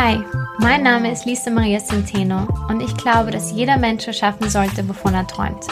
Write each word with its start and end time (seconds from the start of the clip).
Hi, 0.00 0.20
mein 0.60 0.84
Name 0.84 1.10
ist 1.10 1.24
Lisa 1.24 1.50
Maria 1.50 1.80
Centeno 1.80 2.46
und 2.68 2.80
ich 2.80 2.96
glaube, 2.96 3.32
dass 3.32 3.50
jeder 3.50 3.76
Mensch 3.76 4.06
erschaffen 4.06 4.48
sollte, 4.48 4.88
wovon 4.88 5.12
er 5.12 5.26
träumt. 5.26 5.66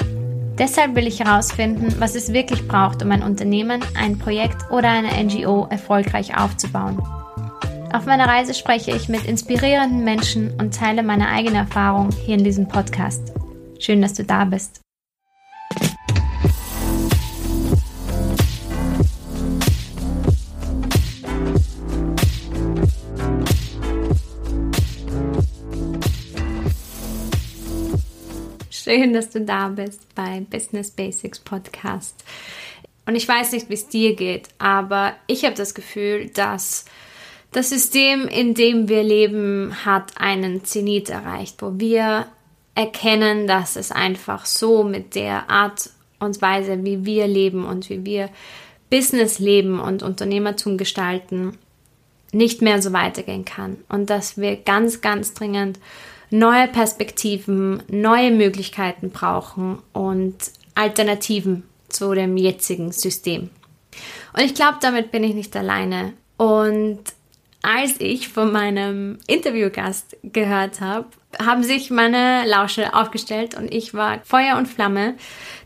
Deshalb 0.59 0.97
will 0.97 1.07
ich 1.07 1.21
herausfinden, 1.21 1.95
was 2.01 2.17
es 2.17 2.33
wirklich 2.33 2.67
braucht, 2.67 3.05
um 3.05 3.13
ein 3.13 3.23
Unternehmen, 3.23 3.85
ein 3.97 4.19
Projekt 4.19 4.69
oder 4.69 4.91
eine 4.91 5.13
NGO 5.23 5.69
erfolgreich 5.71 6.37
aufzubauen. 6.37 7.01
Auf 7.93 8.07
meiner 8.07 8.27
Reise 8.27 8.53
spreche 8.55 8.91
ich 8.91 9.09
mit 9.09 9.25
inspirierenden 9.27 10.03
Menschen 10.03 10.53
und 10.59 10.75
teile 10.75 11.05
meine 11.05 11.29
eigene 11.29 11.59
Erfahrung 11.59 12.11
hier 12.25 12.37
in 12.37 12.43
diesem 12.43 12.67
Podcast. 12.67 13.33
Schön, 13.79 14.03
dass 14.03 14.15
du 14.15 14.25
da 14.25 14.45
bist. 14.45 14.81
Schön, 28.89 29.15
dass 29.15 29.31
du 29.31 29.41
da 29.41 29.67
bist 29.67 30.15
bei 30.15 30.47
Business 30.49 30.93
Basics 30.93 31.41
Podcast. 31.41 32.23
Und 33.05 33.17
ich 33.17 33.27
weiß 33.27 33.51
nicht, 33.51 33.69
wie 33.69 33.75
es 33.75 33.89
dir 33.89 34.15
geht, 34.15 34.49
aber 34.59 35.15
ich 35.27 35.45
habe 35.45 35.57
das 35.57 35.75
Gefühl, 35.75 36.31
dass 36.33 36.85
das 37.51 37.71
System, 37.71 38.29
in 38.29 38.55
dem 38.55 38.89
wir 38.89 39.03
leben, 39.03 39.85
hat 39.85 40.13
einen 40.21 40.65
Zenit 40.65 41.11
erreicht, 41.11 41.63
wo 41.63 41.81
wir 41.81 42.29
erkennen, 42.77 43.49
dass 43.49 43.75
es 43.75 43.91
einfach 43.91 44.47
so 44.47 44.85
mit 44.85 45.17
der 45.17 45.51
Art 45.51 45.91
und 46.21 46.41
Weise, 46.41 46.85
wie 46.85 47.05
wir 47.05 47.27
leben 47.27 47.65
und 47.65 47.91
wie 47.91 48.05
wir 48.05 48.31
Business 48.89 49.41
leben 49.41 49.81
und 49.81 50.05
Unternehmertum 50.05 50.79
gestalten, 50.79 51.59
nicht 52.31 52.63
mehr 52.63 52.81
so 52.81 52.93
weitergehen 52.93 53.45
kann. 53.45 53.79
Und 53.89 54.11
dass 54.11 54.39
wir 54.39 54.55
ganz, 54.55 55.01
ganz 55.01 55.35
dringend 55.35 55.81
neue 56.31 56.69
Perspektiven, 56.69 57.83
neue 57.89 58.31
Möglichkeiten 58.31 59.11
brauchen 59.11 59.79
und 59.93 60.37
Alternativen 60.75 61.65
zu 61.89 62.15
dem 62.15 62.37
jetzigen 62.37 62.93
System. 62.93 63.51
Und 64.33 64.43
ich 64.43 64.55
glaube, 64.55 64.79
damit 64.81 65.11
bin 65.11 65.25
ich 65.25 65.35
nicht 65.35 65.57
alleine. 65.57 66.13
Und 66.37 67.01
als 67.63 67.95
ich 67.99 68.29
von 68.29 68.53
meinem 68.53 69.19
Interviewgast 69.27 70.17
gehört 70.23 70.81
habe, 70.81 71.07
haben 71.45 71.63
sich 71.63 71.91
meine 71.91 72.47
Lausche 72.47 72.95
aufgestellt 72.95 73.57
und 73.57 73.73
ich 73.73 73.93
war 73.93 74.21
Feuer 74.25 74.57
und 74.57 74.67
Flamme 74.67 75.15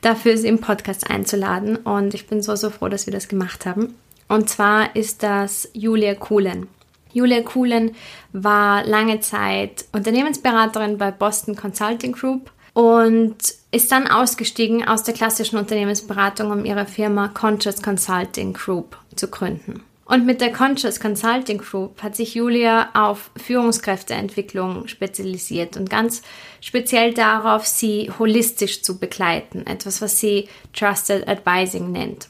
dafür, 0.01 0.37
sie 0.37 0.49
im 0.49 0.61
Podcast 0.61 1.11
einzuladen. 1.11 1.77
Und 1.77 2.15
ich 2.15 2.27
bin 2.27 2.43
so, 2.43 2.57
so 2.57 2.71
froh, 2.71 2.89
dass 2.89 3.07
wir 3.07 3.13
das 3.13 3.29
gemacht 3.29 3.67
haben. 3.67 3.95
Und 4.29 4.49
zwar 4.49 4.95
ist 4.97 5.23
das 5.23 5.69
Julia 5.73 6.15
Kuhlen. 6.15 6.69
Julia 7.13 7.43
Kuhlen 7.43 7.93
war 8.33 8.85
lange 8.85 9.21
Zeit 9.21 9.85
Unternehmensberaterin 9.93 10.99
bei 10.99 11.11
Boston 11.11 11.57
Consulting 11.57 12.13
Group 12.13 12.51
und 12.73 13.37
ist 13.73 13.93
dann 13.93 14.07
ausgestiegen 14.07 14.87
aus 14.87 15.03
der 15.03 15.15
klassischen 15.15 15.59
Unternehmensberatung, 15.59 16.51
um 16.51 16.65
ihre 16.65 16.87
Firma 16.87 17.29
Conscious 17.29 17.83
Consulting 17.83 18.53
Group 18.53 18.97
zu 19.17 19.29
gründen. 19.29 19.83
Und 20.11 20.27
mit 20.27 20.41
der 20.41 20.53
Conscious 20.53 20.99
Consulting 20.99 21.59
Group 21.59 22.03
hat 22.03 22.17
sich 22.17 22.35
Julia 22.35 22.89
auf 22.95 23.31
Führungskräfteentwicklung 23.37 24.89
spezialisiert 24.89 25.77
und 25.77 25.89
ganz 25.89 26.23
speziell 26.61 27.15
darauf, 27.15 27.65
sie 27.65 28.11
holistisch 28.19 28.83
zu 28.83 28.99
begleiten, 28.99 29.65
etwas, 29.69 30.03
was 30.03 30.19
sie 30.19 30.49
Trusted 30.73 31.29
Advising 31.29 31.93
nennt. 31.93 32.29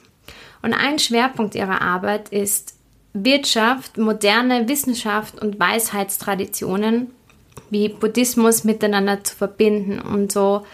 Und 0.60 0.74
ein 0.74 0.98
Schwerpunkt 0.98 1.54
ihrer 1.54 1.80
Arbeit 1.80 2.28
ist 2.28 2.74
Wirtschaft, 3.12 3.98
moderne 3.98 4.68
Wissenschaft 4.68 5.40
und 5.40 5.58
Weisheitstraditionen 5.58 7.08
wie 7.70 7.88
Buddhismus 7.88 8.64
miteinander 8.64 9.22
zu 9.22 9.36
verbinden 9.36 10.00
und 10.00 10.32
so, 10.32 10.66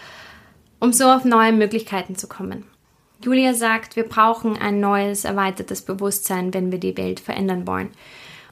um 0.79 0.93
so 0.93 1.05
auf 1.05 1.25
neue 1.25 1.53
Möglichkeiten 1.53 2.15
zu 2.15 2.27
kommen. 2.27 2.65
Julia 3.23 3.53
sagt, 3.53 3.95
wir 3.95 4.03
brauchen 4.03 4.57
ein 4.57 4.79
neues, 4.79 5.25
erweitertes 5.25 5.81
Bewusstsein, 5.81 6.53
wenn 6.53 6.71
wir 6.71 6.79
die 6.79 6.97
Welt 6.97 7.19
verändern 7.19 7.65
wollen. 7.65 7.89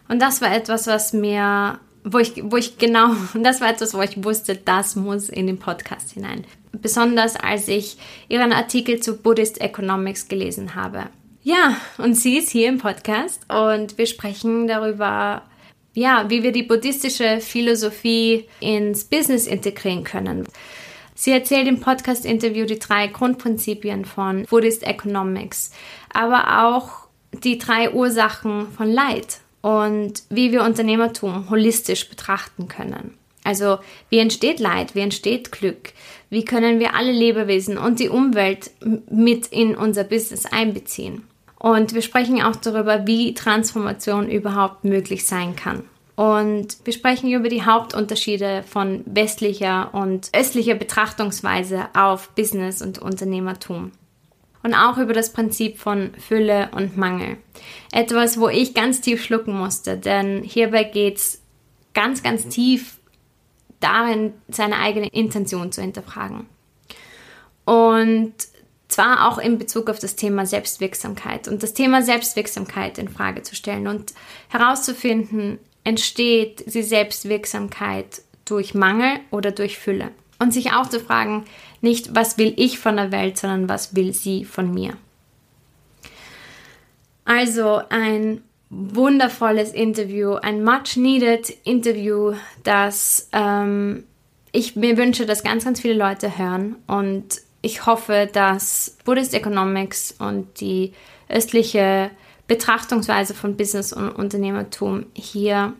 Und 0.07 0.21
das 0.21 0.41
war 0.41 0.55
etwas, 0.55 0.87
was 0.87 1.13
mir, 1.13 1.79
wo 2.03 2.17
ich, 2.17 2.33
wo 2.43 2.57
ich 2.57 2.77
genau, 2.77 3.11
das 3.35 3.61
war 3.61 3.69
etwas, 3.69 3.93
wo 3.93 4.01
ich 4.01 4.23
wusste, 4.23 4.55
das 4.55 4.95
muss 4.95 5.29
in 5.29 5.47
den 5.47 5.59
Podcast 5.59 6.11
hinein. 6.11 6.45
Besonders 6.71 7.35
als 7.35 7.67
ich 7.67 7.97
ihren 8.27 8.53
Artikel 8.53 8.99
zu 8.99 9.17
Buddhist 9.17 9.61
Economics 9.61 10.27
gelesen 10.27 10.75
habe. 10.75 11.05
Ja, 11.45 11.77
und 11.99 12.15
sie 12.15 12.39
ist 12.39 12.49
hier 12.49 12.67
im 12.67 12.79
Podcast 12.79 13.39
und 13.47 13.99
wir 13.99 14.07
sprechen 14.07 14.65
darüber, 14.65 15.43
ja, 15.93 16.25
wie 16.27 16.41
wir 16.41 16.51
die 16.51 16.63
buddhistische 16.63 17.39
Philosophie 17.39 18.49
ins 18.59 19.03
Business 19.03 19.45
integrieren 19.45 20.03
können. 20.03 20.47
Sie 21.13 21.29
erzählt 21.29 21.67
im 21.67 21.81
Podcast-Interview 21.81 22.65
die 22.65 22.79
drei 22.79 23.05
Grundprinzipien 23.05 24.05
von 24.05 24.47
Buddhist 24.49 24.81
Economics, 24.81 25.69
aber 26.11 26.65
auch 26.65 27.09
die 27.43 27.59
drei 27.59 27.93
Ursachen 27.93 28.71
von 28.71 28.91
Leid 28.91 29.37
und 29.61 30.23
wie 30.31 30.51
wir 30.51 30.63
Unternehmertum 30.63 31.51
holistisch 31.51 32.09
betrachten 32.09 32.67
können. 32.67 33.19
Also 33.43 33.77
wie 34.09 34.17
entsteht 34.17 34.59
Leid, 34.59 34.95
wie 34.95 35.01
entsteht 35.01 35.51
Glück, 35.51 35.93
wie 36.31 36.43
können 36.43 36.79
wir 36.79 36.95
alle 36.95 37.11
Lebewesen 37.11 37.77
und 37.77 37.99
die 37.99 38.09
Umwelt 38.09 38.71
mit 39.11 39.45
in 39.45 39.75
unser 39.75 40.05
Business 40.05 40.47
einbeziehen. 40.47 41.27
Und 41.57 41.93
wir 41.93 42.01
sprechen 42.01 42.41
auch 42.41 42.55
darüber, 42.55 43.07
wie 43.07 43.33
Transformation 43.33 44.29
überhaupt 44.29 44.83
möglich 44.83 45.25
sein 45.25 45.55
kann. 45.55 45.83
Und 46.15 46.77
wir 46.85 46.93
sprechen 46.93 47.31
über 47.31 47.49
die 47.49 47.63
Hauptunterschiede 47.63 48.63
von 48.63 49.03
westlicher 49.05 49.93
und 49.93 50.29
östlicher 50.35 50.75
Betrachtungsweise 50.75 51.87
auf 51.93 52.29
Business 52.29 52.81
und 52.81 52.99
Unternehmertum. 52.99 53.91
Und 54.63 54.73
auch 54.73 54.97
über 54.97 55.13
das 55.13 55.33
Prinzip 55.33 55.77
von 55.77 56.11
Fülle 56.17 56.69
und 56.73 56.97
Mangel. 56.97 57.37
Etwas, 57.91 58.39
wo 58.39 58.47
ich 58.47 58.73
ganz 58.73 59.01
tief 59.01 59.23
schlucken 59.23 59.55
musste, 59.55 59.97
denn 59.97 60.41
hierbei 60.41 60.85
geht 60.85 61.17
es 61.17 61.41
ganz, 61.93 62.23
ganz 62.23 62.47
tief 62.47 62.99
darin, 63.79 64.33
seine 64.47 64.77
eigene 64.77 65.07
Intention 65.07 65.71
zu 65.71 65.81
hinterfragen. 65.81 66.47
Und 67.65 68.33
zwar 68.87 69.27
auch 69.27 69.37
in 69.37 69.57
Bezug 69.57 69.89
auf 69.89 69.99
das 69.99 70.15
Thema 70.15 70.45
Selbstwirksamkeit 70.45 71.47
und 71.47 71.63
das 71.63 71.73
Thema 71.73 72.01
Selbstwirksamkeit 72.01 72.97
in 72.97 73.09
Frage 73.09 73.41
zu 73.41 73.55
stellen 73.55 73.87
und 73.87 74.13
herauszufinden, 74.49 75.59
entsteht 75.83 76.73
die 76.73 76.83
Selbstwirksamkeit 76.83 78.21
durch 78.45 78.73
Mangel 78.73 79.19
oder 79.31 79.51
durch 79.51 79.77
Fülle? 79.77 80.11
Und 80.37 80.53
sich 80.53 80.73
auch 80.73 80.89
zu 80.89 80.99
fragen, 80.99 81.45
nicht 81.81 82.13
was 82.13 82.37
will 82.37 82.53
ich 82.57 82.77
von 82.77 82.97
der 82.97 83.11
Welt, 83.11 83.37
sondern 83.37 83.69
was 83.69 83.95
will 83.95 84.13
sie 84.13 84.43
von 84.43 84.73
mir? 84.73 84.97
Also 87.23 87.81
ein 87.89 88.43
wundervolles 88.69 89.71
Interview, 89.71 90.33
ein 90.33 90.63
much 90.63 90.97
needed 90.97 91.49
Interview, 91.63 92.33
das 92.63 93.29
ähm, 93.31 94.03
ich 94.51 94.75
mir 94.75 94.97
wünsche, 94.97 95.25
dass 95.25 95.43
ganz, 95.43 95.65
ganz 95.65 95.81
viele 95.81 95.95
Leute 95.95 96.37
hören. 96.37 96.75
Und 96.87 97.41
ich 97.65 97.87
hoffe, 97.87 98.29
dass 98.31 98.95
Buddhist 99.05 99.33
Economics 99.33 100.13
und 100.19 100.61
die 100.61 100.93
östliche 101.27 102.11
Betrachtungsweise 102.47 103.33
von 103.33 103.57
Business 103.57 103.91
und 103.91 104.11
Unternehmertum 104.11 105.07
hier 105.13 105.73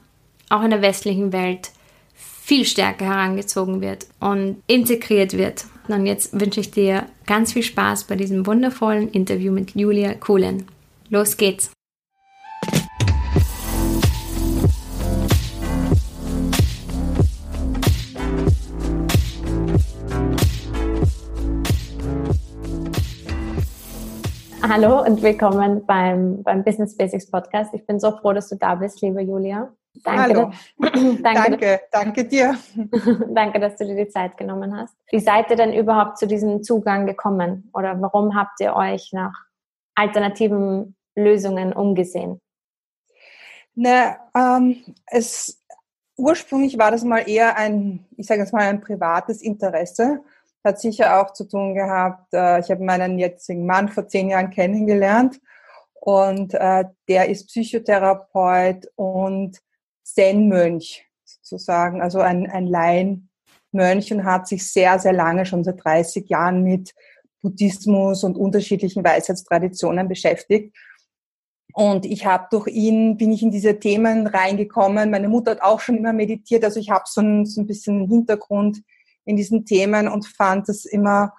auch 0.49 0.63
in 0.63 0.71
der 0.71 0.81
westlichen 0.81 1.31
Welt 1.31 1.69
viel 2.15 2.65
stärker 2.65 3.05
herangezogen 3.05 3.81
wird 3.81 4.07
und 4.19 4.63
integriert 4.65 5.33
wird. 5.37 5.65
Und 5.87 6.07
jetzt 6.07 6.39
wünsche 6.39 6.59
ich 6.59 6.71
dir 6.71 7.05
ganz 7.27 7.53
viel 7.53 7.61
Spaß 7.61 8.05
bei 8.05 8.15
diesem 8.15 8.47
wundervollen 8.47 9.11
Interview 9.11 9.51
mit 9.51 9.75
Julia 9.75 10.15
Kuhlen. 10.15 10.65
Los 11.09 11.37
geht's! 11.37 11.74
Hallo 24.67 25.03
und 25.03 25.21
willkommen 25.21 25.85
beim, 25.85 26.41
beim 26.41 26.63
Business 26.63 26.97
Basics 26.97 27.29
Podcast. 27.29 27.71
Ich 27.75 27.85
bin 27.85 27.99
so 27.99 28.17
froh, 28.17 28.33
dass 28.33 28.49
du 28.49 28.55
da 28.55 28.73
bist, 28.73 28.99
liebe 29.01 29.21
Julia. 29.21 29.71
Danke, 30.03 30.21
Hallo. 30.21 30.51
danke, 30.79 31.21
danke, 31.21 31.81
danke 31.91 32.25
dir. 32.25 32.57
danke, 33.29 33.59
dass 33.59 33.75
du 33.75 33.85
dir 33.85 33.95
die 33.95 34.09
Zeit 34.09 34.37
genommen 34.37 34.75
hast. 34.75 34.95
Wie 35.11 35.19
seid 35.19 35.51
ihr 35.51 35.55
denn 35.55 35.71
überhaupt 35.71 36.17
zu 36.17 36.25
diesem 36.25 36.63
Zugang 36.63 37.05
gekommen? 37.05 37.69
Oder 37.75 38.01
warum 38.01 38.35
habt 38.35 38.59
ihr 38.59 38.75
euch 38.75 39.11
nach 39.13 39.35
alternativen 39.93 40.95
Lösungen 41.15 41.71
umgesehen? 41.71 42.41
Na, 43.75 44.17
ähm, 44.35 44.77
es, 45.05 45.63
ursprünglich 46.17 46.79
war 46.79 46.89
das 46.89 47.03
mal 47.03 47.29
eher 47.29 47.55
ein, 47.55 48.03
ich 48.17 48.25
sage 48.25 48.41
jetzt 48.41 48.51
mal, 48.51 48.63
ein 48.63 48.81
privates 48.81 49.43
Interesse 49.43 50.21
hat 50.65 50.79
sicher 50.79 51.21
auch 51.21 51.31
zu 51.33 51.45
tun 51.45 51.75
gehabt, 51.75 52.33
äh, 52.33 52.59
ich 52.59 52.69
habe 52.71 52.83
meinen 52.83 53.19
jetzigen 53.19 53.65
Mann 53.65 53.89
vor 53.89 54.07
zehn 54.07 54.29
Jahren 54.29 54.49
kennengelernt 54.49 55.39
und 55.93 56.53
äh, 56.53 56.85
der 57.07 57.29
ist 57.29 57.47
Psychotherapeut 57.47 58.91
und 58.95 59.59
Zen-Mönch. 60.03 61.05
sozusagen, 61.23 62.01
also 62.01 62.19
ein, 62.19 62.49
ein 62.49 62.67
Laienmönch 62.67 64.11
und 64.11 64.25
hat 64.25 64.47
sich 64.47 64.71
sehr, 64.71 64.99
sehr 64.99 65.13
lange, 65.13 65.45
schon 65.45 65.63
seit 65.63 65.83
30 65.83 66.29
Jahren 66.29 66.63
mit 66.63 66.93
Buddhismus 67.41 68.23
und 68.23 68.37
unterschiedlichen 68.37 69.03
Weisheitstraditionen 69.03 70.07
beschäftigt. 70.07 70.75
Und 71.73 72.05
ich 72.05 72.25
habe 72.25 72.47
durch 72.51 72.67
ihn, 72.67 73.17
bin 73.17 73.31
ich 73.31 73.43
in 73.43 73.51
diese 73.51 73.79
Themen 73.79 74.27
reingekommen. 74.27 75.11
Meine 75.11 75.27
Mutter 75.27 75.51
hat 75.51 75.61
auch 75.61 75.79
schon 75.79 75.97
immer 75.97 76.13
meditiert, 76.13 76.63
also 76.63 76.79
ich 76.79 76.89
habe 76.89 77.03
so 77.05 77.21
so 77.45 77.61
ein 77.61 77.67
bisschen 77.67 78.07
Hintergrund 78.07 78.81
in 79.25 79.35
diesen 79.35 79.65
Themen 79.65 80.07
und 80.07 80.27
fand 80.27 80.69
es 80.69 80.85
immer 80.85 81.33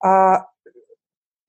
äh, 0.00 0.38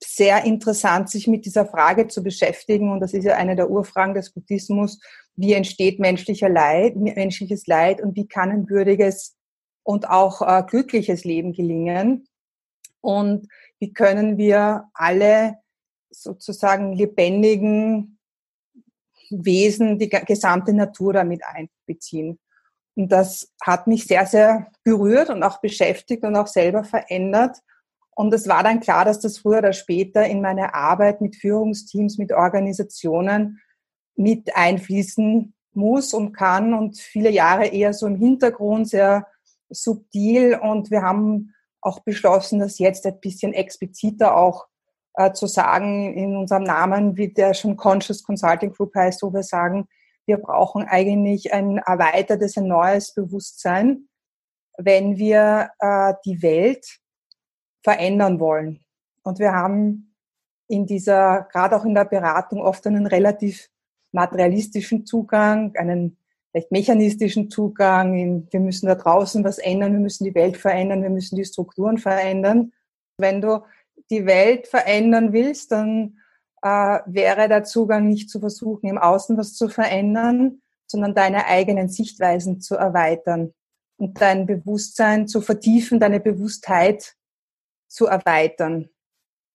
sehr 0.02 0.44
interessant, 0.44 1.10
sich 1.10 1.26
mit 1.26 1.44
dieser 1.46 1.66
Frage 1.66 2.08
zu 2.08 2.22
beschäftigen. 2.22 2.90
Und 2.90 3.00
das 3.00 3.12
ist 3.14 3.24
ja 3.24 3.36
eine 3.36 3.56
der 3.56 3.70
Urfragen 3.70 4.14
des 4.14 4.30
Buddhismus. 4.30 5.00
Wie 5.34 5.52
entsteht 5.52 5.98
menschlicher 5.98 6.48
Leid, 6.48 6.96
menschliches 6.96 7.66
Leid 7.66 8.00
und 8.00 8.16
wie 8.16 8.26
kann 8.26 8.50
ein 8.50 8.68
würdiges 8.68 9.36
und 9.82 10.08
auch 10.08 10.42
äh, 10.42 10.62
glückliches 10.66 11.24
Leben 11.24 11.52
gelingen? 11.52 12.26
Und 13.00 13.48
wie 13.78 13.92
können 13.92 14.36
wir 14.36 14.88
alle 14.94 15.58
sozusagen 16.10 16.92
lebendigen 16.94 18.18
Wesen, 19.30 19.98
die 19.98 20.08
gesamte 20.08 20.72
Natur 20.72 21.12
damit 21.12 21.42
einbeziehen? 21.44 22.38
Und 22.96 23.12
das 23.12 23.52
hat 23.62 23.86
mich 23.86 24.06
sehr, 24.06 24.26
sehr 24.26 24.72
berührt 24.82 25.30
und 25.30 25.42
auch 25.42 25.60
beschäftigt 25.60 26.24
und 26.24 26.34
auch 26.34 26.46
selber 26.46 26.82
verändert. 26.82 27.58
Und 28.14 28.32
es 28.32 28.48
war 28.48 28.62
dann 28.62 28.80
klar, 28.80 29.04
dass 29.04 29.20
das 29.20 29.38
früher 29.38 29.58
oder 29.58 29.74
später 29.74 30.26
in 30.26 30.40
meine 30.40 30.74
Arbeit 30.74 31.20
mit 31.20 31.36
Führungsteams, 31.36 32.16
mit 32.16 32.32
Organisationen 32.32 33.60
mit 34.16 34.56
einfließen 34.56 35.54
muss 35.74 36.14
und 36.14 36.32
kann 36.32 36.72
und 36.72 36.98
viele 36.98 37.30
Jahre 37.30 37.66
eher 37.66 37.92
so 37.92 38.06
im 38.06 38.16
Hintergrund, 38.16 38.88
sehr 38.88 39.26
subtil. 39.68 40.58
Und 40.60 40.90
wir 40.90 41.02
haben 41.02 41.54
auch 41.82 42.00
beschlossen, 42.00 42.58
das 42.58 42.78
jetzt 42.78 43.06
ein 43.06 43.20
bisschen 43.20 43.52
expliziter 43.52 44.36
auch 44.36 44.66
äh, 45.14 45.32
zu 45.32 45.46
sagen 45.46 46.14
in 46.14 46.34
unserem 46.36 46.62
Namen, 46.62 47.18
wie 47.18 47.28
der 47.28 47.52
schon 47.52 47.76
Conscious 47.76 48.22
Consulting 48.22 48.72
Group 48.72 48.94
heißt, 48.94 49.22
wo 49.22 49.32
wir 49.32 49.42
sagen, 49.42 49.86
wir 50.26 50.38
brauchen 50.38 50.84
eigentlich 50.84 51.52
ein 51.52 51.78
erweitertes, 51.78 52.56
ein 52.56 52.66
neues 52.66 53.14
Bewusstsein, 53.14 54.08
wenn 54.76 55.16
wir 55.16 55.70
äh, 55.78 56.14
die 56.24 56.42
Welt 56.42 56.98
verändern 57.82 58.40
wollen. 58.40 58.84
Und 59.22 59.38
wir 59.38 59.52
haben 59.52 60.14
in 60.68 60.86
dieser, 60.86 61.48
gerade 61.52 61.76
auch 61.76 61.84
in 61.84 61.94
der 61.94 62.04
Beratung, 62.04 62.60
oft 62.60 62.86
einen 62.86 63.06
relativ 63.06 63.68
materialistischen 64.12 65.06
Zugang, 65.06 65.74
einen 65.76 66.18
vielleicht 66.50 66.72
mechanistischen 66.72 67.50
Zugang. 67.50 68.46
Wir 68.50 68.60
müssen 68.60 68.86
da 68.86 68.94
draußen 68.96 69.44
was 69.44 69.58
ändern, 69.58 69.92
wir 69.92 70.00
müssen 70.00 70.24
die 70.24 70.34
Welt 70.34 70.56
verändern, 70.56 71.02
wir 71.02 71.10
müssen 71.10 71.36
die 71.36 71.44
Strukturen 71.44 71.98
verändern. 71.98 72.72
Wenn 73.18 73.40
du 73.40 73.62
die 74.10 74.26
Welt 74.26 74.66
verändern 74.66 75.32
willst, 75.32 75.72
dann 75.72 76.18
äh, 76.66 77.00
wäre 77.06 77.48
der 77.48 77.64
Zugang 77.64 78.08
nicht 78.08 78.30
zu 78.30 78.40
versuchen, 78.40 78.88
im 78.88 78.98
Außen 78.98 79.36
was 79.36 79.54
zu 79.54 79.68
verändern, 79.68 80.62
sondern 80.86 81.14
deine 81.14 81.46
eigenen 81.46 81.88
Sichtweisen 81.88 82.60
zu 82.60 82.76
erweitern 82.76 83.52
und 83.98 84.20
dein 84.20 84.46
Bewusstsein 84.46 85.26
zu 85.28 85.40
vertiefen, 85.40 86.00
deine 86.00 86.20
Bewusstheit 86.20 87.16
zu 87.88 88.06
erweitern. 88.06 88.88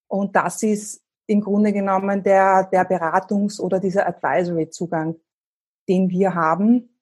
Und 0.08 0.36
das 0.36 0.64
ist 0.64 1.02
im 1.28 1.42
Grunde 1.42 1.72
genommen 1.72 2.24
der, 2.24 2.66
der 2.66 2.90
Beratungs- 2.90 3.60
oder 3.60 3.80
dieser 3.80 4.08
Advisory-Zugang, 4.08 5.16
den 5.88 6.10
wir 6.10 6.34
haben 6.34 6.98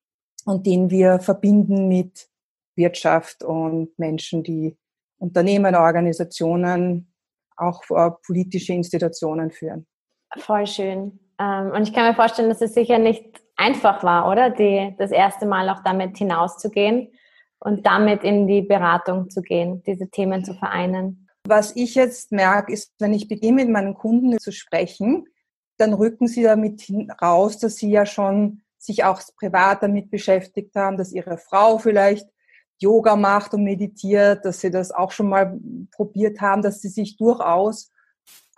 und 0.46 0.66
den 0.66 0.90
wir 0.90 1.20
verbinden 1.20 1.88
mit 1.88 2.30
Wirtschaft 2.76 3.44
und 3.44 3.98
Menschen, 3.98 4.44
die 4.44 4.78
Unternehmen, 5.18 5.76
Organisationen, 5.76 7.12
auch 7.58 7.84
äh, 7.90 8.12
politische 8.26 8.74
Institutionen 8.74 9.52
führen. 9.52 9.86
Voll 10.38 10.68
schön. 10.68 11.20
Ähm, 11.40 11.72
und 11.72 11.84
ich 11.84 11.94
kann 11.94 12.08
mir 12.08 12.16
vorstellen, 12.16 12.50
dass 12.50 12.62
es 12.62 12.74
sicher 12.74 12.98
nicht 13.00 13.24
einfach 13.56 14.04
war, 14.04 14.30
oder? 14.30 14.50
Die, 14.50 14.96
das 14.98 15.12
erste 15.12 15.46
Mal 15.46 15.70
auch 15.70 15.84
damit 15.84 16.18
hinauszugehen 16.18 17.10
und 17.60 17.86
damit 17.86 18.24
in 18.24 18.48
die 18.48 18.62
Beratung 18.62 19.30
zu 19.30 19.42
gehen, 19.42 19.84
diese 19.84 20.10
Themen 20.10 20.46
zu 20.46 20.54
vereinen. 20.54 21.28
Was 21.48 21.76
ich 21.76 21.96
jetzt 21.96 22.32
merke, 22.32 22.72
ist, 22.72 22.94
wenn 23.00 23.14
ich 23.14 23.28
beginne 23.28 23.64
mit 23.64 23.70
meinen 23.70 23.94
Kunden 23.96 24.38
zu 24.40 24.52
sprechen, 24.52 25.26
dann 25.78 25.94
rücken 25.94 26.28
sie 26.28 26.44
damit 26.44 26.92
raus, 27.22 27.58
dass 27.58 27.78
sie 27.78 27.90
ja 27.90 28.06
schon 28.06 28.62
sich 28.78 29.04
auch 29.04 29.22
privat 29.38 29.82
damit 29.84 30.10
beschäftigt 30.10 30.76
haben, 30.76 30.98
dass 30.98 31.12
ihre 31.12 31.38
Frau 31.38 31.78
vielleicht 31.78 32.28
Yoga 32.82 33.16
macht 33.16 33.54
und 33.54 33.64
meditiert, 33.64 34.46
dass 34.46 34.62
sie 34.62 34.72
das 34.72 34.92
auch 34.92 35.12
schon 35.12 35.28
mal 35.28 35.60
probiert 35.92 36.40
haben, 36.40 36.62
dass 36.62 36.82
sie 36.82 36.88
sich 36.88 37.18
durchaus 37.18 37.92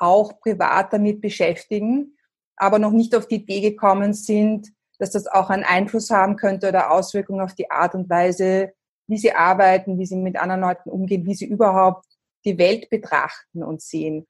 auch 0.01 0.39
privat 0.39 0.91
damit 0.93 1.21
beschäftigen, 1.21 2.17
aber 2.57 2.79
noch 2.79 2.91
nicht 2.91 3.15
auf 3.15 3.27
die 3.27 3.35
Idee 3.35 3.61
gekommen 3.61 4.13
sind, 4.13 4.69
dass 4.99 5.11
das 5.11 5.27
auch 5.27 5.49
einen 5.49 5.63
Einfluss 5.63 6.09
haben 6.09 6.35
könnte 6.35 6.69
oder 6.69 6.91
Auswirkungen 6.91 7.41
auf 7.41 7.55
die 7.55 7.71
Art 7.71 7.95
und 7.95 8.09
Weise, 8.09 8.73
wie 9.07 9.17
sie 9.17 9.33
arbeiten, 9.33 9.99
wie 9.99 10.05
sie 10.05 10.15
mit 10.15 10.37
anderen 10.37 10.61
Leuten 10.61 10.89
umgehen, 10.89 11.25
wie 11.25 11.35
sie 11.35 11.45
überhaupt 11.45 12.05
die 12.45 12.57
Welt 12.57 12.89
betrachten 12.89 13.63
und 13.63 13.81
sehen. 13.81 14.27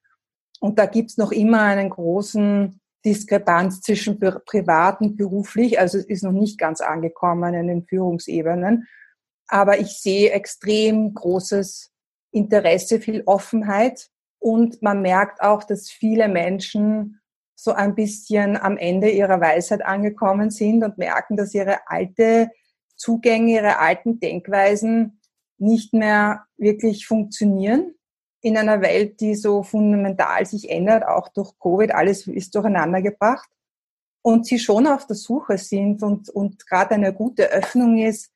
Und 0.60 0.78
da 0.78 0.86
gibt's 0.86 1.16
noch 1.16 1.32
immer 1.32 1.62
einen 1.62 1.90
großen 1.90 2.80
Diskrepanz 3.04 3.80
zwischen 3.80 4.18
privat 4.18 5.00
und 5.00 5.16
beruflich. 5.16 5.78
Also 5.78 5.98
es 5.98 6.04
ist 6.04 6.22
noch 6.22 6.32
nicht 6.32 6.58
ganz 6.58 6.80
angekommen 6.80 7.54
in 7.54 7.66
den 7.66 7.84
Führungsebenen. 7.84 8.86
Aber 9.48 9.80
ich 9.80 9.98
sehe 9.98 10.30
extrem 10.30 11.12
großes 11.12 11.90
Interesse, 12.30 13.00
viel 13.00 13.22
Offenheit 13.26 14.11
und 14.42 14.82
man 14.82 15.02
merkt 15.02 15.40
auch, 15.40 15.62
dass 15.62 15.88
viele 15.88 16.26
Menschen 16.26 17.20
so 17.54 17.72
ein 17.72 17.94
bisschen 17.94 18.56
am 18.56 18.76
Ende 18.76 19.08
ihrer 19.08 19.40
Weisheit 19.40 19.84
angekommen 19.84 20.50
sind 20.50 20.82
und 20.82 20.98
merken, 20.98 21.36
dass 21.36 21.54
ihre 21.54 21.86
alte 21.86 22.50
Zugänge, 22.96 23.52
ihre 23.52 23.78
alten 23.78 24.18
Denkweisen 24.18 25.20
nicht 25.58 25.94
mehr 25.94 26.44
wirklich 26.56 27.06
funktionieren 27.06 27.94
in 28.40 28.56
einer 28.56 28.80
Welt, 28.82 29.20
die 29.20 29.36
so 29.36 29.62
fundamental 29.62 30.44
sich 30.44 30.68
ändert, 30.68 31.06
auch 31.06 31.28
durch 31.28 31.56
Covid, 31.60 31.94
alles 31.94 32.26
ist 32.26 32.52
durcheinander 32.56 33.00
gebracht. 33.00 33.48
Und 34.22 34.46
sie 34.46 34.58
schon 34.58 34.88
auf 34.88 35.06
der 35.06 35.14
Suche 35.14 35.56
sind 35.56 36.02
und, 36.02 36.30
und 36.30 36.66
gerade 36.66 36.96
eine 36.96 37.12
gute 37.12 37.48
Öffnung 37.52 37.98
ist, 37.98 38.32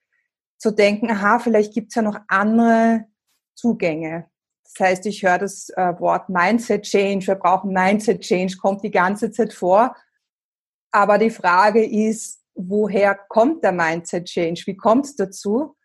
zu 0.56 0.70
denken, 0.70 1.10
aha, 1.10 1.40
vielleicht 1.40 1.74
gibt's 1.74 1.96
ja 1.96 2.02
noch 2.02 2.20
andere 2.28 3.06
Zugänge. 3.54 4.30
Das 4.74 4.88
heißt, 4.88 5.06
ich 5.06 5.22
höre 5.22 5.38
das 5.38 5.70
äh, 5.70 5.98
Wort 5.98 6.28
Mindset 6.28 6.82
Change, 6.82 7.26
wir 7.26 7.34
brauchen 7.36 7.72
Mindset 7.72 8.20
Change, 8.20 8.56
kommt 8.60 8.82
die 8.82 8.90
ganze 8.90 9.30
Zeit 9.30 9.52
vor. 9.52 9.96
Aber 10.90 11.18
die 11.18 11.30
Frage 11.30 11.84
ist, 11.84 12.42
woher 12.54 13.14
kommt 13.14 13.62
der 13.62 13.72
Mindset 13.72 14.26
Change? 14.26 14.62
Wie 14.66 14.76
kommt 14.76 15.06
es 15.06 15.16
dazu? 15.16 15.76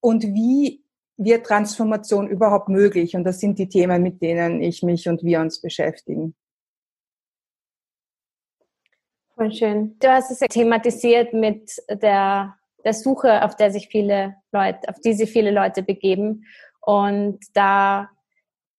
Und 0.00 0.24
wie 0.24 0.82
wird 1.16 1.46
Transformation 1.46 2.28
überhaupt 2.28 2.68
möglich? 2.68 3.14
Und 3.14 3.24
das 3.24 3.40
sind 3.40 3.58
die 3.58 3.68
Themen, 3.68 4.02
mit 4.02 4.20
denen 4.20 4.62
ich 4.62 4.82
mich 4.82 5.08
und 5.08 5.22
wir 5.22 5.40
uns 5.40 5.60
beschäftigen. 5.60 6.34
Voll 9.34 9.52
schön. 9.52 9.96
Du 9.98 10.08
hast 10.08 10.30
es 10.30 10.38
thematisiert 10.38 11.32
mit 11.32 11.82
der, 11.88 12.56
der 12.84 12.94
Suche, 12.94 13.42
auf 13.44 13.56
der 13.56 13.70
sich 13.70 13.88
viele 13.88 14.36
Leute, 14.52 14.88
auf 14.88 15.00
die 15.00 15.12
sich 15.12 15.30
viele 15.30 15.50
Leute 15.50 15.82
begeben. 15.82 16.44
Und 16.80 17.40
da 17.52 18.10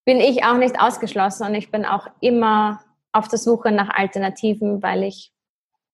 bin 0.06 0.20
ich 0.20 0.44
auch 0.44 0.56
nicht 0.56 0.80
ausgeschlossen 0.80 1.46
und 1.48 1.54
ich 1.54 1.70
bin 1.70 1.84
auch 1.84 2.06
immer 2.20 2.80
auf 3.12 3.28
der 3.28 3.38
Suche 3.38 3.72
nach 3.72 3.90
Alternativen, 3.90 4.82
weil 4.82 5.02
ich 5.02 5.32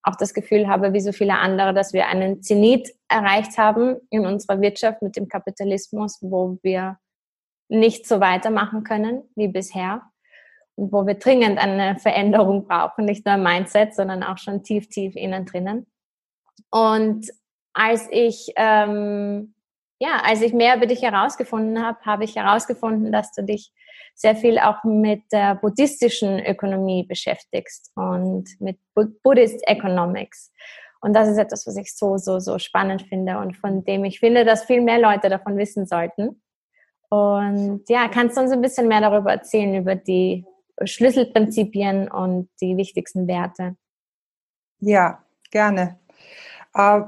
auch 0.02 0.16
das 0.16 0.34
Gefühl 0.34 0.68
habe, 0.68 0.92
wie 0.92 1.00
so 1.00 1.12
viele 1.12 1.38
andere, 1.38 1.72
dass 1.72 1.92
wir 1.92 2.06
einen 2.06 2.42
Zenit 2.42 2.92
erreicht 3.08 3.56
haben 3.56 3.96
in 4.10 4.26
unserer 4.26 4.60
Wirtschaft 4.60 5.00
mit 5.00 5.16
dem 5.16 5.28
Kapitalismus, 5.28 6.18
wo 6.20 6.58
wir 6.62 6.98
nicht 7.68 8.06
so 8.06 8.20
weitermachen 8.20 8.84
können 8.84 9.22
wie 9.34 9.48
bisher 9.48 10.02
und 10.74 10.92
wo 10.92 11.06
wir 11.06 11.14
dringend 11.14 11.58
eine 11.58 11.98
Veränderung 11.98 12.66
brauchen, 12.66 13.06
nicht 13.06 13.24
nur 13.24 13.36
im 13.36 13.42
Mindset, 13.42 13.94
sondern 13.94 14.22
auch 14.22 14.38
schon 14.38 14.62
tief, 14.62 14.88
tief 14.88 15.16
innen 15.16 15.46
drinnen. 15.46 15.86
Und 16.70 17.30
als 17.72 18.08
ich 18.10 18.52
ähm, 18.56 19.54
ja, 20.02 20.20
als 20.24 20.42
ich 20.42 20.52
mehr 20.52 20.76
über 20.76 20.86
dich 20.86 21.00
herausgefunden 21.00 21.80
habe, 21.80 22.00
habe 22.04 22.24
ich 22.24 22.34
herausgefunden, 22.34 23.12
dass 23.12 23.32
du 23.32 23.44
dich 23.44 23.72
sehr 24.22 24.36
viel 24.36 24.58
auch 24.58 24.84
mit 24.84 25.24
der 25.32 25.56
buddhistischen 25.56 26.38
Ökonomie 26.38 27.04
beschäftigst 27.04 27.90
und 27.96 28.48
mit 28.60 28.78
Buddhist 28.94 29.66
Economics. 29.66 30.52
Und 31.00 31.12
das 31.14 31.28
ist 31.28 31.38
etwas, 31.38 31.66
was 31.66 31.76
ich 31.76 31.94
so, 31.94 32.16
so, 32.16 32.38
so 32.38 32.60
spannend 32.60 33.02
finde 33.02 33.38
und 33.38 33.56
von 33.56 33.84
dem 33.84 34.04
ich 34.04 34.20
finde, 34.20 34.44
dass 34.44 34.64
viel 34.64 34.80
mehr 34.80 35.00
Leute 35.00 35.28
davon 35.28 35.58
wissen 35.58 35.86
sollten. 35.86 36.40
Und 37.10 37.82
ja, 37.88 38.08
kannst 38.08 38.36
du 38.36 38.42
uns 38.42 38.52
ein 38.52 38.62
bisschen 38.62 38.86
mehr 38.86 39.00
darüber 39.00 39.32
erzählen, 39.32 39.74
über 39.74 39.96
die 39.96 40.46
Schlüsselprinzipien 40.84 42.08
und 42.08 42.48
die 42.60 42.76
wichtigsten 42.76 43.26
Werte? 43.26 43.76
Ja, 44.78 45.24
gerne. 45.50 45.98
Äh, 46.74 47.02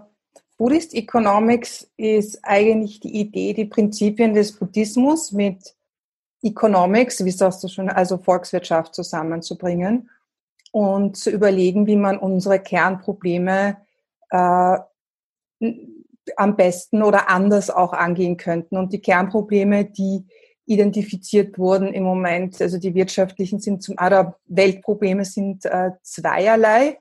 Buddhist 0.59 0.95
Economics 0.95 1.89
ist 1.97 2.41
eigentlich 2.43 2.99
die 2.99 3.21
Idee, 3.21 3.55
die 3.55 3.67
Prinzipien 3.67 4.35
des 4.35 4.59
Buddhismus 4.59 5.31
mit 5.31 5.77
Economics, 6.45 7.25
wie 7.25 7.31
sagst 7.31 7.65
du 7.65 7.69
schon, 7.69 7.89
also 7.89 8.19
Volkswirtschaft 8.19 8.95
zusammenzubringen 8.95 10.11
und 10.73 11.17
zu 11.17 11.31
überlegen, 11.31 11.87
wie 11.87 11.97
man 11.97 12.19
unsere 12.19 12.61
Kernprobleme 12.61 13.79
äh, 14.31 14.79
am 16.37 16.57
besten 16.57 17.03
oder 17.03 17.29
anders 17.29 17.71
auch 17.71 17.93
angehen 17.93 18.37
könnten. 18.37 18.77
Und 18.77 18.93
die 18.93 19.01
Kernprobleme, 19.01 19.85
die 19.87 20.27
identifiziert 20.67 21.59
wurden 21.59 21.93
im 21.93 22.05
Moment, 22.05 22.61
also 22.61 22.79
die 22.79 22.95
wirtschaftlichen 22.95 23.61
sind 23.61 23.83
zum, 23.83 23.97
oder 24.05 24.39
Weltprobleme 24.47 25.25
sind 25.25 25.65
äh, 25.65 25.91
zweierlei. 26.03 26.99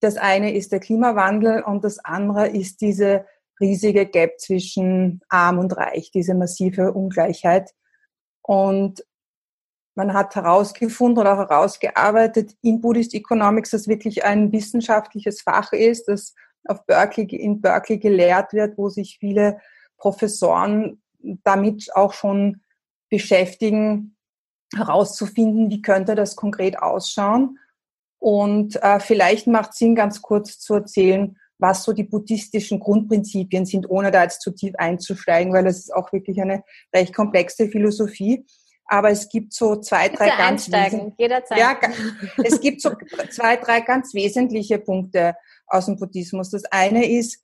Das 0.00 0.16
eine 0.16 0.54
ist 0.54 0.72
der 0.72 0.80
Klimawandel 0.80 1.62
und 1.62 1.84
das 1.84 1.98
andere 1.98 2.48
ist 2.48 2.80
diese 2.80 3.24
riesige 3.60 4.06
Gap 4.06 4.38
zwischen 4.38 5.20
arm 5.28 5.58
und 5.58 5.76
reich, 5.76 6.10
diese 6.10 6.34
massive 6.34 6.92
Ungleichheit. 6.92 7.70
Und 8.46 9.04
man 9.96 10.12
hat 10.12 10.34
herausgefunden 10.34 11.18
oder 11.18 11.36
herausgearbeitet 11.36 12.56
in 12.62 12.80
Buddhist 12.80 13.14
Economics, 13.14 13.70
dass 13.70 13.88
wirklich 13.88 14.24
ein 14.24 14.52
wissenschaftliches 14.52 15.42
Fach 15.42 15.72
ist, 15.72 16.08
das 16.08 16.34
auf 16.66 16.84
Berkeley, 16.86 17.26
in 17.36 17.60
Berkeley 17.60 17.98
gelehrt 17.98 18.52
wird, 18.52 18.76
wo 18.76 18.88
sich 18.88 19.18
viele 19.18 19.58
Professoren 19.96 21.02
damit 21.44 21.94
auch 21.94 22.12
schon 22.12 22.62
beschäftigen, 23.08 24.16
herauszufinden, 24.74 25.70
wie 25.70 25.82
könnte 25.82 26.14
das 26.14 26.36
konkret 26.36 26.78
ausschauen. 26.78 27.58
Und 28.18 28.82
äh, 28.82 28.98
vielleicht 29.00 29.46
macht 29.46 29.70
es 29.72 29.78
Sinn, 29.78 29.94
ganz 29.94 30.20
kurz 30.22 30.58
zu 30.58 30.74
erzählen, 30.74 31.38
was 31.64 31.82
so 31.82 31.94
die 31.94 32.04
buddhistischen 32.04 32.78
Grundprinzipien 32.78 33.64
sind, 33.64 33.88
ohne 33.88 34.10
da 34.10 34.24
jetzt 34.24 34.42
zu 34.42 34.50
tief 34.50 34.74
einzusteigen, 34.76 35.50
weil 35.54 35.66
es 35.66 35.78
ist 35.78 35.94
auch 35.94 36.12
wirklich 36.12 36.38
eine 36.38 36.62
recht 36.94 37.14
komplexe 37.14 37.68
Philosophie. 37.68 38.44
Aber 38.86 39.08
es 39.08 39.30
gibt 39.30 39.54
so 39.54 39.76
zwei, 39.76 40.10
drei 40.10 40.26
Bitte 40.26 40.36
ganz 40.36 40.66
jederzeit. 41.16 41.58
Ja, 41.58 41.78
es 42.44 42.60
gibt 42.60 42.82
so 42.82 42.90
zwei, 43.30 43.56
drei 43.56 43.80
ganz 43.80 44.12
wesentliche 44.12 44.78
Punkte 44.78 45.36
aus 45.66 45.86
dem 45.86 45.96
Buddhismus. 45.96 46.50
Das 46.50 46.66
eine 46.66 47.08
ist 47.10 47.42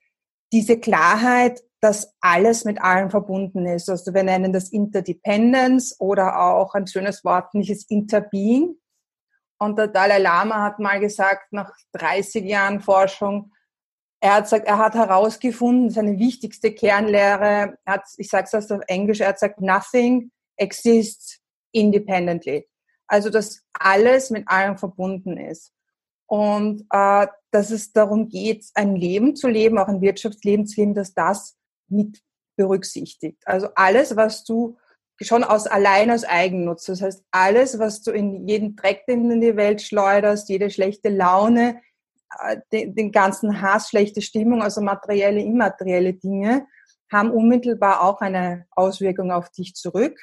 diese 0.53 0.79
Klarheit, 0.79 1.63
dass 1.81 2.15
alles 2.21 2.67
mit 2.67 2.79
allem 2.83 3.09
verbunden 3.09 3.65
ist. 3.65 3.89
Also 3.89 4.13
wir 4.13 4.23
nennen 4.23 4.53
das 4.53 4.69
Interdependence 4.69 5.99
oder 5.99 6.39
auch 6.43 6.75
ein 6.75 6.87
schönes 6.87 7.25
Wort, 7.25 7.55
nicht 7.55 7.71
ist 7.71 7.91
Interbeing. 7.91 8.77
Und 9.59 9.79
der 9.79 9.89
Dalai 9.89 10.19
Lama 10.19 10.63
hat 10.63 10.79
mal 10.79 11.01
gesagt, 11.01 11.55
nach 11.55 11.73
30 11.95 12.45
Jahren 12.45 12.81
Forschung, 12.81 13.53
er 14.21 14.35
hat 14.35 14.45
gesagt, 14.45 14.67
er 14.67 14.79
hat 14.79 14.95
herausgefunden, 14.95 15.91
seine 15.91 16.19
wichtigste 16.19 16.73
Kernlehre, 16.73 17.79
hat, 17.87 18.05
ich 18.19 18.29
sage 18.29 18.49
es 18.53 18.71
auf 18.71 18.81
Englisch, 18.87 19.21
er 19.21 19.29
hat 19.29 19.37
gesagt, 19.37 19.61
nothing 19.61 20.31
exists 20.57 21.41
independently. 21.73 22.69
Also, 23.07 23.31
dass 23.31 23.63
alles 23.73 24.31
mit 24.31 24.47
allem 24.47 24.79
verbunden 24.79 25.37
ist. 25.37 25.73
Und 26.27 26.87
äh, 26.91 27.27
dass 27.51 27.71
es 27.71 27.93
darum 27.93 28.29
geht, 28.29 28.67
ein 28.75 28.95
Leben 28.95 29.35
zu 29.35 29.49
leben, 29.49 29.79
auch 29.79 29.89
ein 29.89 30.01
Wirtschaftsleben 30.01 30.67
zu 30.67 30.81
leben, 30.81 30.95
dass 30.95 31.13
das 31.15 31.57
mit 31.89 32.23
berücksichtigt. 32.57 33.43
Also 33.47 33.69
alles, 33.75 34.15
was 34.17 34.45
du 34.45 34.77
schon 35.21 35.45
aus 35.45 35.67
allein 35.67 36.11
aus 36.11 36.25
Eigennutz. 36.25 36.85
Das 36.85 37.03
heißt, 37.03 37.25
alles, 37.31 37.79
was 37.79 38.03
du 38.03 38.11
in 38.11 38.47
jeden 38.47 38.77
Dreck 38.77 39.03
in 39.07 39.41
die 39.41 39.57
Welt 39.57 39.83
schleuderst, 39.83 40.49
jede 40.49 40.71
schlechte 40.71 41.09
Laune, 41.09 41.81
den, 42.73 42.95
den 42.95 43.13
ganzen 43.13 43.61
Hass, 43.61 43.89
schlechte 43.89 44.23
Stimmung, 44.23 44.63
also 44.63 44.81
materielle, 44.81 45.41
immaterielle 45.41 46.15
Dinge, 46.15 46.67
haben 47.11 47.31
unmittelbar 47.31 48.03
auch 48.03 48.21
eine 48.21 48.67
Auswirkung 48.71 49.33
auf 49.33 49.51
dich 49.51 49.75
zurück 49.75 50.19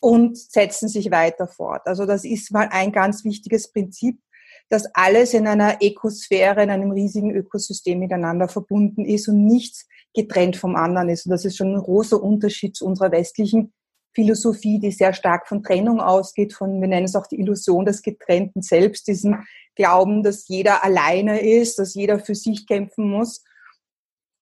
und 0.00 0.38
setzen 0.38 0.88
sich 0.88 1.10
weiter 1.10 1.48
fort. 1.48 1.82
Also 1.86 2.06
das 2.06 2.24
ist 2.24 2.52
mal 2.52 2.68
ein 2.70 2.92
ganz 2.92 3.24
wichtiges 3.24 3.72
Prinzip, 3.72 4.20
dass 4.68 4.86
alles 4.94 5.32
in 5.32 5.46
einer 5.46 5.78
Ökosphäre, 5.82 6.62
in 6.62 6.70
einem 6.70 6.90
riesigen 6.90 7.34
Ökosystem 7.34 7.98
miteinander 7.98 8.48
verbunden 8.48 9.04
ist 9.04 9.28
und 9.28 9.44
nichts 9.44 9.86
getrennt 10.14 10.56
vom 10.56 10.76
anderen 10.76 11.08
ist. 11.08 11.26
Und 11.26 11.30
das 11.30 11.44
ist 11.44 11.56
schon 11.56 11.74
ein 11.74 11.82
großer 11.82 12.22
Unterschied 12.22 12.76
zu 12.76 12.84
unserer 12.84 13.10
westlichen 13.10 13.72
Philosophie, 14.18 14.80
die 14.80 14.90
sehr 14.90 15.12
stark 15.12 15.46
von 15.46 15.62
Trennung 15.62 16.00
ausgeht, 16.00 16.52
von, 16.52 16.80
wir 16.80 16.88
nennen 16.88 17.04
es 17.04 17.14
auch 17.14 17.28
die 17.28 17.38
Illusion 17.38 17.84
des 17.84 18.02
getrennten 18.02 18.62
Selbst, 18.62 19.06
diesem 19.06 19.44
Glauben, 19.76 20.24
dass 20.24 20.48
jeder 20.48 20.82
alleine 20.82 21.40
ist, 21.40 21.78
dass 21.78 21.94
jeder 21.94 22.18
für 22.18 22.34
sich 22.34 22.66
kämpfen 22.66 23.08
muss 23.08 23.44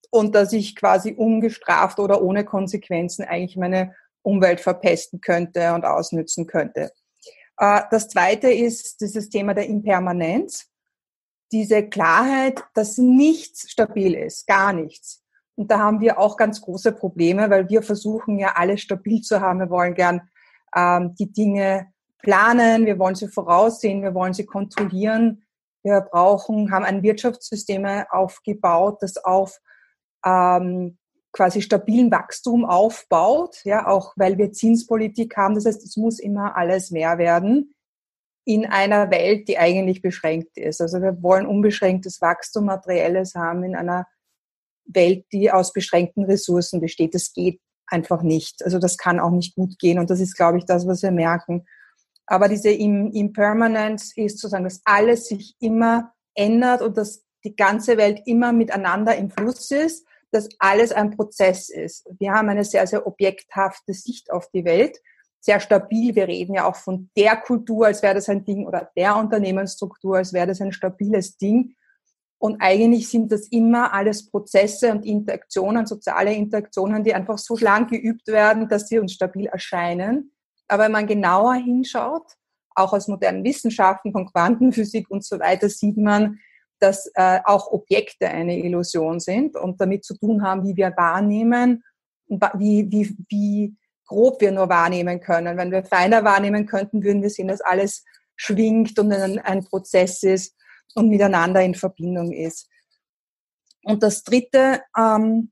und 0.09 0.33
dass 0.33 0.51
ich 0.51 0.75
quasi 0.75 1.13
ungestraft 1.13 1.99
oder 1.99 2.23
ohne 2.23 2.43
Konsequenzen 2.43 3.23
eigentlich 3.23 3.55
meine 3.55 3.93
Umwelt 4.23 4.61
verpesten 4.61 5.21
könnte 5.21 5.71
und 5.75 5.85
ausnützen 5.85 6.47
könnte. 6.47 6.91
Äh, 7.59 7.81
das 7.91 8.07
zweite 8.07 8.51
ist 8.51 8.99
dieses 9.01 9.29
Thema 9.29 9.53
der 9.53 9.67
Impermanenz. 9.67 10.71
Diese 11.51 11.87
Klarheit, 11.87 12.63
dass 12.73 12.97
nichts 12.97 13.69
stabil 13.69 14.15
ist, 14.15 14.47
gar 14.47 14.73
nichts. 14.73 15.23
Und 15.57 15.71
da 15.71 15.79
haben 15.79 16.01
wir 16.01 16.19
auch 16.19 16.37
ganz 16.37 16.61
große 16.61 16.91
Probleme, 16.91 17.49
weil 17.49 17.67
wir 17.67 17.81
versuchen 17.81 18.37
ja 18.37 18.53
alles 18.55 18.81
stabil 18.81 19.21
zu 19.21 19.41
haben. 19.41 19.59
Wir 19.59 19.71
wollen 19.71 19.95
gern 19.95 20.21
ähm, 20.75 21.15
die 21.15 21.31
Dinge 21.31 21.87
planen, 22.19 22.85
wir 22.85 22.99
wollen 22.99 23.15
sie 23.15 23.27
voraussehen, 23.27 24.03
wir 24.03 24.13
wollen 24.13 24.33
sie 24.33 24.45
kontrollieren. 24.45 25.43
Wir 25.83 26.01
brauchen, 26.01 26.71
haben 26.71 26.85
ein 26.85 27.01
Wirtschaftssystem 27.01 27.85
aufgebaut, 28.09 28.97
das 29.01 29.17
auf 29.17 29.59
ähm, 30.25 30.97
quasi 31.31 31.61
stabilen 31.61 32.11
Wachstum 32.11 32.65
aufbaut, 32.65 33.61
ja, 33.63 33.87
auch 33.87 34.13
weil 34.15 34.37
wir 34.37 34.51
Zinspolitik 34.51 35.37
haben. 35.37 35.55
Das 35.55 35.65
heißt, 35.65 35.83
es 35.83 35.97
muss 35.97 36.19
immer 36.19 36.55
alles 36.55 36.91
mehr 36.91 37.17
werden 37.17 37.73
in 38.45 38.65
einer 38.65 39.11
Welt, 39.11 39.47
die 39.47 39.57
eigentlich 39.57 40.01
beschränkt 40.01 40.57
ist. 40.57 40.81
Also 40.81 41.01
wir 41.01 41.21
wollen 41.21 41.45
unbeschränktes 41.45 42.21
Wachstum, 42.21 42.65
materielles 42.65 43.35
haben 43.35 43.63
in 43.63 43.75
einer 43.75 44.07
Welt, 44.87 45.25
die 45.31 45.51
aus 45.51 45.73
beschränkten 45.73 46.25
Ressourcen 46.25 46.81
besteht. 46.81 47.13
Das 47.13 47.33
geht 47.33 47.59
einfach 47.87 48.21
nicht. 48.21 48.63
Also 48.63 48.79
das 48.79 48.97
kann 48.97 49.19
auch 49.19 49.31
nicht 49.31 49.55
gut 49.55 49.79
gehen. 49.79 49.99
Und 49.99 50.09
das 50.09 50.19
ist, 50.19 50.35
glaube 50.35 50.57
ich, 50.57 50.65
das, 50.65 50.87
was 50.87 51.01
wir 51.03 51.11
merken. 51.11 51.65
Aber 52.25 52.49
diese 52.49 52.69
Impermanence 52.69 54.11
ist 54.15 54.39
sozusagen, 54.39 54.65
dass 54.65 54.81
alles 54.83 55.27
sich 55.27 55.55
immer 55.59 56.13
ändert 56.35 56.81
und 56.81 56.97
dass 56.97 57.23
die 57.43 57.55
ganze 57.55 57.97
Welt 57.97 58.21
immer 58.25 58.51
miteinander 58.51 59.15
im 59.15 59.29
Fluss 59.29 59.71
ist, 59.71 60.05
dass 60.31 60.49
alles 60.59 60.91
ein 60.91 61.11
Prozess 61.11 61.69
ist. 61.69 62.05
Wir 62.19 62.33
haben 62.33 62.49
eine 62.49 62.65
sehr, 62.65 62.85
sehr 62.85 63.07
objekthafte 63.07 63.93
Sicht 63.93 64.31
auf 64.31 64.49
die 64.53 64.65
Welt, 64.65 64.99
sehr 65.39 65.61
stabil. 65.61 66.15
Wir 66.15 66.27
reden 66.27 66.55
ja 66.55 66.67
auch 66.67 66.75
von 66.75 67.09
der 67.15 67.37
Kultur, 67.37 67.85
als 67.85 68.03
wäre 68.03 68.15
das 68.15 68.27
ein 68.27 68.43
Ding, 68.43 68.67
oder 68.67 68.91
der 68.97 69.15
Unternehmensstruktur, 69.15 70.17
als 70.17 70.33
wäre 70.33 70.47
das 70.47 70.59
ein 70.59 70.73
stabiles 70.73 71.37
Ding. 71.37 71.75
Und 72.39 72.57
eigentlich 72.59 73.09
sind 73.09 73.31
das 73.31 73.47
immer 73.47 73.93
alles 73.93 74.29
Prozesse 74.29 74.91
und 74.91 75.05
Interaktionen, 75.05 75.85
soziale 75.85 76.33
Interaktionen, 76.33 77.03
die 77.03 77.13
einfach 77.13 77.37
so 77.37 77.57
lang 77.57 77.87
geübt 77.87 78.27
werden, 78.27 78.67
dass 78.67 78.87
sie 78.87 78.99
uns 78.99 79.13
stabil 79.13 79.47
erscheinen. 79.47 80.31
Aber 80.67 80.83
wenn 80.83 80.91
man 80.91 81.07
genauer 81.07 81.55
hinschaut, 81.55 82.33
auch 82.75 82.93
aus 82.93 83.07
modernen 83.07 83.43
Wissenschaften, 83.43 84.11
von 84.11 84.27
Quantenphysik 84.27 85.09
und 85.09 85.25
so 85.25 85.39
weiter, 85.39 85.67
sieht 85.67 85.97
man, 85.97 86.39
dass 86.79 87.09
äh, 87.15 87.39
auch 87.43 87.71
Objekte 87.71 88.27
eine 88.27 88.59
Illusion 88.59 89.19
sind 89.19 89.55
und 89.55 89.81
damit 89.81 90.05
zu 90.05 90.15
tun 90.15 90.43
haben, 90.43 90.63
wie 90.63 90.75
wir 90.75 90.93
wahrnehmen 90.95 91.83
wie, 92.29 92.87
wie, 92.89 93.15
wie 93.29 93.75
grob 94.05 94.41
wir 94.41 94.51
nur 94.51 94.69
wahrnehmen 94.69 95.19
können. 95.19 95.57
Wenn 95.57 95.71
wir 95.71 95.83
feiner 95.83 96.23
wahrnehmen 96.23 96.65
könnten, 96.65 97.03
würden 97.03 97.21
wir 97.21 97.29
sehen, 97.29 97.47
dass 97.47 97.61
alles 97.61 98.03
schwingt 98.35 98.97
und 98.99 99.11
ein, 99.11 99.39
ein 99.39 99.63
Prozess 99.65 100.23
ist 100.23 100.55
und 100.95 101.09
miteinander 101.09 101.61
in 101.61 101.75
Verbindung 101.75 102.31
ist. 102.31 102.69
Und 103.83 104.03
das 104.03 104.23
dritte 104.23 104.81
ähm, 104.97 105.51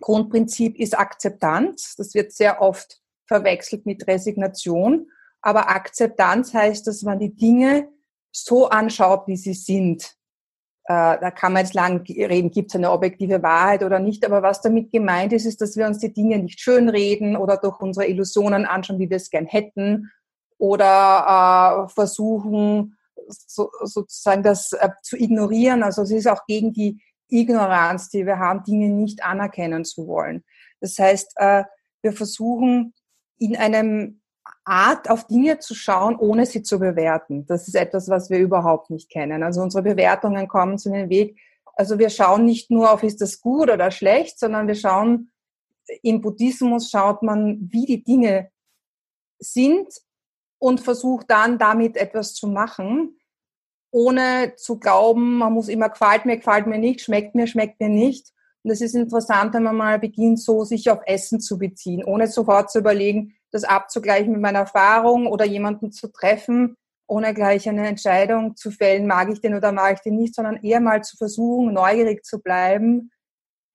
Grundprinzip 0.00 0.78
ist 0.78 0.98
Akzeptanz. 0.98 1.94
Das 1.96 2.14
wird 2.14 2.32
sehr 2.32 2.62
oft 2.62 3.00
verwechselt 3.26 3.86
mit 3.86 4.06
Resignation. 4.06 5.10
Aber 5.42 5.68
Akzeptanz 5.68 6.54
heißt, 6.54 6.86
dass 6.86 7.02
man 7.02 7.18
die 7.18 7.34
Dinge 7.34 7.88
so 8.32 8.68
anschaut, 8.68 9.26
wie 9.26 9.36
sie 9.36 9.54
sind. 9.54 10.16
Äh, 10.84 11.18
da 11.20 11.30
kann 11.30 11.52
man 11.52 11.64
jetzt 11.64 11.74
lang 11.74 12.02
reden, 12.06 12.50
gibt 12.50 12.70
es 12.70 12.76
eine 12.76 12.90
objektive 12.90 13.42
Wahrheit 13.42 13.82
oder 13.82 13.98
nicht. 13.98 14.24
Aber 14.24 14.42
was 14.42 14.60
damit 14.60 14.90
gemeint 14.90 15.32
ist, 15.32 15.46
ist, 15.46 15.60
dass 15.60 15.76
wir 15.76 15.86
uns 15.86 15.98
die 15.98 16.12
Dinge 16.12 16.38
nicht 16.38 16.60
schönreden 16.60 17.36
oder 17.36 17.56
durch 17.56 17.80
unsere 17.80 18.06
Illusionen 18.06 18.66
anschauen, 18.66 18.98
wie 18.98 19.10
wir 19.10 19.16
es 19.16 19.30
gern 19.30 19.46
hätten 19.46 20.10
oder 20.58 21.86
äh, 21.86 21.92
versuchen, 21.92 22.96
so, 23.30 23.70
sozusagen 23.82 24.42
das 24.42 24.72
äh, 24.72 24.90
zu 25.02 25.16
ignorieren. 25.16 25.82
Also 25.82 26.02
es 26.02 26.10
ist 26.10 26.28
auch 26.28 26.46
gegen 26.46 26.72
die 26.72 27.02
Ignoranz, 27.28 28.08
die 28.08 28.26
wir 28.26 28.38
haben, 28.38 28.64
Dinge 28.64 28.88
nicht 28.88 29.22
anerkennen 29.22 29.84
zu 29.84 30.06
wollen. 30.06 30.44
Das 30.80 30.98
heißt, 30.98 31.32
äh, 31.36 31.64
wir 32.02 32.12
versuchen 32.12 32.94
in 33.38 33.56
einem 33.56 34.20
Art 34.64 35.08
auf 35.08 35.26
Dinge 35.26 35.58
zu 35.58 35.74
schauen, 35.74 36.16
ohne 36.16 36.46
sie 36.46 36.62
zu 36.62 36.78
bewerten. 36.78 37.46
Das 37.46 37.68
ist 37.68 37.74
etwas, 37.74 38.08
was 38.08 38.30
wir 38.30 38.38
überhaupt 38.38 38.90
nicht 38.90 39.10
kennen. 39.10 39.42
Also 39.42 39.62
unsere 39.62 39.82
Bewertungen 39.82 40.48
kommen 40.48 40.78
zu 40.78 40.90
dem 40.90 41.08
Weg, 41.08 41.38
Also 41.74 41.98
wir 41.98 42.10
schauen 42.10 42.44
nicht 42.44 42.70
nur 42.70 42.92
auf, 42.92 43.02
ist 43.02 43.20
das 43.20 43.40
gut 43.40 43.70
oder 43.70 43.90
schlecht, 43.90 44.38
sondern 44.38 44.66
wir 44.66 44.74
schauen, 44.74 45.30
im 46.02 46.20
Buddhismus 46.20 46.90
schaut 46.90 47.22
man, 47.22 47.68
wie 47.72 47.86
die 47.86 48.02
Dinge 48.02 48.50
sind 49.38 49.88
und 50.58 50.80
versucht 50.80 51.30
dann 51.30 51.58
damit 51.58 51.96
etwas 51.96 52.34
zu 52.34 52.46
machen, 52.46 53.18
ohne 53.90 54.54
zu 54.56 54.78
glauben, 54.78 55.38
man 55.38 55.52
muss 55.52 55.68
immer 55.68 55.88
gefällt 55.88 56.24
mir, 56.24 56.36
gefällt 56.36 56.66
mir 56.66 56.78
nicht, 56.78 57.00
schmeckt 57.00 57.34
mir, 57.34 57.46
schmeckt 57.46 57.80
mir 57.80 57.88
nicht. 57.88 58.32
Und 58.62 58.70
es 58.70 58.80
ist 58.80 58.94
interessant, 58.94 59.54
wenn 59.54 59.62
man 59.62 59.76
mal 59.76 59.98
beginnt, 59.98 60.40
so 60.40 60.64
sich 60.64 60.90
auf 60.90 61.00
Essen 61.06 61.40
zu 61.40 61.58
beziehen, 61.58 62.04
ohne 62.04 62.26
sofort 62.26 62.70
zu 62.70 62.78
überlegen, 62.78 63.34
das 63.50 63.64
abzugleichen 63.64 64.32
mit 64.32 64.40
meiner 64.40 64.60
Erfahrung 64.60 65.26
oder 65.26 65.44
jemanden 65.44 65.92
zu 65.92 66.08
treffen, 66.08 66.76
ohne 67.06 67.34
gleich 67.34 67.68
eine 67.68 67.88
Entscheidung 67.88 68.54
zu 68.56 68.70
fällen, 68.70 69.06
mag 69.06 69.30
ich 69.30 69.40
den 69.40 69.54
oder 69.54 69.72
mag 69.72 69.94
ich 69.94 70.00
den 70.00 70.16
nicht, 70.16 70.34
sondern 70.34 70.62
eher 70.62 70.80
mal 70.80 71.02
zu 71.02 71.16
versuchen, 71.16 71.72
neugierig 71.72 72.24
zu 72.24 72.40
bleiben, 72.40 73.10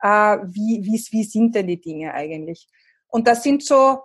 äh, 0.01 0.38
wie, 0.43 0.84
wie, 0.84 1.03
wie 1.12 1.24
sind 1.24 1.55
denn 1.55 1.67
die 1.67 1.81
Dinge 1.81 2.13
eigentlich. 2.13 2.67
Und 3.07 3.27
das 3.27 3.43
sind 3.43 3.63
so 3.63 4.00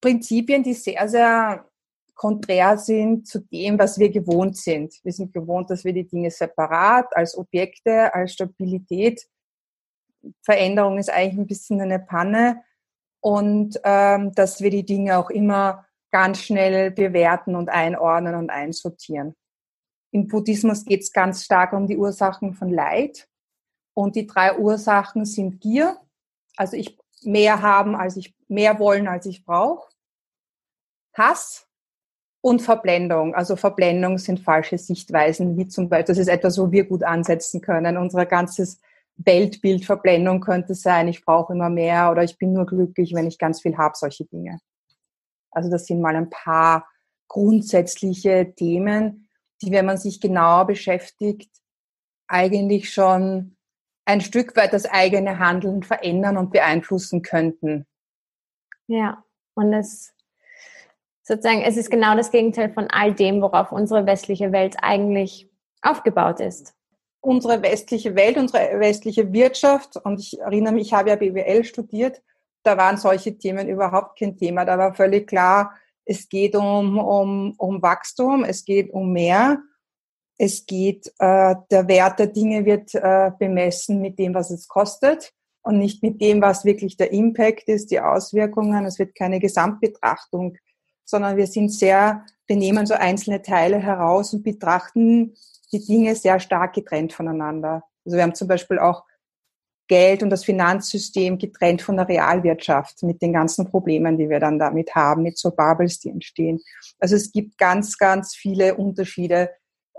Prinzipien, 0.00 0.62
die 0.62 0.74
sehr, 0.74 1.08
sehr 1.08 1.68
konträr 2.16 2.78
sind 2.78 3.28
zu 3.28 3.40
dem, 3.40 3.78
was 3.78 3.98
wir 3.98 4.10
gewohnt 4.10 4.56
sind. 4.56 4.94
Wir 5.04 5.12
sind 5.12 5.32
gewohnt, 5.32 5.70
dass 5.70 5.84
wir 5.84 5.92
die 5.92 6.08
Dinge 6.08 6.30
separat 6.30 7.14
als 7.14 7.36
Objekte, 7.36 8.12
als 8.12 8.32
Stabilität. 8.32 9.28
Veränderung 10.42 10.98
ist 10.98 11.10
eigentlich 11.10 11.38
ein 11.38 11.46
bisschen 11.46 11.80
eine 11.80 12.00
Panne 12.00 12.64
und 13.20 13.78
ähm, 13.84 14.32
dass 14.32 14.60
wir 14.60 14.70
die 14.70 14.84
Dinge 14.84 15.18
auch 15.18 15.30
immer 15.30 15.86
ganz 16.10 16.40
schnell 16.40 16.90
bewerten 16.90 17.54
und 17.54 17.68
einordnen 17.68 18.34
und 18.34 18.50
einsortieren. 18.50 19.36
Im 20.10 20.28
Buddhismus 20.28 20.84
geht 20.84 21.02
es 21.02 21.12
ganz 21.12 21.44
stark 21.44 21.74
um 21.74 21.86
die 21.86 21.98
Ursachen 21.98 22.54
von 22.54 22.70
Leid. 22.70 23.28
Und 23.94 24.16
die 24.16 24.26
drei 24.26 24.56
Ursachen 24.58 25.24
sind 25.24 25.60
Gier, 25.60 25.98
also 26.56 26.76
ich 26.76 26.98
mehr 27.22 27.62
haben, 27.62 27.94
als 27.96 28.16
ich 28.16 28.34
mehr 28.48 28.78
wollen, 28.78 29.08
als 29.08 29.26
ich 29.26 29.44
brauche. 29.44 29.90
Hass 31.14 31.66
und 32.46 32.62
Verblendung. 32.62 33.34
Also 33.34 33.56
Verblendung 33.56 34.18
sind 34.18 34.38
falsche 34.38 34.78
Sichtweisen, 34.78 35.56
wie 35.56 35.66
zum 35.66 35.88
Beispiel, 35.88 36.14
das 36.14 36.18
ist 36.18 36.28
etwas, 36.28 36.56
wo 36.58 36.70
wir 36.70 36.84
gut 36.84 37.02
ansetzen 37.02 37.60
können. 37.60 37.96
Unser 37.96 38.24
ganzes 38.24 38.80
Weltbild 39.16 39.84
Verblendung 39.84 40.40
könnte 40.40 40.76
sein, 40.76 41.08
ich 41.08 41.24
brauche 41.24 41.54
immer 41.54 41.70
mehr 41.70 42.08
oder 42.12 42.22
ich 42.22 42.38
bin 42.38 42.52
nur 42.52 42.64
glücklich, 42.64 43.14
wenn 43.14 43.26
ich 43.26 43.40
ganz 43.40 43.62
viel 43.62 43.76
habe, 43.76 43.96
solche 43.96 44.26
Dinge. 44.26 44.60
Also 45.50 45.68
das 45.68 45.86
sind 45.86 46.00
mal 46.00 46.14
ein 46.14 46.30
paar 46.30 46.86
grundsätzliche 47.26 48.54
Themen, 48.54 49.28
die, 49.60 49.72
wenn 49.72 49.86
man 49.86 49.98
sich 49.98 50.20
genauer 50.20 50.68
beschäftigt, 50.68 51.50
eigentlich 52.28 52.92
schon 52.92 53.56
ein 54.04 54.20
Stück 54.20 54.54
weit 54.54 54.72
das 54.72 54.86
eigene 54.86 55.40
Handeln 55.40 55.82
verändern 55.82 56.36
und 56.36 56.52
beeinflussen 56.52 57.22
könnten. 57.22 57.86
Ja, 58.86 59.24
und 59.54 59.72
es 59.72 60.15
sozusagen, 61.26 61.62
es 61.62 61.76
ist 61.76 61.90
genau 61.90 62.16
das 62.16 62.30
Gegenteil 62.30 62.72
von 62.72 62.86
all 62.88 63.12
dem, 63.12 63.42
worauf 63.42 63.72
unsere 63.72 64.06
westliche 64.06 64.52
Welt 64.52 64.76
eigentlich 64.80 65.50
aufgebaut 65.82 66.40
ist. 66.40 66.74
Unsere 67.20 67.60
westliche 67.62 68.14
Welt, 68.14 68.36
unsere 68.36 68.78
westliche 68.78 69.32
Wirtschaft, 69.32 69.96
und 69.96 70.20
ich 70.20 70.38
erinnere 70.38 70.74
mich, 70.74 70.88
ich 70.88 70.92
habe 70.92 71.10
ja 71.10 71.16
BWL 71.16 71.64
studiert, 71.64 72.22
da 72.62 72.76
waren 72.76 72.96
solche 72.96 73.36
Themen 73.36 73.68
überhaupt 73.68 74.18
kein 74.18 74.36
Thema. 74.36 74.64
Da 74.64 74.78
war 74.78 74.94
völlig 74.94 75.26
klar, 75.26 75.74
es 76.04 76.28
geht 76.28 76.54
um, 76.54 76.98
um, 76.98 77.54
um 77.58 77.82
Wachstum, 77.82 78.44
es 78.44 78.64
geht 78.64 78.92
um 78.92 79.12
mehr, 79.12 79.58
es 80.38 80.66
geht, 80.66 81.12
äh, 81.18 81.54
der 81.70 81.88
Wert 81.88 82.18
der 82.18 82.26
Dinge 82.28 82.64
wird 82.64 82.94
äh, 82.94 83.30
bemessen 83.38 84.00
mit 84.00 84.18
dem, 84.18 84.34
was 84.34 84.50
es 84.50 84.68
kostet 84.68 85.32
und 85.62 85.78
nicht 85.78 86.02
mit 86.02 86.20
dem, 86.20 86.42
was 86.42 86.64
wirklich 86.64 86.96
der 86.96 87.12
Impact 87.12 87.68
ist, 87.68 87.90
die 87.90 88.00
Auswirkungen. 88.00 88.84
Es 88.84 88.98
wird 88.98 89.14
keine 89.14 89.40
Gesamtbetrachtung 89.40 90.56
sondern 91.06 91.38
wir 91.38 91.46
sind 91.46 91.70
sehr, 91.70 92.26
wir 92.46 92.56
nehmen 92.56 92.84
so 92.84 92.94
einzelne 92.94 93.40
Teile 93.40 93.78
heraus 93.78 94.34
und 94.34 94.42
betrachten 94.42 95.34
die 95.72 95.84
Dinge 95.84 96.14
sehr 96.14 96.38
stark 96.38 96.74
getrennt 96.74 97.14
voneinander. 97.14 97.84
Also 98.04 98.16
wir 98.16 98.22
haben 98.22 98.34
zum 98.34 98.48
Beispiel 98.48 98.78
auch 98.78 99.04
Geld 99.88 100.22
und 100.22 100.30
das 100.30 100.44
Finanzsystem 100.44 101.38
getrennt 101.38 101.80
von 101.80 101.96
der 101.96 102.08
Realwirtschaft 102.08 103.02
mit 103.04 103.22
den 103.22 103.32
ganzen 103.32 103.70
Problemen, 103.70 104.18
die 104.18 104.28
wir 104.28 104.40
dann 104.40 104.58
damit 104.58 104.94
haben, 104.94 105.22
mit 105.22 105.38
so 105.38 105.52
Bubbles, 105.52 106.00
die 106.00 106.10
entstehen. 106.10 106.60
Also 106.98 107.14
es 107.14 107.30
gibt 107.30 107.56
ganz, 107.56 107.96
ganz 107.96 108.34
viele 108.34 108.74
Unterschiede. 108.74 109.50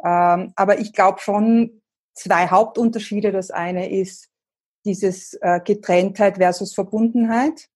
Ähm, 0.04 0.52
aber 0.56 0.80
ich 0.80 0.94
glaube 0.94 1.20
schon 1.20 1.82
zwei 2.14 2.48
Hauptunterschiede. 2.48 3.32
Das 3.32 3.50
eine 3.50 3.90
ist 3.90 4.30
dieses 4.86 5.36
äh, 5.42 5.62
Getrenntheit 5.64 6.38
versus 6.38 6.74
Verbundenheit. 6.74 7.68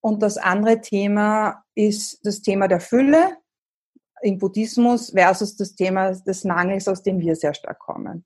Und 0.00 0.22
das 0.22 0.36
andere 0.36 0.80
Thema 0.80 1.64
ist 1.74 2.24
das 2.24 2.42
Thema 2.42 2.68
der 2.68 2.80
Fülle 2.80 3.36
im 4.22 4.38
Buddhismus 4.38 5.10
versus 5.10 5.56
das 5.56 5.74
Thema 5.74 6.12
des 6.12 6.44
Mangels, 6.44 6.88
aus 6.88 7.02
dem 7.02 7.20
wir 7.20 7.36
sehr 7.36 7.54
stark 7.54 7.78
kommen. 7.78 8.24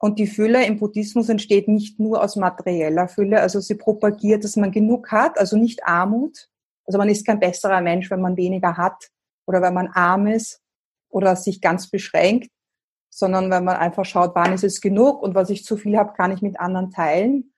Und 0.00 0.18
die 0.18 0.26
Fülle 0.26 0.64
im 0.64 0.78
Buddhismus 0.78 1.28
entsteht 1.28 1.66
nicht 1.66 1.98
nur 1.98 2.22
aus 2.22 2.36
materieller 2.36 3.08
Fülle, 3.08 3.40
also 3.40 3.58
sie 3.60 3.74
propagiert, 3.74 4.44
dass 4.44 4.56
man 4.56 4.70
genug 4.70 5.10
hat, 5.10 5.38
also 5.38 5.56
nicht 5.56 5.84
Armut. 5.84 6.48
Also 6.86 6.98
man 6.98 7.08
ist 7.08 7.26
kein 7.26 7.40
besserer 7.40 7.80
Mensch, 7.80 8.10
wenn 8.10 8.20
man 8.20 8.36
weniger 8.36 8.76
hat 8.76 9.10
oder 9.46 9.60
wenn 9.60 9.74
man 9.74 9.88
arm 9.88 10.26
ist 10.28 10.62
oder 11.10 11.34
sich 11.36 11.60
ganz 11.60 11.90
beschränkt, 11.90 12.50
sondern 13.10 13.50
wenn 13.50 13.64
man 13.64 13.76
einfach 13.76 14.04
schaut, 14.04 14.34
wann 14.34 14.52
ist 14.52 14.64
es 14.64 14.80
genug 14.80 15.20
und 15.22 15.34
was 15.34 15.50
ich 15.50 15.64
zu 15.64 15.76
viel 15.76 15.98
habe, 15.98 16.12
kann 16.14 16.32
ich 16.32 16.42
mit 16.42 16.60
anderen 16.60 16.90
teilen. 16.90 17.52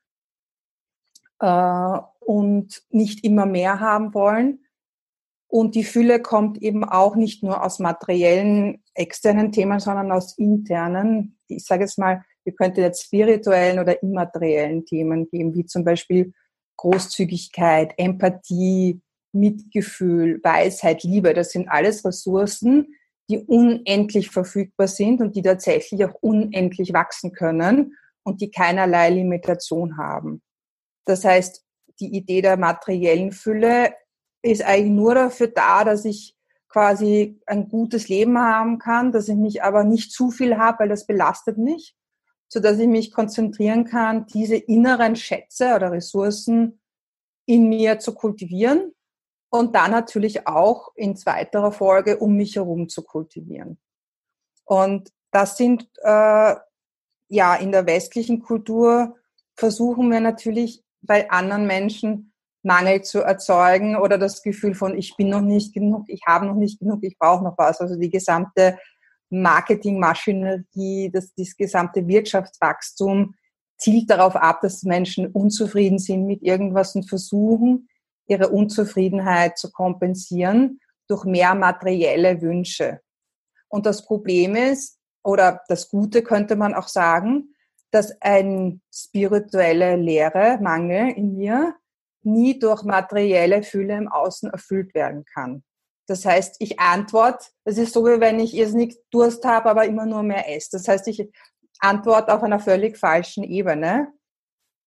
Und 2.31 2.85
nicht 2.91 3.25
immer 3.25 3.45
mehr 3.45 3.81
haben 3.81 4.15
wollen. 4.15 4.65
Und 5.49 5.75
die 5.75 5.83
Fülle 5.83 6.23
kommt 6.23 6.63
eben 6.63 6.85
auch 6.85 7.17
nicht 7.17 7.43
nur 7.43 7.65
aus 7.65 7.81
materiellen, 7.81 8.85
externen 8.95 9.51
Themen, 9.51 9.81
sondern 9.81 10.13
aus 10.13 10.39
internen. 10.39 11.41
Ich 11.49 11.65
sage 11.65 11.83
jetzt 11.83 11.99
mal, 11.99 12.25
wir 12.45 12.55
könnten 12.55 12.83
jetzt 12.83 13.03
spirituellen 13.03 13.81
oder 13.81 14.01
immateriellen 14.01 14.87
Themen 14.87 15.29
geben, 15.29 15.57
wie 15.57 15.67
zum 15.67 15.83
Beispiel 15.83 16.33
Großzügigkeit, 16.77 17.95
Empathie, 17.97 19.01
Mitgefühl, 19.33 20.39
Weisheit, 20.45 21.03
Liebe. 21.03 21.35
Das 21.35 21.51
sind 21.51 21.69
alles 21.69 22.05
Ressourcen, 22.05 22.95
die 23.29 23.39
unendlich 23.39 24.31
verfügbar 24.31 24.87
sind 24.87 25.21
und 25.21 25.35
die 25.35 25.43
tatsächlich 25.43 26.05
auch 26.05 26.15
unendlich 26.21 26.93
wachsen 26.93 27.33
können 27.33 27.97
und 28.23 28.41
die 28.41 28.53
keinerlei 28.53 29.11
Limitation 29.11 29.97
haben. 29.97 30.43
Das 31.07 31.25
heißt, 31.25 31.65
die 32.01 32.15
Idee 32.15 32.43
der 32.43 32.57
materiellen 32.57 33.33
Fülle 33.33 33.95
ist 34.43 34.63
eigentlich 34.63 34.93
nur 34.93 35.15
dafür 35.15 35.49
da, 35.49 35.85
dass 35.85 36.05
ich 36.05 36.37
quasi 36.69 37.41
ein 37.47 37.69
gutes 37.69 38.09
Leben 38.09 38.39
haben 38.39 38.79
kann, 38.79 39.13
dass 39.13 39.29
ich 39.29 39.37
mich 39.37 39.63
aber 39.63 39.85
nicht 39.85 40.13
zu 40.13 40.31
viel 40.31 40.57
habe, 40.57 40.81
weil 40.81 40.89
das 40.89 41.07
belastet 41.07 41.59
mich, 41.59 41.97
so 42.49 42.61
dass 42.61 42.79
ich 42.79 42.89
mich 42.89 43.13
konzentrieren 43.13 43.85
kann, 43.85 44.27
diese 44.27 44.57
inneren 44.57 45.17
Schätze 45.17 45.75
oder 45.75 45.93
Ressourcen 45.93 46.81
in 47.47 47.69
mir 47.69 47.99
zu 47.99 48.15
kultivieren 48.15 48.95
und 49.51 49.75
dann 49.75 49.91
natürlich 49.91 50.47
auch 50.47 50.93
in 50.95 51.17
zweiterer 51.17 51.73
Folge 51.73 52.19
um 52.19 52.37
mich 52.37 52.57
herum 52.57 52.89
zu 52.89 53.03
kultivieren. 53.03 53.79
Und 54.65 55.13
das 55.33 55.57
sind 55.57 55.89
äh, 56.03 56.55
ja 57.29 57.55
in 57.57 57.73
der 57.73 57.87
westlichen 57.87 58.41
Kultur 58.41 59.17
versuchen 59.57 60.11
wir 60.11 60.21
natürlich 60.21 60.85
bei 61.03 61.31
anderen 61.31 61.67
Menschen 61.67 62.33
Mangel 62.63 63.03
zu 63.03 63.21
erzeugen 63.21 63.97
oder 63.97 64.19
das 64.19 64.43
Gefühl 64.43 64.75
von, 64.75 64.97
ich 64.97 65.17
bin 65.17 65.31
noch 65.31 65.41
nicht 65.41 65.73
genug, 65.73 66.05
ich 66.09 66.23
habe 66.27 66.47
noch 66.47 66.57
nicht 66.57 66.79
genug, 66.79 67.03
ich 67.03 67.19
brauche 67.19 67.43
noch 67.43 67.57
was. 67.57 67.81
Also 67.81 67.97
die 67.97 68.11
gesamte 68.11 68.79
Marketingmaschinerie, 69.31 71.11
das, 71.11 71.33
das 71.35 71.57
gesamte 71.57 72.07
Wirtschaftswachstum 72.07 73.35
zielt 73.79 74.11
darauf 74.11 74.37
ab, 74.37 74.61
dass 74.61 74.83
Menschen 74.83 75.29
unzufrieden 75.29 75.99
sind 75.99 76.27
mit 76.27 76.43
irgendwas 76.43 76.95
und 76.95 77.09
versuchen, 77.09 77.89
ihre 78.27 78.51
Unzufriedenheit 78.51 79.59
zu 79.59 79.73
kompensieren 79.73 80.81
durch 81.09 81.25
mehr 81.25 81.55
materielle 81.55 82.43
Wünsche. 82.43 83.01
Und 83.69 83.87
das 83.87 84.05
Problem 84.05 84.55
ist, 84.55 84.99
oder 85.25 85.63
das 85.69 85.89
Gute 85.89 86.23
könnte 86.23 86.57
man 86.57 86.75
auch 86.75 86.89
sagen, 86.89 87.55
dass 87.91 88.21
ein 88.21 88.81
spirituelle 88.93 89.97
Leere, 89.97 90.59
Mangel 90.61 91.11
in 91.11 91.37
mir 91.37 91.75
nie 92.23 92.59
durch 92.59 92.83
materielle 92.85 93.63
Fülle 93.63 93.97
im 93.97 94.09
Außen 94.09 94.51
erfüllt 94.51 94.95
werden 94.95 95.25
kann. 95.25 95.65
Das 96.07 96.25
heißt, 96.25 96.57
ich 96.59 96.81
antworte, 96.81 97.47
das 97.65 97.79
ist 97.79 97.93
so, 97.93 98.05
wie 98.05 98.21
wenn 98.21 98.41
ich 98.41 98.55
irrsinnig 98.55 98.97
Durst 99.11 99.45
habe, 99.45 99.71
aber 99.71 99.85
immer 99.85 100.07
nur 100.07 100.23
mehr 100.23 100.55
esse. 100.55 100.71
Das 100.73 100.89
heißt, 100.89 101.07
ich 101.09 101.31
antworte 101.79 102.35
auf 102.35 102.43
einer 102.43 102.59
völlig 102.59 102.99
falschen 102.99 103.45
Ebene. 103.45 104.13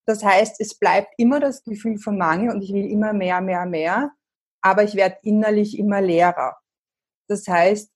Das 0.06 0.24
heißt, 0.24 0.60
es 0.60 0.78
bleibt 0.78 1.14
immer 1.18 1.40
das 1.40 1.64
Gefühl 1.64 1.98
von 1.98 2.18
Mangel 2.18 2.54
und 2.54 2.62
ich 2.62 2.74
will 2.74 2.86
immer 2.86 3.14
mehr, 3.14 3.40
mehr, 3.40 3.66
mehr, 3.66 4.12
aber 4.62 4.84
ich 4.84 4.96
werde 4.96 5.18
innerlich 5.24 5.80
immer 5.80 6.02
leerer. 6.02 6.58
Das 7.30 7.48
heißt, 7.48 7.90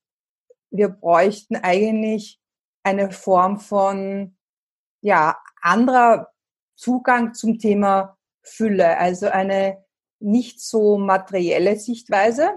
wir 0.71 0.89
bräuchten 0.89 1.57
eigentlich 1.57 2.39
eine 2.83 3.11
Form 3.11 3.59
von 3.59 4.36
ja, 5.01 5.37
anderer 5.61 6.27
Zugang 6.75 7.33
zum 7.33 7.59
Thema 7.59 8.17
Fülle, 8.43 8.97
also 8.97 9.27
eine 9.27 9.83
nicht 10.19 10.61
so 10.61 10.97
materielle 10.97 11.77
Sichtweise 11.77 12.49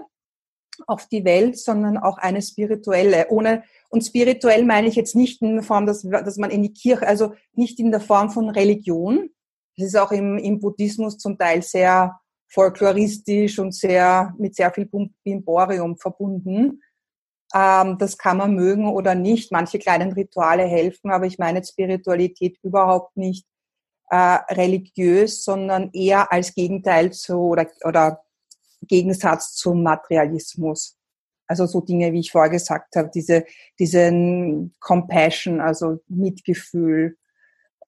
auf 0.87 1.07
die 1.07 1.25
Welt, 1.25 1.57
sondern 1.57 1.97
auch 1.97 2.17
eine 2.17 2.41
spirituelle. 2.41 3.27
Ohne, 3.29 3.63
und 3.89 4.03
spirituell 4.03 4.65
meine 4.65 4.87
ich 4.87 4.95
jetzt 4.95 5.15
nicht 5.15 5.41
in 5.41 5.55
der 5.55 5.63
Form, 5.63 5.85
dass, 5.85 6.01
dass 6.01 6.37
man 6.37 6.49
in 6.49 6.63
die 6.63 6.73
Kirche, 6.73 7.07
also 7.07 7.33
nicht 7.53 7.79
in 7.79 7.91
der 7.91 7.99
Form 8.01 8.29
von 8.31 8.49
Religion. 8.49 9.29
Das 9.77 9.87
ist 9.87 9.97
auch 9.97 10.11
im, 10.11 10.37
im 10.37 10.59
Buddhismus 10.59 11.17
zum 11.17 11.37
Teil 11.37 11.61
sehr 11.61 12.19
folkloristisch 12.47 13.59
und 13.59 13.73
sehr, 13.73 14.33
mit 14.37 14.55
sehr 14.55 14.71
viel 14.71 14.89
Bimborium 15.23 15.97
verbunden. 15.97 16.81
Ähm, 17.53 17.97
das 17.97 18.17
kann 18.17 18.37
man 18.37 18.55
mögen 18.55 18.87
oder 18.87 19.15
nicht. 19.15 19.51
Manche 19.51 19.79
kleinen 19.79 20.13
Rituale 20.13 20.63
helfen, 20.63 21.11
aber 21.11 21.25
ich 21.25 21.37
meine 21.37 21.63
Spiritualität 21.63 22.57
überhaupt 22.63 23.17
nicht 23.17 23.45
äh, 24.09 24.39
religiös, 24.49 25.43
sondern 25.43 25.89
eher 25.93 26.31
als 26.31 26.53
Gegenteil 26.53 27.11
zu 27.11 27.39
oder, 27.39 27.67
oder 27.83 28.23
Gegensatz 28.81 29.55
zum 29.55 29.83
Materialismus. 29.83 30.97
Also 31.47 31.65
so 31.65 31.81
Dinge, 31.81 32.13
wie 32.13 32.19
ich 32.21 32.31
vorher 32.31 32.49
gesagt 32.49 32.95
habe, 32.95 33.09
diese, 33.13 33.45
diesen 33.77 34.73
Compassion, 34.79 35.59
also 35.59 35.99
Mitgefühl, 36.07 37.17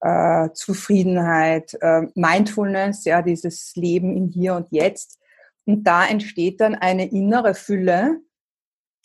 äh, 0.02 0.50
Zufriedenheit, 0.54 1.78
äh, 1.80 2.02
Mindfulness, 2.14 3.06
ja, 3.06 3.22
dieses 3.22 3.74
Leben 3.76 4.18
im 4.18 4.28
Hier 4.28 4.56
und 4.56 4.68
Jetzt. 4.72 5.18
Und 5.66 5.86
da 5.86 6.06
entsteht 6.06 6.60
dann 6.60 6.76
eine 6.76 7.10
innere 7.10 7.56
Fülle, 7.56 8.20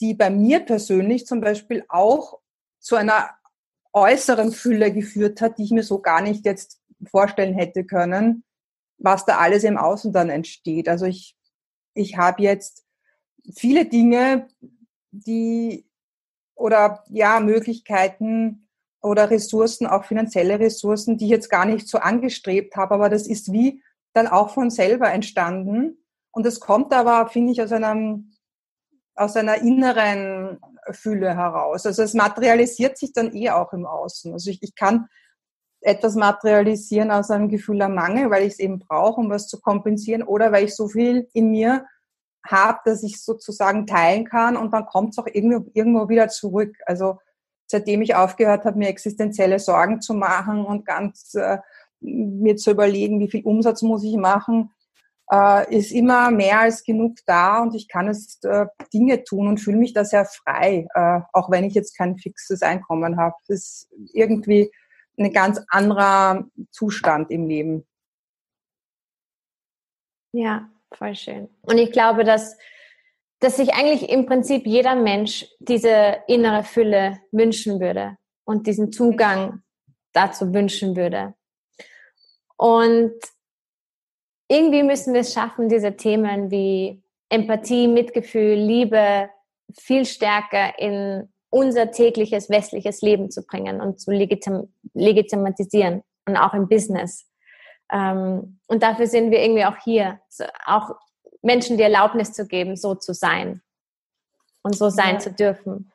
die 0.00 0.14
bei 0.14 0.30
mir 0.30 0.60
persönlich 0.60 1.26
zum 1.26 1.40
Beispiel 1.40 1.84
auch 1.88 2.38
zu 2.78 2.96
einer 2.96 3.30
äußeren 3.92 4.52
Fülle 4.52 4.92
geführt 4.92 5.40
hat, 5.40 5.58
die 5.58 5.64
ich 5.64 5.70
mir 5.70 5.82
so 5.82 6.00
gar 6.00 6.20
nicht 6.20 6.44
jetzt 6.44 6.80
vorstellen 7.10 7.54
hätte 7.54 7.84
können, 7.84 8.44
was 8.98 9.24
da 9.24 9.38
alles 9.38 9.64
im 9.64 9.76
Außen 9.76 10.12
dann 10.12 10.30
entsteht. 10.30 10.88
Also 10.88 11.06
ich, 11.06 11.36
ich 11.94 12.16
habe 12.16 12.42
jetzt 12.42 12.84
viele 13.54 13.86
Dinge, 13.86 14.48
die 15.10 15.86
oder 16.54 17.04
ja, 17.08 17.40
Möglichkeiten 17.40 18.68
oder 19.00 19.30
Ressourcen, 19.30 19.86
auch 19.86 20.04
finanzielle 20.04 20.58
Ressourcen, 20.58 21.16
die 21.16 21.26
ich 21.26 21.30
jetzt 21.30 21.50
gar 21.50 21.64
nicht 21.64 21.88
so 21.88 21.98
angestrebt 21.98 22.76
habe, 22.76 22.94
aber 22.94 23.08
das 23.08 23.26
ist 23.26 23.52
wie 23.52 23.82
dann 24.12 24.26
auch 24.26 24.50
von 24.50 24.70
selber 24.70 25.10
entstanden. 25.12 25.98
Und 26.32 26.46
es 26.46 26.60
kommt 26.60 26.92
aber, 26.92 27.28
finde 27.28 27.52
ich, 27.52 27.62
aus 27.62 27.72
einem, 27.72 28.32
aus 29.18 29.36
einer 29.36 29.56
inneren 29.56 30.58
Fülle 30.90 31.36
heraus. 31.36 31.86
Also 31.86 32.02
es 32.02 32.14
materialisiert 32.14 32.96
sich 32.96 33.12
dann 33.12 33.34
eh 33.34 33.50
auch 33.50 33.72
im 33.72 33.84
Außen. 33.86 34.32
Also 34.32 34.50
ich, 34.50 34.62
ich 34.62 34.74
kann 34.74 35.08
etwas 35.80 36.14
materialisieren 36.14 37.10
aus 37.10 37.30
einem 37.30 37.48
Gefühl 37.48 37.82
am 37.82 37.94
Mangel, 37.94 38.30
weil 38.30 38.44
ich 38.44 38.54
es 38.54 38.58
eben 38.58 38.78
brauche, 38.78 39.20
um 39.20 39.30
was 39.30 39.48
zu 39.48 39.60
kompensieren, 39.60 40.22
oder 40.22 40.52
weil 40.52 40.64
ich 40.64 40.74
so 40.74 40.88
viel 40.88 41.28
in 41.32 41.50
mir 41.50 41.86
habe, 42.46 42.78
dass 42.84 43.02
ich 43.02 43.22
sozusagen 43.22 43.86
teilen 43.86 44.24
kann 44.24 44.56
und 44.56 44.72
dann 44.72 44.86
kommt 44.86 45.12
es 45.12 45.18
auch 45.18 45.26
irgendwo, 45.26 45.70
irgendwo 45.74 46.08
wieder 46.08 46.28
zurück. 46.28 46.74
Also 46.86 47.18
seitdem 47.66 48.02
ich 48.02 48.14
aufgehört 48.14 48.64
habe, 48.64 48.78
mir 48.78 48.88
existenzielle 48.88 49.58
Sorgen 49.58 50.00
zu 50.00 50.14
machen 50.14 50.64
und 50.64 50.86
ganz 50.86 51.34
äh, 51.34 51.58
mir 52.00 52.56
zu 52.56 52.70
überlegen, 52.70 53.20
wie 53.20 53.30
viel 53.30 53.44
Umsatz 53.44 53.82
muss 53.82 54.04
ich 54.04 54.16
machen, 54.16 54.70
äh, 55.30 55.74
ist 55.76 55.92
immer 55.92 56.30
mehr 56.30 56.60
als 56.60 56.82
genug 56.84 57.18
da 57.26 57.62
und 57.62 57.74
ich 57.74 57.88
kann 57.88 58.06
jetzt 58.06 58.44
äh, 58.44 58.66
Dinge 58.92 59.24
tun 59.24 59.48
und 59.48 59.58
fühle 59.58 59.76
mich 59.76 59.92
da 59.92 60.04
sehr 60.04 60.24
frei, 60.24 60.88
äh, 60.94 61.20
auch 61.32 61.50
wenn 61.50 61.64
ich 61.64 61.74
jetzt 61.74 61.96
kein 61.96 62.16
fixes 62.16 62.62
Einkommen 62.62 63.18
habe. 63.18 63.34
Das 63.46 63.58
ist 63.58 63.88
irgendwie 64.14 64.70
ein 65.18 65.32
ganz 65.32 65.60
anderer 65.68 66.46
Zustand 66.70 67.30
im 67.30 67.46
Leben. 67.46 67.86
Ja, 70.32 70.68
voll 70.92 71.14
schön. 71.14 71.48
Und 71.62 71.78
ich 71.78 71.90
glaube, 71.90 72.24
dass, 72.24 72.56
dass 73.40 73.56
sich 73.56 73.74
eigentlich 73.74 74.08
im 74.08 74.26
Prinzip 74.26 74.66
jeder 74.66 74.94
Mensch 74.94 75.46
diese 75.58 76.18
innere 76.26 76.64
Fülle 76.64 77.20
wünschen 77.32 77.80
würde 77.80 78.16
und 78.44 78.66
diesen 78.66 78.92
Zugang 78.92 79.62
dazu 80.12 80.52
wünschen 80.54 80.96
würde. 80.96 81.34
Und 82.56 83.14
irgendwie 84.48 84.82
müssen 84.82 85.12
wir 85.12 85.20
es 85.20 85.32
schaffen, 85.32 85.68
diese 85.68 85.96
Themen 85.96 86.50
wie 86.50 87.02
Empathie, 87.28 87.86
Mitgefühl, 87.86 88.54
Liebe 88.54 89.28
viel 89.78 90.06
stärker 90.06 90.78
in 90.78 91.28
unser 91.50 91.90
tägliches 91.90 92.50
westliches 92.50 93.02
Leben 93.02 93.30
zu 93.30 93.44
bringen 93.44 93.80
und 93.80 94.00
zu 94.00 94.10
legitim 94.10 94.72
legitimatisieren 94.94 96.02
und 96.26 96.36
auch 96.36 96.54
im 96.54 96.68
Business. 96.68 97.26
Ähm, 97.92 98.58
und 98.66 98.82
dafür 98.82 99.06
sind 99.06 99.30
wir 99.30 99.42
irgendwie 99.42 99.64
auch 99.64 99.76
hier, 99.82 100.20
so, 100.28 100.44
auch 100.66 100.90
Menschen 101.42 101.76
die 101.76 101.82
Erlaubnis 101.82 102.32
zu 102.32 102.46
geben, 102.46 102.76
so 102.76 102.94
zu 102.94 103.14
sein 103.14 103.62
und 104.62 104.76
so 104.76 104.90
sein 104.90 105.14
ja. 105.14 105.18
zu 105.18 105.32
dürfen. 105.32 105.92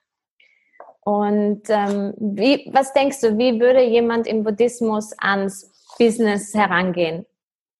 Und 1.02 1.64
ähm, 1.68 2.14
wie, 2.18 2.70
was 2.72 2.94
denkst 2.94 3.20
du, 3.22 3.38
wie 3.38 3.60
würde 3.60 3.84
jemand 3.84 4.26
im 4.26 4.44
Buddhismus 4.44 5.14
ans 5.20 5.70
Business 6.00 6.54
herangehen? 6.54 7.26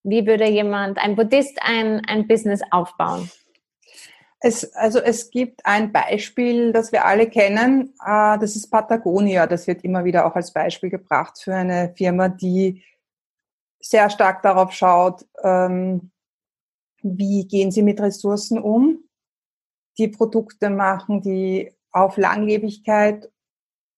Wie 0.04 0.26
würde 0.26 0.50
jemand, 0.50 0.98
ein 0.98 1.16
Buddhist, 1.16 1.58
ein, 1.62 2.02
ein 2.06 2.28
Business 2.28 2.62
aufbauen? 2.72 3.30
Es, 4.40 4.74
also 4.74 5.00
es 5.00 5.32
gibt 5.32 5.66
ein 5.66 5.94
Beispiel, 5.94 6.74
das 6.74 6.92
wir 6.92 7.06
alle 7.06 7.30
kennen, 7.30 7.94
äh, 8.06 8.38
das 8.38 8.58
ist 8.58 8.70
Patagonia. 8.70 9.48
Das 9.48 9.68
wird 9.68 9.86
immer 9.86 10.04
wieder 10.04 10.26
auch 10.26 10.36
als 10.36 10.52
Beispiel 10.52 10.90
gebracht 10.90 11.40
für 11.42 11.56
eine 11.56 11.94
Firma, 11.96 12.28
die 12.28 12.84
sehr 13.80 14.10
stark 14.10 14.42
darauf 14.42 14.74
schaut, 14.74 15.26
ähm, 15.42 16.12
wie 17.02 17.48
gehen 17.48 17.72
sie 17.72 17.84
mit 17.84 18.02
Ressourcen 18.02 18.60
um, 18.60 19.04
die 19.98 20.08
Produkte 20.08 20.70
machen, 20.70 21.22
die 21.22 21.72
auf 21.92 22.18
Langlebigkeit 22.18 23.32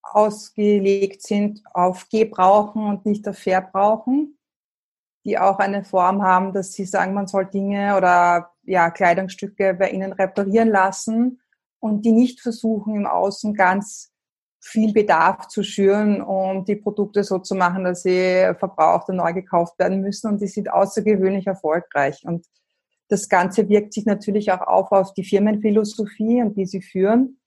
ausgelegt 0.01 1.21
sind, 1.23 1.63
auf 1.73 2.09
Gebrauchen 2.09 2.83
und 2.83 3.05
nicht 3.05 3.27
auf 3.27 3.37
Verbrauchen, 3.37 4.34
die 5.25 5.39
auch 5.39 5.57
eine 5.57 5.83
Form 5.83 6.21
haben, 6.21 6.53
dass 6.53 6.71
sie 6.71 6.85
sagen, 6.85 7.13
man 7.13 7.27
soll 7.27 7.45
Dinge 7.47 7.97
oder 7.97 8.51
ja, 8.63 8.91
Kleidungsstücke 8.91 9.73
bei 9.73 9.89
ihnen 9.89 10.13
reparieren 10.13 10.69
lassen 10.69 11.41
und 11.79 12.05
die 12.05 12.11
nicht 12.11 12.41
versuchen, 12.41 12.95
im 12.95 13.07
Außen 13.07 13.55
ganz 13.55 14.11
viel 14.59 14.93
Bedarf 14.93 15.47
zu 15.47 15.61
schüren, 15.61 16.21
um 16.21 16.65
die 16.65 16.75
Produkte 16.75 17.23
so 17.23 17.37
zu 17.37 17.53
machen, 17.53 17.83
dass 17.83 18.01
sie 18.01 18.51
verbraucht 18.57 19.09
und 19.09 19.17
neu 19.17 19.31
gekauft 19.33 19.77
werden 19.77 20.01
müssen. 20.01 20.27
Und 20.27 20.41
die 20.41 20.47
sind 20.47 20.71
außergewöhnlich 20.71 21.45
erfolgreich. 21.45 22.23
Und 22.25 22.47
das 23.07 23.29
Ganze 23.29 23.69
wirkt 23.69 23.93
sich 23.93 24.05
natürlich 24.07 24.51
auch 24.51 24.61
auf 24.61 24.91
auf 24.91 25.13
die 25.13 25.23
Firmenphilosophie 25.23 26.41
und 26.41 26.57
wie 26.57 26.65
sie 26.65 26.81
führen 26.81 27.39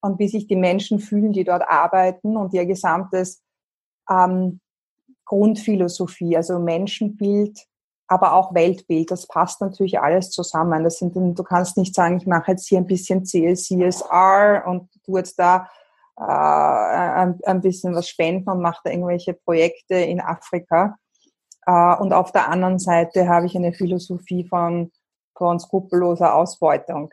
und 0.00 0.18
wie 0.18 0.28
sich 0.28 0.46
die 0.46 0.56
Menschen 0.56 0.98
fühlen, 0.98 1.32
die 1.32 1.44
dort 1.44 1.62
arbeiten 1.68 2.38
und 2.38 2.54
ihr 2.54 2.64
gesamtes 2.64 3.42
ähm, 4.10 4.61
Grundphilosophie, 5.32 6.36
also 6.36 6.58
Menschenbild, 6.58 7.58
aber 8.06 8.34
auch 8.34 8.52
Weltbild. 8.52 9.10
Das 9.10 9.26
passt 9.26 9.62
natürlich 9.62 9.98
alles 9.98 10.28
zusammen. 10.28 10.84
Das 10.84 10.98
sind, 10.98 11.16
du 11.16 11.42
kannst 11.42 11.78
nicht 11.78 11.94
sagen, 11.94 12.18
ich 12.18 12.26
mache 12.26 12.50
jetzt 12.50 12.68
hier 12.68 12.76
ein 12.76 12.86
bisschen 12.86 13.24
CSR 13.24 14.64
und 14.66 14.90
tu 15.02 15.16
jetzt 15.16 15.38
da 15.38 15.70
äh, 16.18 16.22
ein, 16.22 17.40
ein, 17.46 17.62
bisschen 17.62 17.94
was 17.94 18.10
spenden 18.10 18.50
und 18.50 18.60
mache 18.60 18.82
da 18.84 18.90
irgendwelche 18.90 19.32
Projekte 19.32 19.94
in 19.94 20.20
Afrika. 20.20 20.98
Äh, 21.64 21.96
und 21.96 22.12
auf 22.12 22.30
der 22.32 22.50
anderen 22.50 22.78
Seite 22.78 23.26
habe 23.26 23.46
ich 23.46 23.56
eine 23.56 23.72
Philosophie 23.72 24.46
von, 24.46 24.92
von 25.34 25.58
skrupelloser 25.58 26.34
Ausbeutung. 26.34 27.10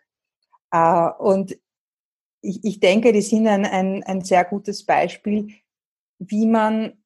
Äh, 0.71 1.09
und 1.19 1.57
ich, 2.41 2.65
ich 2.65 2.81
denke, 2.81 3.13
die 3.13 3.21
sind 3.21 3.47
ein, 3.47 3.65
ein, 3.65 4.03
ein 4.03 4.19
sehr 4.25 4.43
gutes 4.43 4.85
Beispiel, 4.85 5.53
wie 6.17 6.45
man 6.45 6.98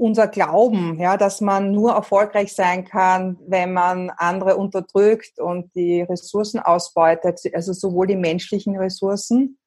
unser 0.00 0.28
Glauben, 0.28 0.98
ja, 0.98 1.18
dass 1.18 1.42
man 1.42 1.72
nur 1.72 1.92
erfolgreich 1.92 2.54
sein 2.54 2.86
kann, 2.86 3.38
wenn 3.46 3.74
man 3.74 4.08
andere 4.10 4.56
unterdrückt 4.56 5.38
und 5.38 5.74
die 5.74 6.00
Ressourcen 6.00 6.58
ausbeutet, 6.58 7.40
also 7.52 7.74
sowohl 7.74 8.06
die 8.06 8.16
menschlichen 8.16 8.76
Ressourcen, 8.78 9.58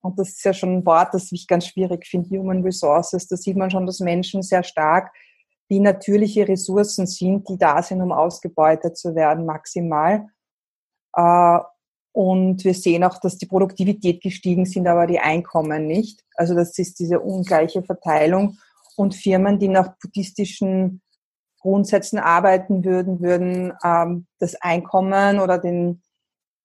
und 0.00 0.18
das 0.18 0.28
ist 0.28 0.44
ja 0.44 0.54
schon 0.54 0.76
ein 0.76 0.86
Wort, 0.86 1.12
das 1.12 1.30
ich 1.30 1.46
ganz 1.46 1.66
schwierig 1.66 2.06
finde, 2.06 2.38
Human 2.38 2.62
Resources, 2.62 3.28
da 3.28 3.36
sieht 3.36 3.56
man 3.56 3.70
schon, 3.70 3.84
dass 3.86 4.00
Menschen 4.00 4.42
sehr 4.42 4.62
stark 4.62 5.12
wie 5.68 5.80
natürliche 5.80 6.48
Ressourcen 6.48 7.06
sind, 7.06 7.48
die 7.48 7.58
da 7.58 7.82
sind, 7.82 8.00
um 8.00 8.12
ausgebeutet 8.12 8.96
zu 8.96 9.14
werden, 9.14 9.44
maximal. 9.44 10.28
Äh, 11.14 11.58
und 12.12 12.64
wir 12.64 12.72
sehen 12.72 13.04
auch, 13.04 13.18
dass 13.18 13.36
die 13.36 13.46
Produktivität 13.46 14.22
gestiegen 14.22 14.64
sind, 14.64 14.86
aber 14.86 15.06
die 15.06 15.18
Einkommen 15.18 15.86
nicht. 15.86 16.24
Also 16.34 16.54
das 16.54 16.78
ist 16.78 16.98
diese 16.98 17.20
ungleiche 17.20 17.82
Verteilung 17.82 18.56
und 18.96 19.14
Firmen, 19.14 19.58
die 19.58 19.68
nach 19.68 19.96
buddhistischen 20.00 21.02
Grundsätzen 21.60 22.18
arbeiten 22.18 22.84
würden, 22.84 23.20
würden 23.20 23.72
ähm, 23.84 24.26
das 24.38 24.54
Einkommen 24.56 25.40
oder 25.40 25.58
den, 25.58 26.02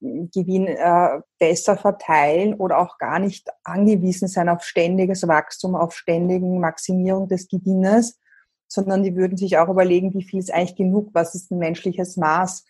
Gewinn 0.01 0.65
äh, 0.65 1.21
besser 1.39 1.77
verteilen 1.77 2.55
oder 2.55 2.79
auch 2.79 2.97
gar 2.97 3.19
nicht 3.19 3.47
angewiesen 3.63 4.27
sein 4.27 4.49
auf 4.49 4.63
ständiges 4.63 5.27
Wachstum, 5.27 5.75
auf 5.75 5.95
ständigen 5.95 6.59
Maximierung 6.59 7.27
des 7.27 7.47
Gewinnes, 7.47 8.19
sondern 8.67 9.03
die 9.03 9.15
würden 9.15 9.37
sich 9.37 9.59
auch 9.59 9.69
überlegen, 9.69 10.13
wie 10.15 10.23
viel 10.23 10.39
ist 10.39 10.51
eigentlich 10.51 10.75
genug, 10.75 11.09
was 11.13 11.35
ist 11.35 11.51
ein 11.51 11.59
menschliches 11.59 12.17
Maß, 12.17 12.65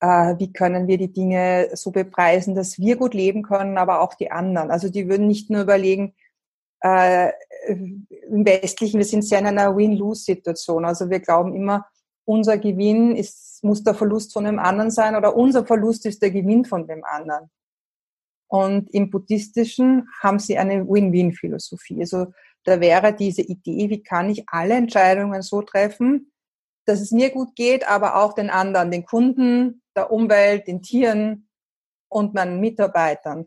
äh, 0.00 0.34
wie 0.38 0.50
können 0.50 0.88
wir 0.88 0.96
die 0.96 1.12
Dinge 1.12 1.68
so 1.74 1.90
bepreisen, 1.90 2.54
dass 2.54 2.78
wir 2.78 2.96
gut 2.96 3.12
leben 3.12 3.42
können, 3.42 3.76
aber 3.76 4.00
auch 4.00 4.14
die 4.14 4.30
anderen. 4.30 4.70
Also 4.70 4.88
die 4.88 5.08
würden 5.10 5.26
nicht 5.26 5.50
nur 5.50 5.62
überlegen, 5.62 6.14
äh, 6.80 7.32
im 7.66 8.06
Westlichen, 8.44 8.98
wir 8.98 9.04
sind 9.04 9.22
sehr 9.22 9.38
in 9.38 9.46
einer 9.46 9.76
Win-Lose-Situation. 9.76 10.84
Also 10.84 11.08
wir 11.08 11.20
glauben 11.20 11.54
immer, 11.54 11.86
unser 12.24 12.58
Gewinn 12.58 13.16
ist, 13.16 13.62
muss 13.64 13.82
der 13.82 13.94
Verlust 13.94 14.32
von 14.32 14.44
dem 14.44 14.58
anderen 14.58 14.90
sein 14.90 15.16
oder 15.16 15.36
unser 15.36 15.64
Verlust 15.66 16.06
ist 16.06 16.22
der 16.22 16.30
Gewinn 16.30 16.64
von 16.64 16.86
dem 16.86 17.04
anderen. 17.04 17.50
Und 18.48 18.90
im 18.90 19.10
Buddhistischen 19.10 20.08
haben 20.20 20.38
sie 20.38 20.58
eine 20.58 20.86
Win-Win-Philosophie. 20.86 22.00
Also 22.00 22.26
da 22.64 22.80
wäre 22.80 23.14
diese 23.14 23.42
Idee, 23.42 23.90
wie 23.90 24.02
kann 24.02 24.30
ich 24.30 24.44
alle 24.46 24.74
Entscheidungen 24.74 25.42
so 25.42 25.62
treffen, 25.62 26.32
dass 26.84 27.00
es 27.00 27.12
mir 27.12 27.30
gut 27.30 27.54
geht, 27.54 27.88
aber 27.88 28.16
auch 28.16 28.34
den 28.34 28.50
anderen, 28.50 28.90
den 28.90 29.04
Kunden, 29.04 29.82
der 29.96 30.12
Umwelt, 30.12 30.66
den 30.66 30.82
Tieren 30.82 31.48
und 32.08 32.34
meinen 32.34 32.60
Mitarbeitern. 32.60 33.46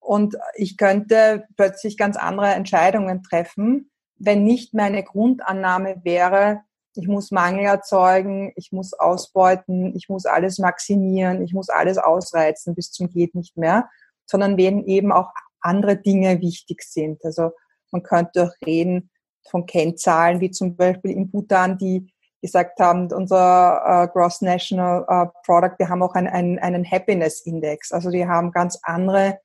Und 0.00 0.36
ich 0.54 0.76
könnte 0.76 1.46
plötzlich 1.56 1.96
ganz 1.96 2.16
andere 2.16 2.48
Entscheidungen 2.48 3.22
treffen, 3.22 3.90
wenn 4.16 4.44
nicht 4.44 4.74
meine 4.74 5.02
Grundannahme 5.02 6.00
wäre, 6.04 6.60
ich 6.94 7.06
muss 7.06 7.30
Mangel 7.30 7.64
erzeugen, 7.64 8.52
ich 8.56 8.72
muss 8.72 8.92
ausbeuten, 8.92 9.94
ich 9.94 10.08
muss 10.08 10.26
alles 10.26 10.58
maximieren, 10.58 11.42
ich 11.42 11.54
muss 11.54 11.68
alles 11.68 11.98
ausreizen 11.98 12.74
bis 12.74 12.90
zum 12.90 13.08
geht 13.08 13.34
nicht 13.34 13.56
mehr, 13.56 13.88
sondern 14.26 14.56
wenn 14.56 14.84
eben 14.84 15.12
auch 15.12 15.30
andere 15.60 15.96
Dinge 15.96 16.40
wichtig 16.40 16.82
sind. 16.82 17.24
Also 17.24 17.52
man 17.92 18.02
könnte 18.02 18.44
auch 18.44 18.66
reden 18.66 19.10
von 19.48 19.66
Kennzahlen, 19.66 20.40
wie 20.40 20.50
zum 20.50 20.76
Beispiel 20.76 21.12
in 21.12 21.30
Bhutan, 21.30 21.78
die 21.78 22.12
gesagt 22.42 22.80
haben, 22.80 23.12
unser 23.12 23.82
äh, 23.86 24.08
Gross 24.08 24.40
National 24.40 25.04
äh, 25.08 25.26
Product, 25.44 25.76
wir 25.78 25.88
haben 25.88 26.02
auch 26.02 26.14
ein, 26.14 26.26
ein, 26.26 26.58
einen 26.58 26.90
Happiness 26.90 27.40
Index. 27.42 27.92
Also 27.92 28.10
die 28.10 28.26
haben 28.26 28.50
ganz 28.50 28.78
andere 28.82 29.38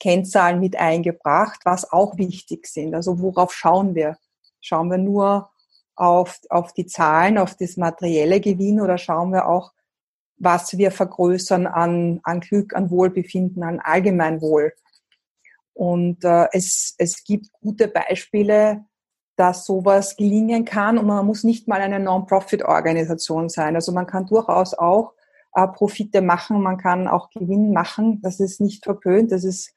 Kennzahlen 0.00 0.60
mit 0.60 0.76
eingebracht, 0.76 1.60
was 1.64 1.90
auch 1.92 2.16
wichtig 2.18 2.66
sind. 2.66 2.94
Also 2.94 3.20
worauf 3.20 3.52
schauen 3.52 3.94
wir? 3.94 4.16
Schauen 4.60 4.90
wir 4.90 4.98
nur 4.98 5.50
auf, 5.96 6.40
auf 6.50 6.72
die 6.72 6.86
Zahlen, 6.86 7.38
auf 7.38 7.56
das 7.56 7.76
materielle 7.76 8.40
Gewinn 8.40 8.80
oder 8.80 8.98
schauen 8.98 9.32
wir 9.32 9.48
auch, 9.48 9.72
was 10.36 10.76
wir 10.76 10.90
vergrößern 10.90 11.66
an, 11.66 12.20
an 12.24 12.40
Glück, 12.40 12.74
an 12.74 12.90
Wohlbefinden, 12.90 13.62
an 13.62 13.80
Allgemeinwohl? 13.80 14.72
Und 15.72 16.24
äh, 16.24 16.48
es, 16.52 16.94
es 16.98 17.24
gibt 17.24 17.50
gute 17.60 17.88
Beispiele, 17.88 18.84
dass 19.36 19.64
sowas 19.64 20.16
gelingen 20.16 20.64
kann 20.64 20.98
und 20.98 21.06
man 21.06 21.26
muss 21.26 21.42
nicht 21.42 21.66
mal 21.66 21.80
eine 21.80 21.98
Non-Profit-Organisation 21.98 23.48
sein. 23.48 23.74
Also 23.74 23.90
man 23.90 24.06
kann 24.06 24.26
durchaus 24.26 24.74
auch 24.74 25.14
äh, 25.54 25.66
Profite 25.66 26.22
machen, 26.22 26.62
man 26.62 26.78
kann 26.78 27.08
auch 27.08 27.30
Gewinn 27.30 27.72
machen. 27.72 28.20
Das 28.22 28.38
ist 28.38 28.60
nicht 28.60 28.84
verpönt, 28.84 29.32
das 29.32 29.42
ist 29.42 29.74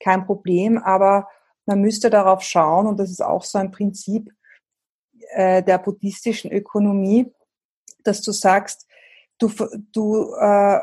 kein 0.00 0.26
Problem, 0.26 0.78
aber 0.78 1.28
man 1.66 1.80
müsste 1.80 2.10
darauf 2.10 2.42
schauen, 2.42 2.86
und 2.86 2.98
das 2.98 3.10
ist 3.10 3.22
auch 3.22 3.44
so 3.44 3.58
ein 3.58 3.70
Prinzip 3.70 4.32
äh, 5.30 5.62
der 5.62 5.78
buddhistischen 5.78 6.50
Ökonomie, 6.50 7.32
dass 8.04 8.22
du 8.22 8.32
sagst, 8.32 8.86
du, 9.38 9.50
du 9.92 10.34
äh, 10.34 10.80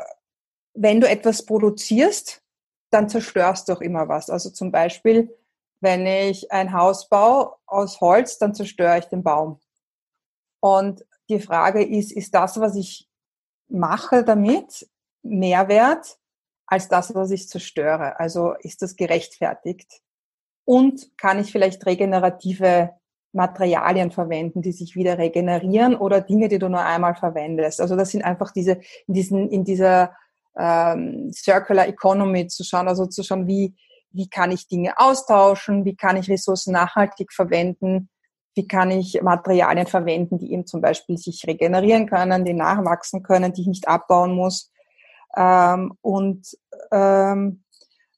wenn 0.74 1.00
du 1.00 1.08
etwas 1.08 1.44
produzierst, 1.44 2.42
dann 2.90 3.08
zerstörst 3.08 3.68
du 3.68 3.72
auch 3.72 3.80
immer 3.80 4.08
was. 4.08 4.30
Also 4.30 4.50
zum 4.50 4.70
Beispiel, 4.70 5.34
wenn 5.80 6.06
ich 6.06 6.52
ein 6.52 6.72
Haus 6.72 7.08
baue 7.08 7.52
aus 7.66 8.00
Holz, 8.00 8.38
dann 8.38 8.54
zerstöre 8.54 8.98
ich 8.98 9.06
den 9.06 9.22
Baum. 9.22 9.58
Und 10.60 11.04
die 11.28 11.40
Frage 11.40 11.84
ist, 11.84 12.12
ist 12.12 12.34
das, 12.34 12.60
was 12.60 12.76
ich 12.76 13.08
mache 13.68 14.24
damit, 14.24 14.88
Mehrwert 15.22 16.18
als 16.66 16.88
das, 16.88 17.14
was 17.14 17.30
ich 17.30 17.48
zerstöre? 17.48 18.18
Also 18.18 18.54
ist 18.60 18.82
das 18.82 18.96
gerechtfertigt? 18.96 20.00
Und 20.64 21.16
kann 21.16 21.38
ich 21.38 21.52
vielleicht 21.52 21.86
regenerative 21.86 22.90
Materialien 23.32 24.10
verwenden, 24.10 24.62
die 24.62 24.72
sich 24.72 24.96
wieder 24.96 25.18
regenerieren 25.18 25.94
oder 25.94 26.20
Dinge, 26.20 26.48
die 26.48 26.58
du 26.58 26.68
nur 26.68 26.84
einmal 26.84 27.14
verwendest? 27.14 27.80
Also 27.80 27.94
das 27.94 28.10
sind 28.10 28.24
einfach 28.24 28.50
diese, 28.52 28.80
in, 29.06 29.14
diesen, 29.14 29.50
in 29.50 29.64
dieser 29.64 30.14
ähm, 30.58 31.30
Circular 31.32 31.86
Economy 31.86 32.48
zu 32.48 32.64
schauen, 32.64 32.88
also 32.88 33.06
zu 33.06 33.22
schauen, 33.22 33.46
wie, 33.46 33.76
wie 34.10 34.28
kann 34.28 34.50
ich 34.50 34.66
Dinge 34.66 34.98
austauschen, 34.98 35.84
wie 35.84 35.94
kann 35.94 36.16
ich 36.16 36.28
Ressourcen 36.30 36.72
nachhaltig 36.72 37.32
verwenden, 37.32 38.08
wie 38.54 38.66
kann 38.66 38.90
ich 38.90 39.20
Materialien 39.22 39.86
verwenden, 39.86 40.38
die 40.38 40.52
eben 40.52 40.66
zum 40.66 40.80
Beispiel 40.80 41.18
sich 41.18 41.44
regenerieren 41.46 42.08
können, 42.08 42.44
die 42.44 42.54
nachwachsen 42.54 43.22
können, 43.22 43.52
die 43.52 43.62
ich 43.62 43.66
nicht 43.68 43.86
abbauen 43.86 44.34
muss. 44.34 44.72
Ähm, 45.36 45.96
und, 46.00 46.56
ähm, 46.90 47.62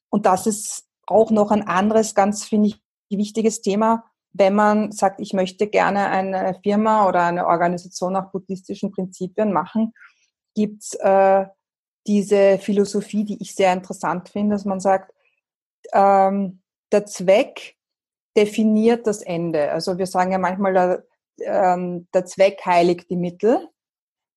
und 0.09 0.25
das 0.25 0.47
ist 0.47 0.87
auch 1.05 1.31
noch 1.31 1.51
ein 1.51 1.67
anderes, 1.67 2.15
ganz, 2.15 2.45
finde 2.45 2.69
ich, 2.69 2.81
wichtiges 3.09 3.61
Thema, 3.61 4.05
wenn 4.31 4.53
man 4.53 4.91
sagt, 4.91 5.19
ich 5.19 5.33
möchte 5.33 5.67
gerne 5.67 6.07
eine 6.07 6.59
Firma 6.61 7.07
oder 7.07 7.23
eine 7.23 7.47
Organisation 7.47 8.13
nach 8.13 8.31
buddhistischen 8.31 8.91
Prinzipien 8.91 9.51
machen, 9.51 9.93
gibt's 10.55 10.93
äh, 10.95 11.45
diese 12.05 12.59
Philosophie, 12.59 13.23
die 13.23 13.41
ich 13.41 13.55
sehr 13.55 13.73
interessant 13.73 14.29
finde, 14.29 14.55
dass 14.55 14.65
man 14.65 14.79
sagt, 14.79 15.13
ähm, 15.93 16.61
der 16.91 17.05
Zweck 17.05 17.75
definiert 18.35 19.07
das 19.07 19.21
Ende. 19.21 19.71
Also 19.71 19.97
wir 19.97 20.05
sagen 20.05 20.31
ja 20.31 20.37
manchmal, 20.37 20.73
der, 20.73 21.03
ähm, 21.41 22.07
der 22.13 22.25
Zweck 22.25 22.61
heiligt 22.65 23.09
die 23.09 23.17
Mittel. 23.17 23.69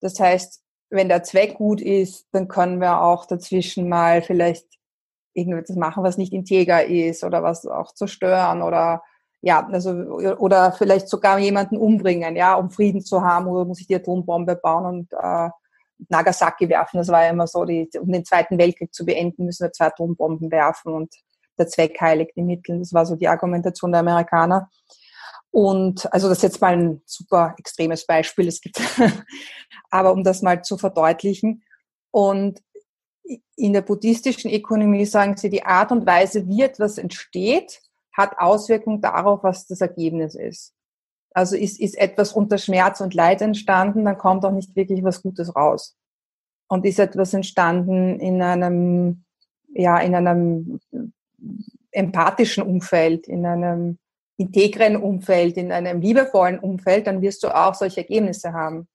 Das 0.01 0.19
heißt, 0.19 0.62
wenn 0.93 1.09
der 1.09 1.23
Zweck 1.23 1.55
gut 1.55 1.81
ist, 1.81 2.27
dann 2.33 2.49
können 2.49 2.81
wir 2.81 3.03
auch 3.03 3.27
dazwischen 3.27 3.89
mal 3.89 4.23
vielleicht 4.23 4.67
irgendetwas 5.35 5.77
machen, 5.77 6.05
was 6.05 6.19
nicht 6.19 6.33
integer 6.33 6.85
ist 6.85 7.25
oder 7.25 7.43
was 7.43 7.67
auch 7.67 7.93
zerstören 7.93 8.63
oder 8.63 9.03
ja, 9.41 9.67
also 9.73 9.91
oder 9.91 10.71
vielleicht 10.73 11.09
sogar 11.09 11.39
jemanden 11.39 11.77
umbringen, 11.77 12.37
ja, 12.37 12.55
um 12.55 12.71
Frieden 12.71 13.01
zu 13.01 13.23
haben 13.23 13.49
oder 13.49 13.65
muss 13.65 13.81
ich 13.81 13.89
die 13.89 13.97
Atombombe 13.97 14.55
bauen 14.55 14.87
und 14.87 15.13
äh, 15.13 15.49
Nagasaki 16.09 16.69
werfen. 16.69 16.99
Das 16.99 17.09
war 17.09 17.25
ja 17.25 17.31
immer 17.31 17.47
so, 17.47 17.65
die, 17.65 17.89
um 17.99 18.13
den 18.13 18.25
Zweiten 18.25 18.59
Weltkrieg 18.59 18.95
zu 18.95 19.05
beenden, 19.05 19.47
müssen 19.47 19.65
wir 19.65 19.73
zwei 19.73 19.87
Atombomben 19.87 20.51
werfen 20.51 20.93
und 20.93 21.13
der 21.59 21.67
Zweck 21.67 22.01
heiligt 22.01 22.37
die 22.37 22.43
Mittel. 22.43 22.79
Das 22.79 22.93
war 22.93 23.05
so 23.05 23.17
die 23.17 23.29
Argumentation 23.29 23.93
der 23.93 24.01
Amerikaner. 24.01 24.71
Und 25.53 26.11
also 26.13 26.29
das 26.29 26.39
ist 26.39 26.43
jetzt 26.45 26.61
mal 26.61 26.73
ein 26.73 27.03
super 27.05 27.55
extremes 27.59 28.07
Beispiel. 28.07 28.49
Es 28.49 28.61
gibt, 28.61 28.81
aber 29.91 30.13
um 30.13 30.25
das 30.25 30.43
mal 30.43 30.65
zu 30.65 30.79
verdeutlichen. 30.79 31.63
Und 32.11 32.61
in 33.57 33.75
der 33.75 33.83
buddhistischen 33.83 34.51
Ökonomie 34.51 35.05
sagen 35.05 35.37
sie, 35.37 35.51
die 35.51 35.65
Art 35.65 35.93
und 35.93 36.07
Weise, 36.07 36.49
wie 36.49 36.63
etwas 36.63 36.99
entsteht, 36.99 37.81
hat 38.17 38.39
Auswirkungen 38.39 39.03
darauf, 39.03 39.43
was 39.45 39.67
das 39.67 39.83
Ergebnis 39.83 40.35
ist. 40.35 40.75
Also 41.35 41.57
ist, 41.57 41.79
ist 41.79 41.99
etwas 41.99 42.33
unter 42.33 42.59
Schmerz 42.59 43.01
und 43.01 43.15
Leid 43.15 43.43
entstanden, 43.43 44.05
dann 44.05 44.19
kommt 44.19 44.45
auch 44.45 44.53
nicht 44.53 44.75
wirklich 44.75 45.05
was 45.05 45.23
Gutes 45.23 45.55
raus. 45.55 45.97
Und 46.69 46.87
ist 46.87 46.99
etwas 46.99 47.35
entstanden 47.35 48.19
in 48.21 48.41
einem, 48.41 49.25
ja, 49.75 49.99
in 49.99 50.15
einem 50.15 50.81
empathischen 51.91 52.63
Umfeld, 52.63 53.29
in 53.29 53.45
einem 53.45 53.99
integren 54.37 54.97
Umfeld, 54.97 55.57
in 55.57 55.73
einem 55.73 56.01
liebevollen 56.01 56.59
Umfeld, 56.59 57.07
dann 57.07 57.23
wirst 57.23 57.43
du 57.43 57.49
auch 57.49 57.75
solche 57.75 58.01
Ergebnisse 58.01 58.53
haben. 58.53 58.89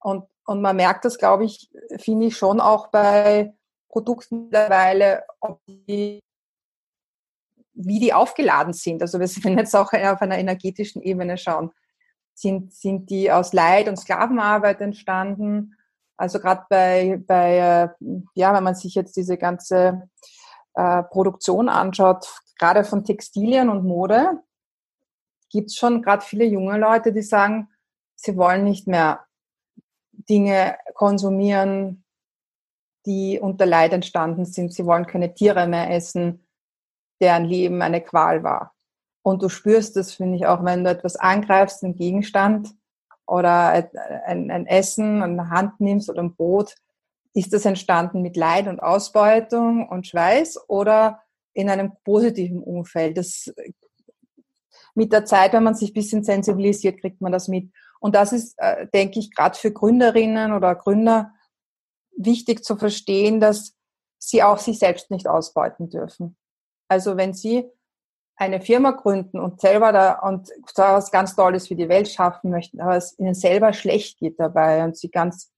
Und, 0.00 0.24
und 0.46 0.60
man 0.60 0.76
merkt 0.76 1.04
das, 1.04 1.18
glaube 1.18 1.44
ich, 1.44 1.70
finde 1.98 2.26
ich 2.26 2.36
schon 2.36 2.60
auch 2.60 2.88
bei 2.88 3.54
Produkten 3.88 4.44
mittlerweile, 4.44 5.24
ob 5.40 5.60
die, 5.66 6.20
wie 7.72 7.98
die 7.98 8.12
aufgeladen 8.12 8.72
sind. 8.72 9.02
Also 9.02 9.18
wir 9.18 9.28
sind 9.28 9.58
jetzt 9.58 9.74
auch 9.74 9.92
auf 9.92 10.22
einer 10.22 10.38
energetischen 10.38 11.02
Ebene 11.02 11.38
schauen. 11.38 11.70
Sind, 12.34 12.72
sind 12.74 13.08
die 13.08 13.32
aus 13.32 13.54
Leid 13.54 13.88
und 13.88 13.96
Sklavenarbeit 13.96 14.80
entstanden? 14.82 15.74
Also 16.18 16.38
gerade 16.38 16.64
bei, 16.68 17.22
bei, 17.26 17.56
äh, 17.56 17.88
ja, 18.34 18.54
wenn 18.54 18.64
man 18.64 18.74
sich 18.74 18.94
jetzt 18.94 19.16
diese 19.16 19.38
ganze 19.38 20.08
äh, 20.74 21.02
Produktion 21.04 21.68
anschaut, 21.68 22.26
gerade 22.58 22.84
von 22.84 23.04
Textilien 23.04 23.68
und 23.68 23.84
Mode, 23.84 24.42
gibt 25.50 25.70
es 25.70 25.76
schon 25.76 26.02
gerade 26.02 26.24
viele 26.24 26.44
junge 26.44 26.78
Leute, 26.78 27.12
die 27.12 27.22
sagen, 27.22 27.68
sie 28.14 28.36
wollen 28.36 28.64
nicht 28.64 28.86
mehr 28.86 29.26
Dinge 30.12 30.76
konsumieren, 30.94 32.04
die 33.04 33.38
unter 33.40 33.66
Leid 33.66 33.92
entstanden 33.92 34.44
sind. 34.44 34.72
Sie 34.72 34.84
wollen 34.84 35.06
keine 35.06 35.32
Tiere 35.34 35.66
mehr 35.68 35.90
essen, 35.90 36.46
deren 37.20 37.44
Leben 37.44 37.80
eine 37.82 38.00
Qual 38.00 38.42
war. 38.42 38.74
Und 39.22 39.42
du 39.42 39.48
spürst 39.48 39.96
das, 39.96 40.12
finde 40.12 40.36
ich, 40.36 40.46
auch 40.46 40.64
wenn 40.64 40.84
du 40.84 40.90
etwas 40.90 41.16
angreifst, 41.16 41.82
einen 41.82 41.94
Gegenstand 41.94 42.70
oder 43.26 43.70
ein, 44.26 44.50
ein 44.50 44.66
Essen, 44.66 45.22
eine 45.22 45.50
Hand 45.50 45.80
nimmst 45.80 46.10
oder 46.10 46.22
ein 46.22 46.34
Brot. 46.34 46.74
ist 47.34 47.52
das 47.52 47.64
entstanden 47.64 48.22
mit 48.22 48.36
Leid 48.36 48.68
und 48.68 48.80
Ausbeutung 48.80 49.88
und 49.88 50.06
Schweiß 50.06 50.68
oder 50.68 51.20
in 51.54 51.68
einem 51.68 51.92
positiven 52.04 52.62
Umfeld? 52.62 53.18
Das, 53.18 53.52
mit 54.96 55.12
der 55.12 55.24
Zeit, 55.24 55.52
wenn 55.52 55.62
man 55.62 55.74
sich 55.74 55.90
ein 55.90 55.94
bisschen 55.94 56.24
sensibilisiert, 56.24 57.00
kriegt 57.00 57.20
man 57.20 57.32
das 57.32 57.48
mit. 57.48 57.70
Und 58.00 58.14
das 58.14 58.32
ist, 58.32 58.54
äh, 58.58 58.86
denke 58.92 59.18
ich, 59.18 59.34
gerade 59.34 59.58
für 59.58 59.72
Gründerinnen 59.72 60.52
oder 60.52 60.74
Gründer 60.74 61.32
wichtig 62.16 62.64
zu 62.64 62.76
verstehen, 62.76 63.40
dass 63.40 63.74
sie 64.18 64.42
auch 64.42 64.58
sich 64.58 64.78
selbst 64.78 65.10
nicht 65.10 65.28
ausbeuten 65.28 65.90
dürfen. 65.90 66.36
Also 66.88 67.16
wenn 67.16 67.34
sie 67.34 67.70
eine 68.36 68.60
Firma 68.60 68.90
gründen 68.90 69.40
und 69.40 69.60
selber 69.60 69.92
da 69.92 70.18
und 70.20 70.50
da 70.74 70.94
was 70.94 71.10
ganz 71.10 71.34
Tolles 71.34 71.68
für 71.68 71.74
die 71.74 71.88
Welt 71.88 72.08
schaffen 72.08 72.50
möchten, 72.50 72.80
aber 72.80 72.96
es 72.96 73.18
ihnen 73.18 73.34
selber 73.34 73.72
schlecht 73.72 74.18
geht 74.18 74.38
dabei 74.38 74.84
und 74.84 74.96
sie 74.96 75.10
ganz 75.10 75.52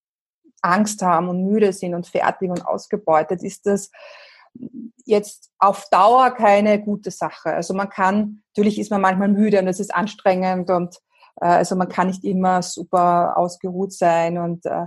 Angst 0.63 1.03
haben 1.03 1.29
und 1.29 1.45
müde 1.45 1.73
sind 1.73 1.95
und 1.95 2.07
fertig 2.07 2.51
und 2.51 2.67
ausgebeutet, 2.67 3.43
ist 3.43 3.67
das 3.67 3.91
jetzt 5.05 5.51
auf 5.59 5.89
Dauer 5.91 6.31
keine 6.33 6.83
gute 6.83 7.11
Sache. 7.11 7.51
Also 7.51 7.75
man 7.75 7.89
kann, 7.89 8.43
natürlich 8.55 8.79
ist 8.79 8.91
man 8.91 9.01
manchmal 9.01 9.29
müde 9.29 9.59
und 9.61 9.69
es 9.69 9.81
ist 9.81 9.95
anstrengend 9.95 10.71
und 10.71 10.97
äh, 11.41 11.47
also 11.47 11.77
man 11.77 11.89
kann 11.89 12.09
nicht 12.09 12.25
immer 12.25 12.63
super 12.63 13.37
ausgeruht 13.37 13.93
sein 13.93 14.39
und 14.39 14.67
äh, 14.67 14.87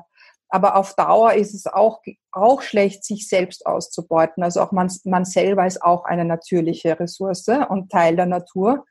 aber 0.53 0.75
auf 0.75 0.95
Dauer 0.95 1.33
ist 1.33 1.53
es 1.53 1.65
auch, 1.65 2.01
auch 2.33 2.61
schlecht, 2.61 3.05
sich 3.05 3.29
selbst 3.29 3.65
auszubeuten. 3.65 4.43
Also 4.43 4.61
auch 4.61 4.73
man, 4.73 4.91
man 5.05 5.23
selber 5.23 5.65
ist 5.65 5.81
auch 5.81 6.03
eine 6.03 6.25
natürliche 6.25 6.99
Ressource 6.99 7.47
und 7.69 7.89
Teil 7.89 8.17
der 8.17 8.25
Natur. 8.25 8.85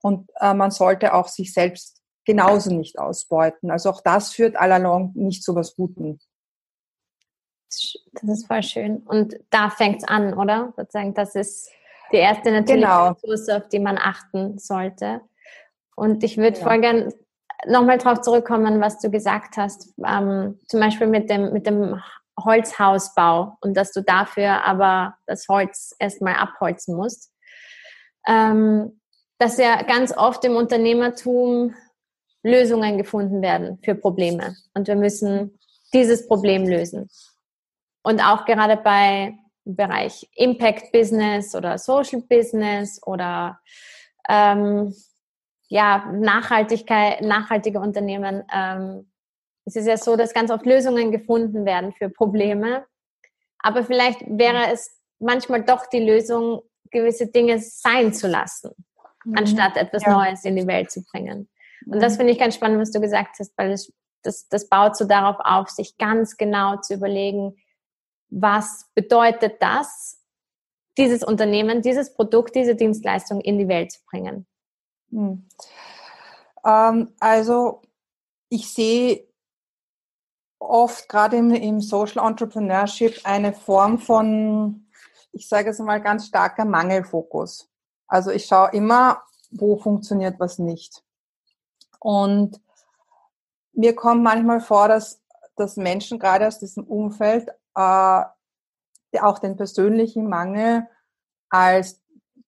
Und 0.00 0.30
äh, 0.40 0.54
man 0.54 0.70
sollte 0.70 1.12
auch 1.12 1.28
sich 1.28 1.52
selbst 1.52 2.00
genauso 2.24 2.74
nicht 2.74 2.98
ausbeuten. 2.98 3.70
Also 3.70 3.90
auch 3.90 4.00
das 4.00 4.32
führt 4.32 4.56
allalong 4.56 5.12
nicht 5.14 5.44
zu 5.44 5.54
was 5.54 5.76
Guten. 5.76 6.18
Das 8.12 8.38
ist 8.38 8.46
voll 8.46 8.62
schön. 8.62 8.98
Und 8.98 9.36
da 9.50 9.70
fängt 9.70 9.98
es 9.98 10.04
an, 10.04 10.34
oder? 10.34 10.72
Sozusagen, 10.76 11.14
das 11.14 11.34
ist 11.34 11.70
die 12.12 12.18
erste 12.18 12.50
natürliche 12.50 12.86
genau. 12.86 13.08
Ressource, 13.10 13.48
auf 13.48 13.68
die 13.68 13.78
man 13.78 13.98
achten 13.98 14.58
sollte. 14.58 15.20
Und 15.96 16.22
ich 16.24 16.36
würde 16.36 16.58
ja. 16.58 16.64
voll 16.64 16.80
gern 16.80 17.12
nochmal 17.66 17.98
darauf 17.98 18.20
zurückkommen, 18.20 18.80
was 18.80 19.00
du 19.00 19.10
gesagt 19.10 19.56
hast, 19.56 19.94
ähm, 20.04 20.58
zum 20.68 20.80
Beispiel 20.80 21.06
mit 21.06 21.30
dem, 21.30 21.52
mit 21.52 21.66
dem 21.66 22.00
Holzhausbau 22.42 23.56
und 23.60 23.76
dass 23.76 23.92
du 23.92 24.02
dafür 24.02 24.64
aber 24.64 25.16
das 25.26 25.46
Holz 25.48 25.94
erstmal 25.98 26.34
abholzen 26.34 26.96
musst. 26.96 27.30
Ähm, 28.26 29.00
dass 29.38 29.58
ja 29.58 29.82
ganz 29.82 30.16
oft 30.16 30.44
im 30.44 30.54
Unternehmertum 30.54 31.74
Lösungen 32.44 32.98
gefunden 32.98 33.42
werden 33.42 33.78
für 33.84 33.94
Probleme 33.94 34.56
und 34.74 34.86
wir 34.86 34.96
müssen 34.96 35.58
dieses 35.92 36.26
Problem 36.26 36.66
lösen. 36.66 37.08
Und 38.02 38.20
auch 38.20 38.44
gerade 38.44 38.76
bei 38.76 39.38
im 39.64 39.76
Bereich 39.76 40.28
Impact 40.34 40.92
Business 40.92 41.54
oder 41.54 41.78
Social 41.78 42.22
Business 42.22 43.00
oder 43.06 43.60
ähm, 44.28 44.94
ja, 45.68 46.10
Nachhaltigkeit, 46.12 47.22
nachhaltige 47.22 47.80
Unternehmen. 47.80 48.44
Ähm, 48.52 49.10
es 49.64 49.76
ist 49.76 49.86
ja 49.86 49.96
so, 49.96 50.16
dass 50.16 50.34
ganz 50.34 50.50
oft 50.50 50.66
Lösungen 50.66 51.12
gefunden 51.12 51.64
werden 51.64 51.92
für 51.92 52.10
Probleme. 52.10 52.84
Aber 53.58 53.84
vielleicht 53.84 54.20
wäre 54.26 54.72
es 54.72 54.90
manchmal 55.18 55.62
doch 55.62 55.86
die 55.86 56.00
Lösung, 56.04 56.62
gewisse 56.90 57.28
Dinge 57.28 57.58
sein 57.58 58.12
zu 58.12 58.28
lassen, 58.28 58.72
mhm. 59.24 59.36
anstatt 59.38 59.76
etwas 59.76 60.02
ja. 60.04 60.12
Neues 60.12 60.44
in 60.44 60.56
die 60.56 60.66
Welt 60.66 60.90
zu 60.90 61.02
bringen. 61.04 61.48
Und 61.86 61.96
mhm. 61.96 62.00
das 62.00 62.16
finde 62.16 62.32
ich 62.32 62.38
ganz 62.38 62.54
spannend, 62.54 62.80
was 62.80 62.90
du 62.90 63.00
gesagt 63.00 63.36
hast, 63.38 63.52
weil 63.56 63.70
es, 63.70 63.92
das, 64.22 64.48
das 64.48 64.68
baut 64.68 64.96
so 64.96 65.06
darauf 65.06 65.36
auf, 65.38 65.70
sich 65.70 65.96
ganz 65.96 66.36
genau 66.36 66.76
zu 66.76 66.94
überlegen, 66.94 67.56
was 68.32 68.86
bedeutet 68.94 69.60
das, 69.60 70.18
dieses 70.96 71.22
Unternehmen, 71.22 71.82
dieses 71.82 72.14
Produkt, 72.14 72.54
diese 72.54 72.74
Dienstleistung 72.74 73.40
in 73.40 73.58
die 73.58 73.68
Welt 73.68 73.92
zu 73.92 74.00
bringen. 74.10 74.46
Hm. 75.10 75.46
Ähm, 76.64 77.14
also 77.20 77.82
ich 78.48 78.72
sehe 78.72 79.28
oft 80.58 81.08
gerade 81.08 81.36
im, 81.36 81.50
im, 81.50 81.80
Social 81.80 82.26
Entrepreneurship 82.26 83.20
eine 83.24 83.52
Form 83.52 83.98
von, 83.98 84.86
ich 85.32 85.48
sage 85.48 85.70
es 85.70 85.78
mal, 85.78 86.00
ganz 86.00 86.26
starker 86.26 86.64
Mangelfokus. 86.64 87.68
Also 88.06 88.30
ich 88.30 88.46
schaue 88.46 88.70
immer, 88.72 89.22
wo 89.50 89.76
funktioniert 89.76 90.40
was 90.40 90.58
nicht. 90.58 91.02
Und 91.98 92.60
mir 93.72 93.94
kommt 93.94 94.22
manchmal 94.22 94.60
vor, 94.60 94.88
dass, 94.88 95.22
dass 95.56 95.76
Menschen 95.76 96.18
gerade 96.18 96.46
aus 96.46 96.58
diesem 96.58 96.84
Umfeld 96.84 97.48
äh, 97.74 98.22
auch 99.20 99.38
den 99.38 99.56
persönlichen 99.56 100.28
Mangel 100.28 100.86
als 101.50 102.00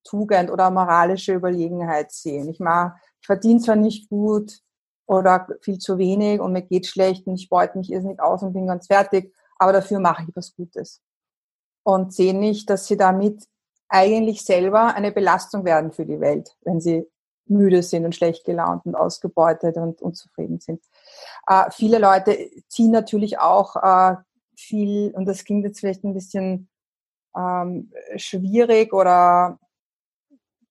Tugend 0.05 0.51
oder 0.51 0.71
moralische 0.71 1.35
Überlegenheit 1.35 2.13
sehen. 2.13 2.49
Ich 2.49 2.61
mag, 2.61 2.97
ich 3.21 3.27
verdiene 3.27 3.61
zwar 3.61 3.77
nicht 3.77 4.09
gut 4.09 4.61
oder 5.07 5.47
viel 5.61 5.79
zu 5.79 5.99
wenig 5.99 6.41
und 6.41 6.53
mir 6.53 6.63
geht 6.63 6.87
schlecht 6.87 7.27
und 7.27 7.37
ich 7.37 7.49
beute 7.49 7.79
mich 7.79 7.91
irrsinnig 7.91 8.21
aus 8.21 8.43
und 8.43 8.53
bin 8.53 8.67
ganz 8.67 8.87
fertig, 8.87 9.35
aber 9.59 9.73
dafür 9.73 10.01
mache 10.01 10.25
ich 10.27 10.37
was 10.37 10.55
Gutes. 10.55 11.03
Und 11.83 12.15
sehen 12.15 12.41
nicht, 12.41 12.71
dass 12.71 12.87
sie 12.87 12.97
damit 12.97 13.47
eigentlich 13.89 14.45
selber 14.45 14.95
eine 14.95 15.13
Belastung 15.13 15.65
werden 15.65 15.93
für 15.93 16.07
die 16.07 16.21
Welt, 16.21 16.57
wenn 16.63 16.81
sie 16.81 17.07
müde 17.47 17.83
sind 17.83 18.07
und 18.07 18.15
schlecht 18.15 18.45
gelaunt 18.45 18.87
und 18.87 18.95
ausgebeutet 18.95 19.77
und 19.77 20.01
unzufrieden 20.01 20.61
sind. 20.61 20.83
Äh, 21.47 21.71
viele 21.71 21.99
Leute 21.99 22.51
ziehen 22.69 22.91
natürlich 22.91 23.39
auch 23.39 23.77
äh, 23.77 24.17
viel, 24.57 25.12
und 25.14 25.27
das 25.27 25.45
klingt 25.45 25.64
jetzt 25.64 25.81
vielleicht 25.81 26.05
ein 26.05 26.14
bisschen 26.14 26.69
ähm, 27.37 27.93
schwierig 28.17 28.93
oder 28.93 29.59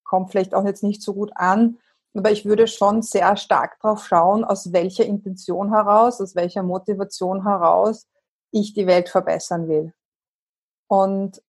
kommt 0.04 0.32
vielleicht 0.32 0.54
auch 0.54 0.66
jetzt 0.66 0.84
nicht 0.84 1.02
so 1.02 1.14
gut 1.14 1.32
an. 1.36 1.80
Aber 2.16 2.32
ich 2.32 2.46
würde 2.46 2.68
schon 2.68 3.02
sehr 3.02 3.36
stark 3.38 3.80
darauf 3.82 4.06
schauen, 4.06 4.44
aus 4.44 4.72
welcher 4.72 5.06
Intention 5.06 5.72
heraus, 5.72 6.22
aus 6.22 6.36
welcher 6.36 6.62
Motivation 6.62 7.44
heraus 7.44 8.08
ich 8.52 8.74
die 8.74 8.86
Welt 8.86 9.10
verbessern 9.10 9.68
will. 9.68 9.94
Und 10.88 11.42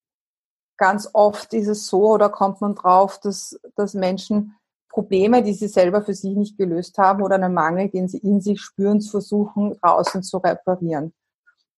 ganz 0.78 1.10
oft 1.12 1.52
ist 1.52 1.68
es 1.68 1.86
so, 1.86 2.12
oder 2.12 2.30
kommt 2.30 2.62
man 2.62 2.74
drauf, 2.74 3.20
dass, 3.20 3.60
dass 3.76 3.92
Menschen 3.92 4.56
Probleme, 4.88 5.42
die 5.42 5.52
sie 5.52 5.68
selber 5.68 6.02
für 6.02 6.14
sich 6.14 6.34
nicht 6.34 6.56
gelöst 6.56 6.96
haben 6.96 7.22
oder 7.22 7.34
einen 7.34 7.52
Mangel, 7.52 7.90
den 7.90 8.08
sie 8.08 8.18
in 8.18 8.40
sich 8.40 8.60
spüren, 8.60 9.02
versuchen, 9.02 9.74
draußen 9.80 10.22
zu 10.22 10.38
reparieren 10.38 11.12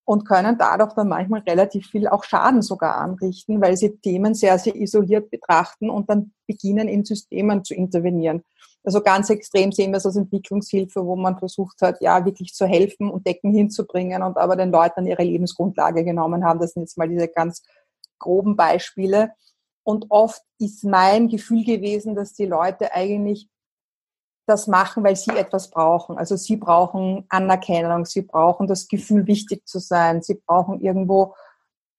und 0.06 0.24
können 0.24 0.56
dadurch 0.56 0.92
dann 0.94 1.08
manchmal 1.08 1.40
relativ 1.40 1.88
viel 1.88 2.06
auch 2.06 2.22
Schaden 2.22 2.62
sogar 2.62 2.96
anrichten, 2.96 3.60
weil 3.60 3.76
sie 3.76 3.98
Themen 3.98 4.34
sehr, 4.34 4.56
sehr 4.58 4.76
isoliert 4.76 5.30
betrachten 5.30 5.90
und 5.90 6.08
dann 6.08 6.32
beginnen 6.46 6.88
in 6.88 7.04
Systemen 7.04 7.64
zu 7.64 7.74
intervenieren. 7.74 8.42
Also 8.84 9.00
ganz 9.00 9.30
extrem 9.30 9.72
sehen 9.72 9.90
wir 9.90 9.96
es 9.96 10.06
als 10.06 10.14
Entwicklungshilfe, 10.14 11.04
wo 11.04 11.16
man 11.16 11.36
versucht 11.40 11.82
hat, 11.82 12.00
ja, 12.00 12.24
wirklich 12.24 12.54
zu 12.54 12.66
helfen 12.66 13.10
und 13.10 13.26
Decken 13.26 13.52
hinzubringen 13.52 14.22
und 14.22 14.36
aber 14.36 14.54
den 14.54 14.70
Leuten 14.70 15.08
ihre 15.08 15.24
Lebensgrundlage 15.24 16.04
genommen 16.04 16.44
haben. 16.44 16.60
Das 16.60 16.74
sind 16.74 16.82
jetzt 16.82 16.96
mal 16.96 17.08
diese 17.08 17.26
ganz 17.26 17.64
groben 18.20 18.54
Beispiele. 18.54 19.32
Und 19.82 20.06
oft 20.10 20.40
ist 20.60 20.84
mein 20.84 21.26
Gefühl 21.28 21.64
gewesen, 21.64 22.14
dass 22.14 22.32
die 22.32 22.46
Leute 22.46 22.94
eigentlich 22.94 23.48
das 24.46 24.66
machen, 24.66 25.04
weil 25.04 25.16
sie 25.16 25.30
etwas 25.30 25.70
brauchen. 25.70 26.16
Also 26.16 26.36
sie 26.36 26.56
brauchen 26.56 27.26
Anerkennung, 27.28 28.04
sie 28.04 28.22
brauchen 28.22 28.66
das 28.66 28.88
Gefühl, 28.88 29.26
wichtig 29.26 29.66
zu 29.66 29.78
sein, 29.78 30.22
sie 30.22 30.34
brauchen 30.34 30.80
irgendwo 30.80 31.34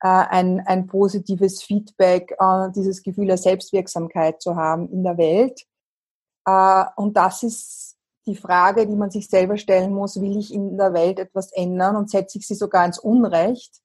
äh, 0.02 0.08
ein, 0.08 0.62
ein 0.66 0.88
positives 0.88 1.62
Feedback, 1.64 2.36
äh, 2.40 2.70
dieses 2.76 3.04
Gefühl 3.04 3.28
der 3.28 3.38
Selbstwirksamkeit 3.38 4.42
zu 4.42 4.56
haben 4.56 4.90
in 4.92 5.04
der 5.04 5.18
Welt. 5.18 5.66
Äh, 6.46 6.86
und 6.96 7.18
das 7.18 7.44
ist 7.44 7.98
die 8.26 8.36
Frage, 8.36 8.88
die 8.88 8.96
man 8.96 9.12
sich 9.12 9.28
selber 9.28 9.58
stellen 9.58 9.94
muss, 9.94 10.22
will 10.22 10.38
ich 10.38 10.54
in 10.54 10.78
der 10.78 10.94
Welt 10.94 11.20
etwas 11.20 11.52
ändern 11.52 11.96
und 11.96 12.10
setze 12.10 12.38
ich 12.38 12.48
sie 12.48 12.56
sogar 12.56 12.86
ins 12.86 13.00
Unrecht, 13.00 13.82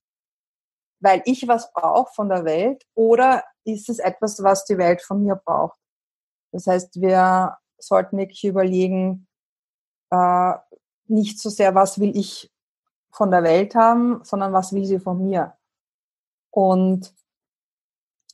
weil 1.00 1.22
ich 1.24 1.46
was 1.48 1.72
brauche 1.72 2.12
von 2.14 2.28
der 2.28 2.44
Welt 2.44 2.84
oder 2.94 3.44
ist 3.64 3.88
es 3.88 3.98
etwas, 3.98 4.42
was 4.42 4.64
die 4.64 4.78
Welt 4.78 5.02
von 5.02 5.22
mir 5.22 5.36
braucht? 5.36 5.78
Das 6.52 6.66
heißt, 6.66 7.00
wir 7.00 7.56
sollten 7.82 8.18
wirklich 8.18 8.44
überlegen, 8.44 9.26
äh, 10.10 10.54
nicht 11.06 11.38
so 11.38 11.50
sehr, 11.50 11.74
was 11.74 11.98
will 11.98 12.16
ich 12.16 12.50
von 13.10 13.30
der 13.30 13.42
Welt 13.42 13.74
haben, 13.74 14.24
sondern 14.24 14.52
was 14.52 14.72
will 14.72 14.84
sie 14.84 14.98
von 14.98 15.22
mir. 15.22 15.56
Und 16.50 17.14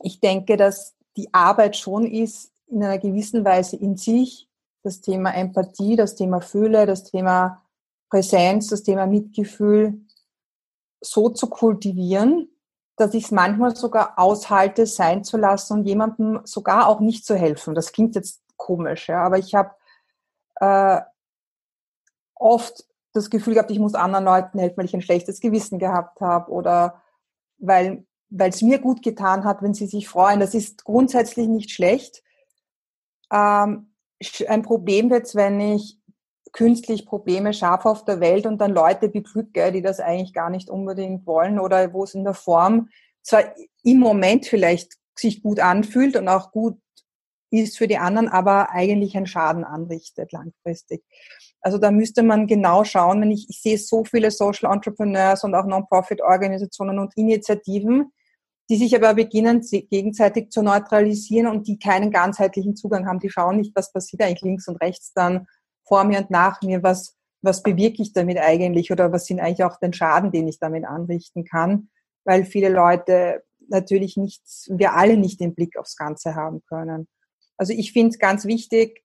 ich 0.00 0.20
denke, 0.20 0.56
dass 0.56 0.94
die 1.16 1.32
Arbeit 1.32 1.76
schon 1.76 2.06
ist, 2.06 2.52
in 2.66 2.82
einer 2.82 2.98
gewissen 2.98 3.44
Weise 3.44 3.76
in 3.76 3.96
sich, 3.96 4.48
das 4.82 5.00
Thema 5.00 5.34
Empathie, 5.34 5.96
das 5.96 6.14
Thema 6.14 6.40
Fühle, 6.40 6.86
das 6.86 7.04
Thema 7.04 7.62
Präsenz, 8.10 8.68
das 8.68 8.82
Thema 8.82 9.06
Mitgefühl 9.06 10.00
so 11.00 11.28
zu 11.28 11.48
kultivieren, 11.48 12.48
dass 12.96 13.14
ich 13.14 13.24
es 13.24 13.30
manchmal 13.30 13.76
sogar 13.76 14.18
aushalte, 14.18 14.86
sein 14.86 15.24
zu 15.24 15.36
lassen 15.36 15.74
und 15.74 15.84
jemandem 15.84 16.40
sogar 16.44 16.88
auch 16.88 17.00
nicht 17.00 17.24
zu 17.24 17.36
helfen. 17.36 17.74
Das 17.74 17.92
klingt 17.92 18.14
jetzt 18.14 18.42
komisch, 18.58 19.08
ja, 19.08 19.22
aber 19.22 19.38
ich 19.38 19.54
habe 19.54 19.70
äh, 20.56 21.00
oft 22.34 22.84
das 23.14 23.30
Gefühl 23.30 23.54
gehabt, 23.54 23.70
ich 23.70 23.78
muss 23.78 23.94
anderen 23.94 24.26
Leuten 24.26 24.58
helfen, 24.58 24.76
weil 24.76 24.84
ich 24.84 24.94
ein 24.94 25.02
schlechtes 25.02 25.40
Gewissen 25.40 25.78
gehabt 25.78 26.20
habe 26.20 26.50
oder 26.52 27.02
weil 27.58 28.04
es 28.36 28.62
mir 28.62 28.78
gut 28.78 29.02
getan 29.02 29.44
hat, 29.44 29.62
wenn 29.62 29.74
sie 29.74 29.86
sich 29.86 30.08
freuen. 30.08 30.40
Das 30.40 30.54
ist 30.54 30.84
grundsätzlich 30.84 31.48
nicht 31.48 31.70
schlecht. 31.70 32.22
Ähm, 33.32 33.94
ein 34.46 34.62
Problem 34.62 35.10
wird 35.10 35.34
wenn 35.34 35.58
ich 35.60 35.98
künstlich 36.52 37.06
Probleme 37.06 37.52
schaffe 37.52 37.88
auf 37.88 38.04
der 38.04 38.20
Welt 38.20 38.46
und 38.46 38.58
dann 38.58 38.72
Leute 38.72 39.08
beglücke, 39.08 39.72
die 39.72 39.82
das 39.82 40.00
eigentlich 40.00 40.32
gar 40.32 40.50
nicht 40.50 40.70
unbedingt 40.70 41.26
wollen 41.26 41.58
oder 41.58 41.92
wo 41.92 42.04
es 42.04 42.14
in 42.14 42.24
der 42.24 42.34
Form 42.34 42.88
zwar 43.22 43.42
im 43.82 43.98
Moment 43.98 44.46
vielleicht 44.46 44.94
sich 45.14 45.42
gut 45.42 45.60
anfühlt 45.60 46.16
und 46.16 46.28
auch 46.28 46.50
gut 46.50 46.78
ist 47.50 47.78
für 47.78 47.86
die 47.86 47.98
anderen, 47.98 48.28
aber 48.28 48.70
eigentlich 48.70 49.16
einen 49.16 49.26
Schaden 49.26 49.64
anrichtet 49.64 50.32
langfristig. 50.32 51.02
Also 51.60 51.78
da 51.78 51.90
müsste 51.90 52.22
man 52.22 52.46
genau 52.46 52.84
schauen, 52.84 53.20
wenn 53.20 53.30
ich, 53.30 53.46
ich 53.48 53.60
sehe 53.60 53.78
so 53.78 54.04
viele 54.04 54.30
Social 54.30 54.72
Entrepreneurs 54.72 55.44
und 55.44 55.54
auch 55.54 55.66
Non-Profit-Organisationen 55.66 56.98
und 56.98 57.16
Initiativen, 57.16 58.12
die 58.70 58.76
sich 58.76 58.94
aber 58.94 59.14
beginnen, 59.14 59.62
gegenseitig 59.90 60.50
zu 60.50 60.62
neutralisieren 60.62 61.46
und 61.46 61.66
die 61.66 61.78
keinen 61.78 62.10
ganzheitlichen 62.10 62.76
Zugang 62.76 63.06
haben. 63.06 63.18
Die 63.18 63.30
schauen 63.30 63.56
nicht, 63.56 63.74
was 63.74 63.92
passiert 63.92 64.22
eigentlich 64.22 64.42
links 64.42 64.68
und 64.68 64.76
rechts 64.76 65.12
dann 65.14 65.46
vor 65.84 66.04
mir 66.04 66.18
und 66.18 66.30
nach 66.30 66.60
mir, 66.62 66.82
was, 66.82 67.16
was 67.40 67.62
bewirke 67.62 68.02
ich 68.02 68.12
damit 68.12 68.38
eigentlich 68.38 68.92
oder 68.92 69.10
was 69.10 69.24
sind 69.24 69.40
eigentlich 69.40 69.64
auch 69.64 69.78
den 69.78 69.94
Schaden, 69.94 70.30
den 70.30 70.48
ich 70.48 70.58
damit 70.58 70.84
anrichten 70.84 71.44
kann, 71.44 71.88
weil 72.24 72.44
viele 72.44 72.68
Leute 72.68 73.42
natürlich 73.68 74.16
nicht, 74.16 74.42
wir 74.68 74.94
alle 74.94 75.16
nicht 75.16 75.40
den 75.40 75.54
Blick 75.54 75.78
aufs 75.78 75.96
Ganze 75.96 76.34
haben 76.34 76.62
können. 76.68 77.08
Also 77.58 77.74
ich 77.74 77.92
finde 77.92 78.10
es 78.10 78.18
ganz 78.18 78.46
wichtig, 78.46 79.04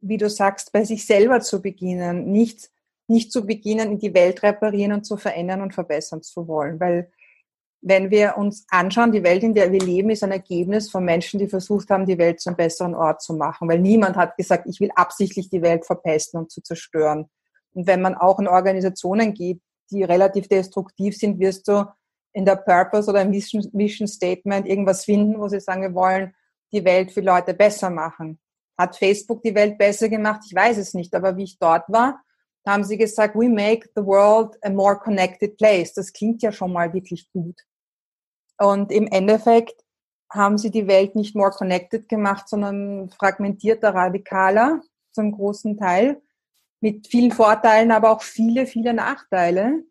wie 0.00 0.16
du 0.16 0.30
sagst, 0.30 0.72
bei 0.72 0.84
sich 0.84 1.04
selber 1.04 1.40
zu 1.40 1.60
beginnen, 1.60 2.30
nicht, 2.30 2.70
nicht 3.08 3.32
zu 3.32 3.44
beginnen, 3.44 3.98
die 3.98 4.14
Welt 4.14 4.42
reparieren 4.42 4.92
und 4.92 5.04
zu 5.04 5.16
verändern 5.16 5.60
und 5.60 5.74
verbessern 5.74 6.22
zu 6.22 6.48
wollen, 6.48 6.80
weil 6.80 7.10
wenn 7.80 8.10
wir 8.10 8.36
uns 8.36 8.66
anschauen, 8.70 9.12
die 9.12 9.22
Welt, 9.22 9.42
in 9.42 9.54
der 9.54 9.70
wir 9.70 9.80
leben, 9.80 10.10
ist 10.10 10.24
ein 10.24 10.32
Ergebnis 10.32 10.90
von 10.90 11.04
Menschen, 11.04 11.38
die 11.38 11.46
versucht 11.46 11.90
haben, 11.90 12.06
die 12.06 12.18
Welt 12.18 12.40
zu 12.40 12.50
einem 12.50 12.56
besseren 12.56 12.94
Ort 12.94 13.22
zu 13.22 13.34
machen. 13.34 13.68
Weil 13.68 13.78
niemand 13.78 14.16
hat 14.16 14.36
gesagt, 14.36 14.66
ich 14.68 14.80
will 14.80 14.90
absichtlich 14.96 15.48
die 15.48 15.62
Welt 15.62 15.86
verpesten 15.86 16.40
und 16.40 16.50
zu 16.50 16.60
zerstören. 16.60 17.28
Und 17.74 17.86
wenn 17.86 18.02
man 18.02 18.16
auch 18.16 18.40
in 18.40 18.48
Organisationen 18.48 19.32
geht, 19.32 19.60
die 19.90 20.02
relativ 20.02 20.48
destruktiv 20.48 21.16
sind, 21.16 21.38
wirst 21.38 21.68
du 21.68 21.86
in 22.32 22.44
der 22.44 22.56
Purpose 22.56 23.08
oder 23.08 23.22
im 23.22 23.32
Vision 23.32 24.08
Statement 24.08 24.66
irgendwas 24.66 25.04
finden, 25.04 25.38
wo 25.38 25.48
sie 25.48 25.60
sagen, 25.60 25.82
wir 25.82 25.94
wollen 25.94 26.34
die 26.72 26.84
Welt 26.84 27.12
für 27.12 27.20
Leute 27.20 27.54
besser 27.54 27.90
machen. 27.90 28.38
Hat 28.76 28.96
Facebook 28.96 29.42
die 29.42 29.54
Welt 29.54 29.78
besser 29.78 30.08
gemacht? 30.08 30.42
Ich 30.46 30.54
weiß 30.54 30.78
es 30.78 30.94
nicht. 30.94 31.14
Aber 31.14 31.36
wie 31.36 31.44
ich 31.44 31.58
dort 31.58 31.88
war, 31.88 32.22
haben 32.66 32.84
sie 32.84 32.98
gesagt, 32.98 33.34
we 33.34 33.48
make 33.48 33.88
the 33.94 34.04
world 34.04 34.56
a 34.62 34.70
more 34.70 34.98
connected 34.98 35.56
place. 35.56 35.94
Das 35.94 36.12
klingt 36.12 36.42
ja 36.42 36.52
schon 36.52 36.72
mal 36.72 36.92
wirklich 36.92 37.30
gut. 37.32 37.60
Und 38.58 38.92
im 38.92 39.06
Endeffekt 39.06 39.84
haben 40.30 40.58
sie 40.58 40.70
die 40.70 40.86
Welt 40.86 41.14
nicht 41.14 41.34
more 41.34 41.50
connected 41.50 42.08
gemacht, 42.08 42.48
sondern 42.48 43.10
fragmentierter, 43.10 43.94
radikaler 43.94 44.82
zum 45.12 45.32
großen 45.32 45.78
Teil, 45.78 46.20
mit 46.80 47.08
vielen 47.08 47.32
Vorteilen, 47.32 47.90
aber 47.90 48.10
auch 48.10 48.22
viele, 48.22 48.66
viele 48.66 48.92
Nachteile. 48.92 49.84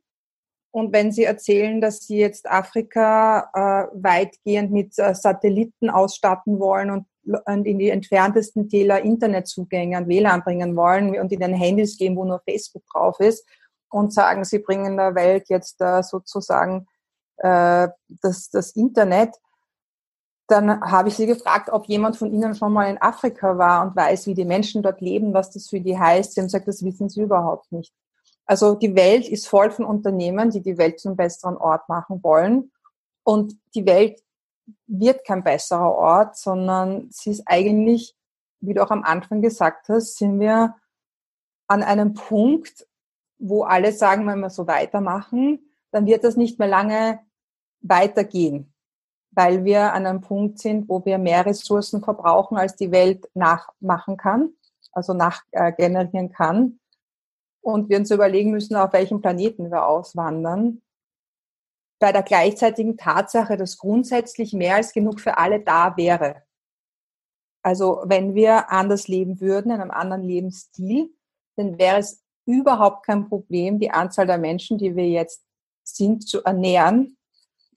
Und 0.72 0.94
wenn 0.94 1.12
Sie 1.12 1.24
erzählen, 1.24 1.82
dass 1.82 2.00
Sie 2.00 2.18
jetzt 2.18 2.50
Afrika 2.50 3.50
äh, 3.54 3.88
weitgehend 3.94 4.72
mit 4.72 4.98
äh, 4.98 5.16
Satelliten 5.16 5.90
ausstatten 5.90 6.60
wollen 6.60 6.92
und, 6.92 7.06
und, 7.46 7.66
in 7.66 7.80
die 7.80 7.90
entferntesten 7.90 8.70
Täler 8.70 9.02
Internetzugänge 9.02 9.98
und 9.98 10.08
WLAN 10.08 10.44
bringen 10.44 10.76
wollen 10.76 11.18
und 11.20 11.32
in 11.32 11.40
den 11.40 11.54
Handys 11.54 11.98
geben, 11.98 12.16
wo 12.16 12.26
nur 12.26 12.42
Facebook 12.48 12.84
drauf 12.92 13.20
ist 13.20 13.46
und 13.90 14.14
sagen, 14.14 14.44
Sie 14.44 14.60
bringen 14.60 14.98
der 14.98 15.16
Welt 15.16 15.50
jetzt 15.50 15.82
äh, 15.82 16.04
sozusagen 16.04 16.88
äh, 17.38 17.88
das, 18.22 18.50
das 18.50 18.72
Internet, 18.72 19.36
dann 20.48 20.80
habe 20.82 21.10
ich 21.10 21.16
sie 21.16 21.26
gefragt, 21.26 21.70
ob 21.70 21.88
jemand 21.88 22.16
von 22.16 22.32
Ihnen 22.32 22.56
schon 22.56 22.72
mal 22.72 22.90
in 22.90 23.02
Afrika 23.02 23.58
war 23.58 23.86
und 23.86 23.96
weiß, 23.96 24.28
wie 24.28 24.34
die 24.34 24.46
Menschen 24.46 24.82
dort 24.82 25.02
leben, 25.02 25.34
was 25.34 25.52
das 25.52 25.68
für 25.70 25.82
die 25.82 25.98
heißt. 25.98 26.34
Sie 26.34 26.40
haben 26.40 26.48
gesagt, 26.48 26.68
das 26.68 26.84
wissen 26.84 27.10
sie 27.10 27.22
überhaupt 27.22 27.72
nicht. 27.72 27.94
Also 28.48 28.76
die 28.76 28.96
Welt 28.96 29.28
ist 29.28 29.48
voll 29.48 29.70
von 29.72 29.86
Unternehmen, 29.86 30.50
die 30.50 30.62
die 30.62 30.78
Welt 30.78 31.00
zum 31.00 31.18
besseren 31.18 31.58
Ort 31.58 31.88
machen 31.90 32.24
wollen. 32.24 32.72
Und 33.24 33.60
die 33.76 33.86
Welt 33.86 34.24
wird 34.88 35.26
kein 35.26 35.44
besserer 35.44 35.94
Ort, 35.94 36.38
sondern 36.38 37.10
sie 37.12 37.32
ist 37.32 37.44
eigentlich, 37.46 38.16
wie 38.62 38.74
du 38.74 38.82
auch 38.82 38.92
am 38.92 39.04
Anfang 39.04 39.42
gesagt 39.42 39.90
hast, 39.90 40.18
sind 40.18 40.40
wir 40.40 40.76
an 41.68 41.84
einem 41.84 42.14
Punkt, 42.14 42.88
wo 43.38 43.64
alle 43.64 43.92
sagen, 43.92 44.26
wenn 44.28 44.40
wir 44.40 44.50
so 44.50 44.66
weitermachen, 44.66 45.60
dann 45.92 46.06
wird 46.06 46.24
das 46.24 46.38
nicht 46.38 46.58
mehr 46.58 46.70
lange 46.70 47.20
weitergehen, 47.82 48.74
weil 49.32 49.66
wir 49.66 49.94
an 49.94 50.06
einem 50.06 50.22
Punkt 50.22 50.60
sind, 50.60 50.90
wo 50.90 51.04
wir 51.06 51.18
mehr 51.18 51.46
Ressourcen 51.46 52.02
verbrauchen, 52.02 52.58
als 52.58 52.76
die 52.76 52.92
Welt 52.92 53.30
nachmachen 53.34 54.16
kann, 54.18 54.54
also 54.94 55.14
nachgenerieren 55.14 56.30
äh, 56.30 56.34
kann. 56.34 56.80
Und 57.68 57.90
wir 57.90 57.98
uns 57.98 58.12
überlegen 58.12 58.52
müssen, 58.52 58.78
auf 58.78 58.94
welchen 58.94 59.20
Planeten 59.20 59.70
wir 59.70 59.86
auswandern. 59.86 60.82
Bei 62.00 62.14
der 62.14 62.24
gleichzeitigen 62.24 62.96
Tatsache, 62.96 63.58
dass 63.58 63.78
grundsätzlich 63.78 64.54
mehr 64.54 64.76
als 64.76 64.94
genug 64.94 65.20
für 65.20 65.38
alle 65.38 65.60
da 65.60 65.98
wäre. 65.98 66.44
Also 67.62 68.04
wenn 68.06 68.36
wir 68.36 68.72
anders 68.72 69.10
leben 69.10 69.42
würden, 69.42 69.74
in 69.74 69.82
einem 69.82 69.92
anderen 69.92 70.24
Lebensstil, 70.24 71.14
dann 71.58 71.78
wäre 71.78 71.98
es 71.98 72.24
überhaupt 72.46 73.06
kein 73.06 73.28
Problem, 73.28 73.80
die 73.80 73.92
Anzahl 73.92 74.28
der 74.28 74.38
Menschen, 74.38 74.78
die 74.78 74.96
wir 74.96 75.10
jetzt 75.10 75.44
sind, 75.84 76.26
zu 76.26 76.46
ernähren, 76.46 77.18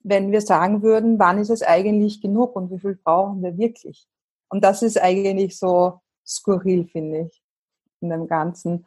wenn 0.04 0.30
wir 0.30 0.40
sagen 0.40 0.82
würden, 0.82 1.18
wann 1.18 1.38
ist 1.38 1.50
es 1.50 1.64
eigentlich 1.64 2.20
genug 2.20 2.54
und 2.54 2.70
wie 2.70 2.78
viel 2.78 2.94
brauchen 2.94 3.42
wir 3.42 3.58
wirklich? 3.58 4.06
Und 4.50 4.62
das 4.62 4.82
ist 4.82 5.02
eigentlich 5.02 5.58
so 5.58 5.98
skurril, 6.24 6.86
finde 6.86 7.22
ich, 7.22 7.42
in 8.00 8.10
dem 8.10 8.28
Ganzen. 8.28 8.86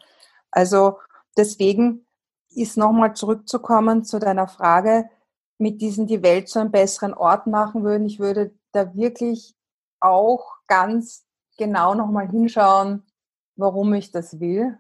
Also 0.54 1.00
deswegen 1.36 2.06
ist 2.50 2.78
nochmal 2.78 3.16
zurückzukommen 3.16 4.04
zu 4.04 4.20
deiner 4.20 4.48
Frage, 4.48 5.10
mit 5.58 5.82
diesen 5.82 6.06
die 6.06 6.22
Welt 6.22 6.48
zu 6.48 6.60
einem 6.60 6.72
besseren 6.72 7.14
Ort 7.14 7.48
machen 7.48 7.84
würden. 7.84 8.06
Ich 8.06 8.20
würde 8.20 8.54
da 8.72 8.94
wirklich 8.96 9.56
auch 10.00 10.58
ganz 10.68 11.26
genau 11.58 11.96
nochmal 11.96 12.30
hinschauen, 12.30 13.04
warum 13.56 13.94
ich 13.96 14.12
das 14.12 14.40
will. 14.40 14.78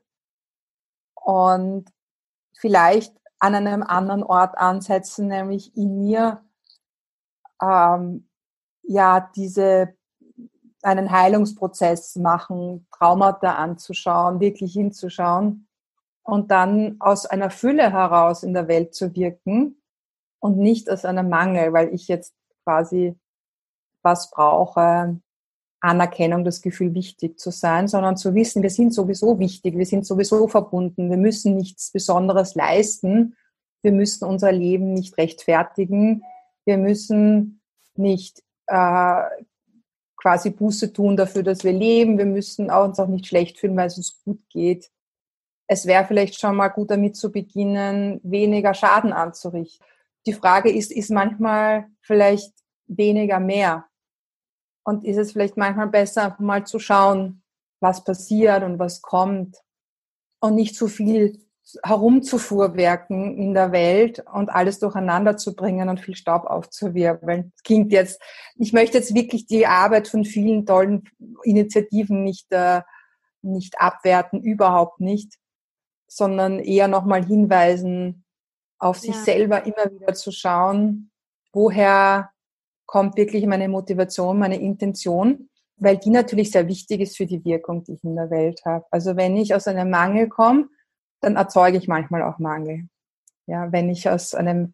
Und 1.15 1.91
vielleicht 2.55 3.15
an 3.39 3.55
einem 3.55 3.81
anderen 3.81 4.23
Ort 4.23 4.57
ansetzen, 4.57 5.27
nämlich 5.27 5.75
in 5.75 6.03
mir 6.03 6.43
ähm, 7.61 8.29
ja 8.83 9.31
diese 9.35 9.95
einen 10.83 11.11
Heilungsprozess 11.11 12.15
machen, 12.17 12.87
Traumata 12.91 13.55
anzuschauen, 13.55 14.39
wirklich 14.39 14.73
hinzuschauen 14.73 15.67
und 16.23 16.51
dann 16.51 16.97
aus 16.99 17.25
einer 17.25 17.49
Fülle 17.49 17.91
heraus 17.91 18.43
in 18.43 18.53
der 18.53 18.67
Welt 18.67 18.93
zu 18.93 19.15
wirken 19.15 19.81
und 20.39 20.57
nicht 20.57 20.89
aus 20.89 21.05
einem 21.05 21.29
Mangel, 21.29 21.73
weil 21.73 21.93
ich 21.93 22.07
jetzt 22.07 22.33
quasi 22.63 23.15
was 24.01 24.29
brauche, 24.31 25.19
Anerkennung, 25.79 26.45
das 26.45 26.61
Gefühl, 26.61 26.93
wichtig 26.93 27.39
zu 27.39 27.51
sein, 27.51 27.89
sondern 27.89 28.15
zu 28.15 28.33
wissen, 28.33 28.63
wir 28.63 28.69
sind 28.69 28.93
sowieso 28.93 29.39
wichtig, 29.39 29.77
wir 29.77 29.85
sind 29.85 30.05
sowieso 30.05 30.47
verbunden, 30.47 31.09
wir 31.09 31.17
müssen 31.17 31.57
nichts 31.57 31.91
Besonderes 31.91 32.55
leisten, 32.55 33.35
wir 33.81 33.91
müssen 33.91 34.25
unser 34.25 34.53
Leben 34.53 34.93
nicht 34.93 35.17
rechtfertigen, 35.17 36.23
wir 36.63 36.77
müssen 36.77 37.61
nicht 37.95 38.41
äh, 38.67 39.23
quasi 40.23 40.51
Buße 40.51 40.93
tun 40.93 41.17
dafür, 41.17 41.43
dass 41.43 41.65
wir 41.65 41.73
leben, 41.73 42.17
wir 42.17 42.25
müssen 42.25 42.71
uns 42.71 42.97
auch 42.97 43.09
nicht 43.09 43.27
schlecht 43.27 43.59
fühlen, 43.59 43.75
weil 43.75 43.87
es 43.87 43.97
uns 43.97 44.23
gut 44.23 44.39
geht. 44.49 44.89
Es 45.67 45.85
wäre 45.85 46.05
vielleicht 46.05 46.39
schon 46.39 46.55
mal 46.55 46.69
gut 46.69 46.91
damit 46.91 47.17
zu 47.17 47.29
beginnen, 47.29 48.21
weniger 48.23 48.73
Schaden 48.73 49.11
anzurichten. 49.11 49.85
Die 50.25 50.31
Frage 50.31 50.71
ist, 50.71 50.93
ist 50.93 51.11
manchmal 51.11 51.87
vielleicht 51.99 52.53
weniger 52.87 53.41
mehr? 53.41 53.85
Und 54.85 55.03
ist 55.03 55.17
es 55.17 55.33
vielleicht 55.33 55.57
manchmal 55.57 55.87
besser, 55.87 56.23
einfach 56.23 56.39
mal 56.39 56.65
zu 56.65 56.79
schauen, 56.79 57.43
was 57.81 58.05
passiert 58.05 58.63
und 58.63 58.79
was 58.79 59.01
kommt 59.01 59.57
und 60.39 60.55
nicht 60.55 60.77
zu 60.77 60.87
viel 60.87 61.45
herumzufuhrwerken 61.83 63.37
in 63.37 63.53
der 63.53 63.71
Welt 63.71 64.23
und 64.33 64.49
alles 64.49 64.79
durcheinander 64.79 65.37
zu 65.37 65.55
bringen 65.55 65.89
und 65.89 65.99
viel 65.99 66.15
Staub 66.15 66.45
aufzuwirbeln. 66.45 67.51
Das 67.55 67.63
klingt 67.63 67.91
jetzt, 67.91 68.21
ich 68.55 68.73
möchte 68.73 68.97
jetzt 68.97 69.15
wirklich 69.15 69.45
die 69.45 69.65
Arbeit 69.65 70.07
von 70.07 70.25
vielen 70.25 70.65
tollen 70.65 71.09
Initiativen 71.43 72.23
nicht, 72.23 72.51
äh, 72.51 72.81
nicht 73.41 73.79
abwerten, 73.79 74.41
überhaupt 74.41 74.99
nicht, 74.99 75.35
sondern 76.07 76.59
eher 76.59 76.87
nochmal 76.87 77.25
hinweisen, 77.25 78.25
auf 78.77 78.99
sich 78.99 79.15
ja. 79.15 79.21
selber 79.21 79.65
immer 79.65 79.91
wieder 79.91 80.13
zu 80.13 80.31
schauen, 80.31 81.11
woher 81.53 82.31
kommt 82.85 83.15
wirklich 83.15 83.45
meine 83.45 83.69
Motivation, 83.69 84.37
meine 84.37 84.59
Intention, 84.59 85.49
weil 85.77 85.97
die 85.97 86.09
natürlich 86.09 86.51
sehr 86.51 86.67
wichtig 86.67 87.01
ist 87.01 87.17
für 87.17 87.25
die 87.25 87.43
Wirkung, 87.45 87.83
die 87.83 87.93
ich 87.93 88.03
in 88.03 88.15
der 88.15 88.29
Welt 88.29 88.61
habe. 88.65 88.85
Also 88.91 89.15
wenn 89.15 89.37
ich 89.37 89.55
aus 89.55 89.67
einem 89.67 89.89
Mangel 89.89 90.27
komme, 90.27 90.67
dann 91.23 91.35
erzeuge 91.35 91.77
ich 91.77 91.87
manchmal 91.87 92.23
auch 92.23 92.39
Mangel. 92.39 92.87
Ja, 93.47 93.71
wenn 93.71 93.89
ich 93.89 94.09
aus 94.09 94.35
einem 94.35 94.73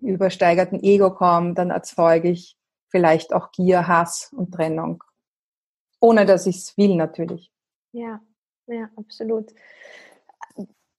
übersteigerten 0.00 0.82
Ego 0.82 1.10
komme, 1.10 1.54
dann 1.54 1.70
erzeuge 1.70 2.30
ich 2.30 2.56
vielleicht 2.88 3.32
auch 3.32 3.52
Gier, 3.52 3.86
Hass 3.86 4.32
und 4.32 4.52
Trennung. 4.52 5.04
Ohne 6.00 6.26
dass 6.26 6.46
ich 6.46 6.56
es 6.56 6.76
will, 6.76 6.96
natürlich. 6.96 7.52
Ja, 7.92 8.20
ja, 8.66 8.88
absolut. 8.96 9.52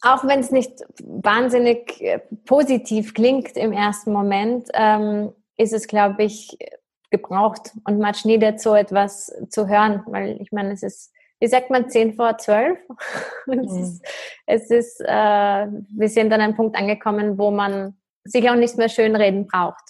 Auch 0.03 0.25
wenn 0.25 0.39
es 0.39 0.51
nicht 0.51 0.81
wahnsinnig 1.03 2.01
äh, 2.01 2.19
positiv 2.45 3.13
klingt 3.13 3.55
im 3.55 3.71
ersten 3.71 4.11
Moment, 4.11 4.69
ähm, 4.73 5.33
ist 5.57 5.73
es, 5.73 5.87
glaube 5.87 6.23
ich, 6.23 6.57
gebraucht 7.11 7.73
und 7.85 7.99
much 7.99 8.25
needed, 8.25 8.59
so 8.59 8.73
etwas 8.73 9.31
zu 9.49 9.67
hören, 9.67 10.01
weil 10.07 10.41
ich 10.41 10.51
meine, 10.51 10.71
es 10.73 10.81
ist, 10.81 11.13
wie 11.41 11.47
sagt 11.47 11.71
man, 11.71 11.89
zehn 11.89 12.13
vor 12.13 12.37
zwölf. 12.37 12.79
Mhm. 13.47 13.63
es 13.63 13.73
ist, 13.73 14.05
es 14.45 14.69
ist 14.69 15.01
äh, 15.01 15.67
wir 15.67 16.09
sind 16.09 16.31
an 16.31 16.41
einem 16.41 16.55
Punkt 16.55 16.77
angekommen, 16.77 17.39
wo 17.39 17.49
man 17.49 17.97
sich 18.23 18.47
auch 18.49 18.55
nicht 18.55 18.77
mehr 18.77 18.87
schönreden 18.87 19.47
braucht. 19.47 19.83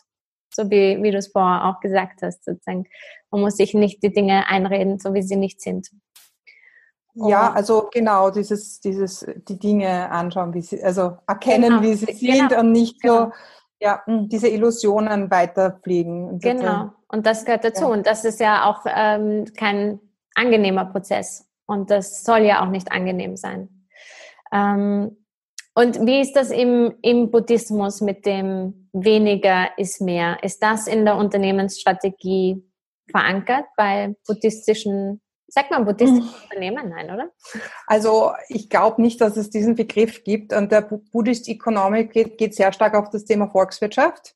So 0.54 0.70
wie, 0.70 1.04
wie 1.04 1.12
du 1.12 1.18
es 1.18 1.28
vorher 1.28 1.66
auch 1.66 1.82
gesagt 1.82 2.22
hast, 2.22 2.46
sozusagen. 2.46 2.86
Man 3.30 3.42
muss 3.42 3.58
sich 3.58 3.74
nicht 3.74 4.02
die 4.04 4.14
Dinge 4.14 4.48
einreden, 4.48 5.00
so 5.00 5.14
wie 5.14 5.22
sie 5.22 5.36
nicht 5.36 5.62
sind. 5.62 5.90
Ja, 7.14 7.52
also 7.52 7.90
genau, 7.92 8.30
dieses, 8.30 8.80
dieses, 8.80 9.26
die 9.50 9.60
Dinge 9.60 10.10
anschauen, 10.10 10.54
wie 10.54 10.62
sie, 10.62 10.82
also 10.82 11.18
erkennen, 11.28 11.70
genau. 11.70 11.82
wie 11.82 11.94
sie 11.94 12.14
sind 12.14 12.50
genau. 12.50 12.62
und 12.62 12.72
nicht 12.72 13.02
genau. 13.02 13.26
so, 13.26 13.32
ja, 13.82 14.02
hm, 14.06 14.30
diese 14.30 14.48
Illusionen 14.48 15.30
weiterfliegen. 15.30 16.40
Genau. 16.40 16.92
Und 17.10 17.26
das 17.26 17.44
gehört 17.44 17.66
dazu. 17.66 17.84
Ja. 17.84 17.90
Und 17.90 18.08
das 18.08 18.24
ist 18.24 18.40
ja 18.40 18.70
auch 18.70 18.86
ähm, 18.88 19.46
kein 19.58 20.00
angenehmer 20.36 20.86
Prozess. 20.86 21.48
Und 21.66 21.90
das 21.90 22.24
soll 22.24 22.40
ja 22.40 22.64
auch 22.64 22.70
nicht 22.70 22.92
angenehm 22.92 23.38
sein. 23.38 23.88
Ähm, 24.52 25.18
und 25.74 26.06
wie 26.06 26.20
ist 26.20 26.34
das 26.34 26.52
im, 26.52 26.96
im 27.02 27.32
Buddhismus 27.32 28.02
mit 28.02 28.26
dem 28.26 28.90
weniger 28.92 29.70
ist 29.78 30.02
mehr? 30.02 30.38
Ist 30.44 30.62
das 30.62 30.88
in 30.88 31.06
der 31.06 31.16
Unternehmensstrategie 31.16 32.62
verankert 33.10 33.66
bei 33.78 34.16
buddhistischen, 34.28 35.22
sagt 35.48 35.72
man 35.72 35.86
buddhistischen 35.86 36.26
mhm. 36.26 36.44
Unternehmen? 36.44 36.90
Nein, 36.90 37.12
oder? 37.12 37.32
Also 37.88 38.32
ich 38.50 38.70
glaube 38.70 39.02
nicht, 39.02 39.22
dass 39.22 39.38
es 39.38 39.50
diesen 39.50 39.76
Begriff 39.76 40.26
gibt. 40.26 40.52
Und 40.52 40.74
der 40.74 40.82
Buddhist 40.82 41.48
Economic 41.48 42.12
geht, 42.12 42.38
geht 42.38 42.54
sehr 42.54 42.74
stark 42.74 42.94
auf 42.94 43.10
das 43.10 43.24
Thema 43.24 43.48
Volkswirtschaft. 43.48 44.36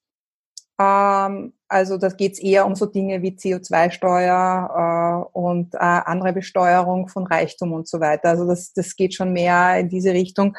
Ähm, 0.79 1.53
also 1.67 1.97
da 1.97 2.09
geht 2.09 2.33
es 2.33 2.39
eher 2.39 2.65
um 2.65 2.75
so 2.75 2.85
Dinge 2.85 3.21
wie 3.21 3.31
CO2-Steuer 3.31 5.27
äh, 5.33 5.37
und 5.37 5.73
äh, 5.73 5.77
andere 5.77 6.33
Besteuerung 6.33 7.07
von 7.07 7.25
Reichtum 7.25 7.73
und 7.73 7.87
so 7.87 7.99
weiter. 7.99 8.29
Also 8.29 8.47
das, 8.47 8.73
das 8.73 8.95
geht 8.95 9.13
schon 9.13 9.33
mehr 9.33 9.79
in 9.79 9.89
diese 9.89 10.11
Richtung. 10.11 10.55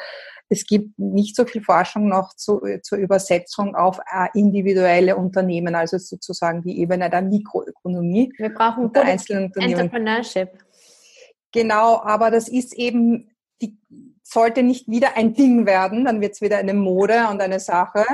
Es 0.49 0.65
gibt 0.65 0.97
nicht 0.97 1.35
so 1.35 1.45
viel 1.45 1.61
Forschung 1.61 2.07
noch 2.07 2.33
zu, 2.33 2.61
zur 2.81 2.97
Übersetzung 2.97 3.75
auf 3.75 3.99
äh, 3.99 4.27
individuelle 4.33 5.17
Unternehmen, 5.17 5.75
also 5.75 5.97
sozusagen 5.97 6.61
die 6.61 6.79
Ebene 6.79 7.09
der 7.09 7.21
Mikroökonomie. 7.21 8.31
Wir 8.37 8.53
brauchen 8.53 8.91
der 8.93 9.03
einzelnen 9.03 9.45
Unternehmen. 9.45 9.79
Entrepreneurship. 9.79 10.49
Genau, 11.51 12.01
aber 12.01 12.31
das 12.31 12.47
ist 12.47 12.73
eben, 12.73 13.29
die, 13.61 13.77
sollte 14.23 14.63
nicht 14.63 14.87
wieder 14.87 15.17
ein 15.17 15.33
Ding 15.33 15.65
werden, 15.65 16.05
dann 16.05 16.21
wird 16.21 16.33
es 16.33 16.41
wieder 16.41 16.57
eine 16.57 16.73
Mode 16.73 17.27
und 17.29 17.41
eine 17.41 17.59
Sache, 17.59 18.05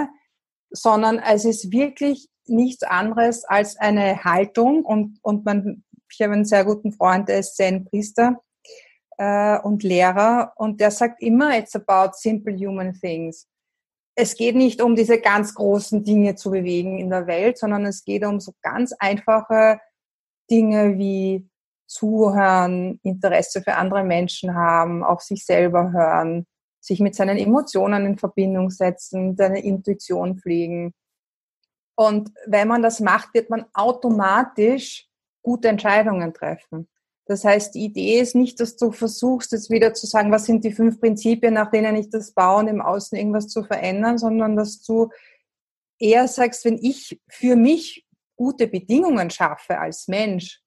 sondern 0.73 1.19
es 1.19 1.45
ist 1.45 1.71
wirklich 1.71 2.27
nichts 2.45 2.83
anderes 2.83 3.45
als 3.45 3.77
eine 3.77 4.23
Haltung 4.23 4.83
und, 4.83 5.19
und 5.21 5.45
man, 5.45 5.83
ich 6.11 6.21
habe 6.21 6.33
einen 6.33 6.45
sehr 6.45 6.65
guten 6.65 6.91
Freund, 6.91 7.29
der 7.29 7.39
ist 7.39 7.55
Zen-Priester 7.55 8.41
äh, 9.17 9.59
und 9.59 9.83
Lehrer 9.83 10.53
und 10.55 10.81
der 10.81 10.91
sagt 10.91 11.21
immer, 11.21 11.57
it's 11.57 11.75
about 11.75 12.17
simple 12.17 12.55
human 12.55 12.93
things. 12.93 13.47
Es 14.15 14.35
geht 14.35 14.55
nicht 14.55 14.81
um 14.81 14.95
diese 14.95 15.19
ganz 15.19 15.55
großen 15.55 16.03
Dinge 16.03 16.35
zu 16.35 16.51
bewegen 16.51 16.99
in 16.99 17.09
der 17.09 17.25
Welt, 17.25 17.57
sondern 17.57 17.85
es 17.85 18.03
geht 18.03 18.25
um 18.25 18.39
so 18.39 18.53
ganz 18.61 18.93
einfache 18.99 19.79
Dinge 20.51 20.97
wie 20.97 21.47
zuhören, 21.87 22.99
Interesse 23.03 23.61
für 23.61 23.75
andere 23.75 24.03
Menschen 24.03 24.55
haben, 24.55 25.03
auf 25.03 25.21
sich 25.21 25.45
selber 25.45 25.91
hören, 25.91 26.45
sich 26.83 26.99
mit 26.99 27.15
seinen 27.15 27.37
Emotionen 27.37 28.05
in 28.05 28.17
Verbindung 28.17 28.69
setzen, 28.69 29.37
seine 29.37 29.63
Intuition 29.63 30.37
pflegen. 30.37 30.93
Und 31.95 32.31
wenn 32.45 32.67
man 32.67 32.81
das 32.81 32.99
macht, 32.99 33.33
wird 33.33 33.49
man 33.49 33.65
automatisch 33.73 35.07
gute 35.41 35.69
Entscheidungen 35.69 36.33
treffen. 36.33 36.89
Das 37.25 37.45
heißt, 37.45 37.73
die 37.75 37.85
Idee 37.85 38.19
ist 38.19 38.35
nicht, 38.35 38.59
dass 38.59 38.75
du 38.75 38.91
versuchst, 38.91 39.53
jetzt 39.53 39.69
wieder 39.69 39.93
zu 39.93 40.07
sagen, 40.07 40.31
was 40.31 40.45
sind 40.45 40.65
die 40.65 40.73
fünf 40.73 40.99
Prinzipien, 40.99 41.53
nach 41.53 41.71
denen 41.71 41.95
ich 41.95 42.09
das 42.09 42.33
baue 42.33 42.59
und 42.59 42.67
im 42.67 42.81
Außen 42.81 43.17
irgendwas 43.17 43.47
zu 43.47 43.63
verändern, 43.63 44.17
sondern 44.17 44.57
dass 44.57 44.81
du 44.83 45.09
eher 45.99 46.27
sagst, 46.27 46.65
wenn 46.65 46.77
ich 46.77 47.21
für 47.29 47.55
mich 47.55 48.05
gute 48.35 48.67
Bedingungen 48.67 49.29
schaffe 49.29 49.79
als 49.79 50.09
Mensch, 50.09 50.61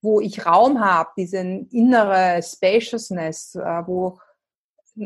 wo 0.00 0.20
ich 0.20 0.46
Raum 0.46 0.78
habe, 0.78 1.10
diesen 1.16 1.68
innere 1.70 2.40
Spaciousness, 2.44 3.56
äh, 3.56 3.82
wo 3.86 4.20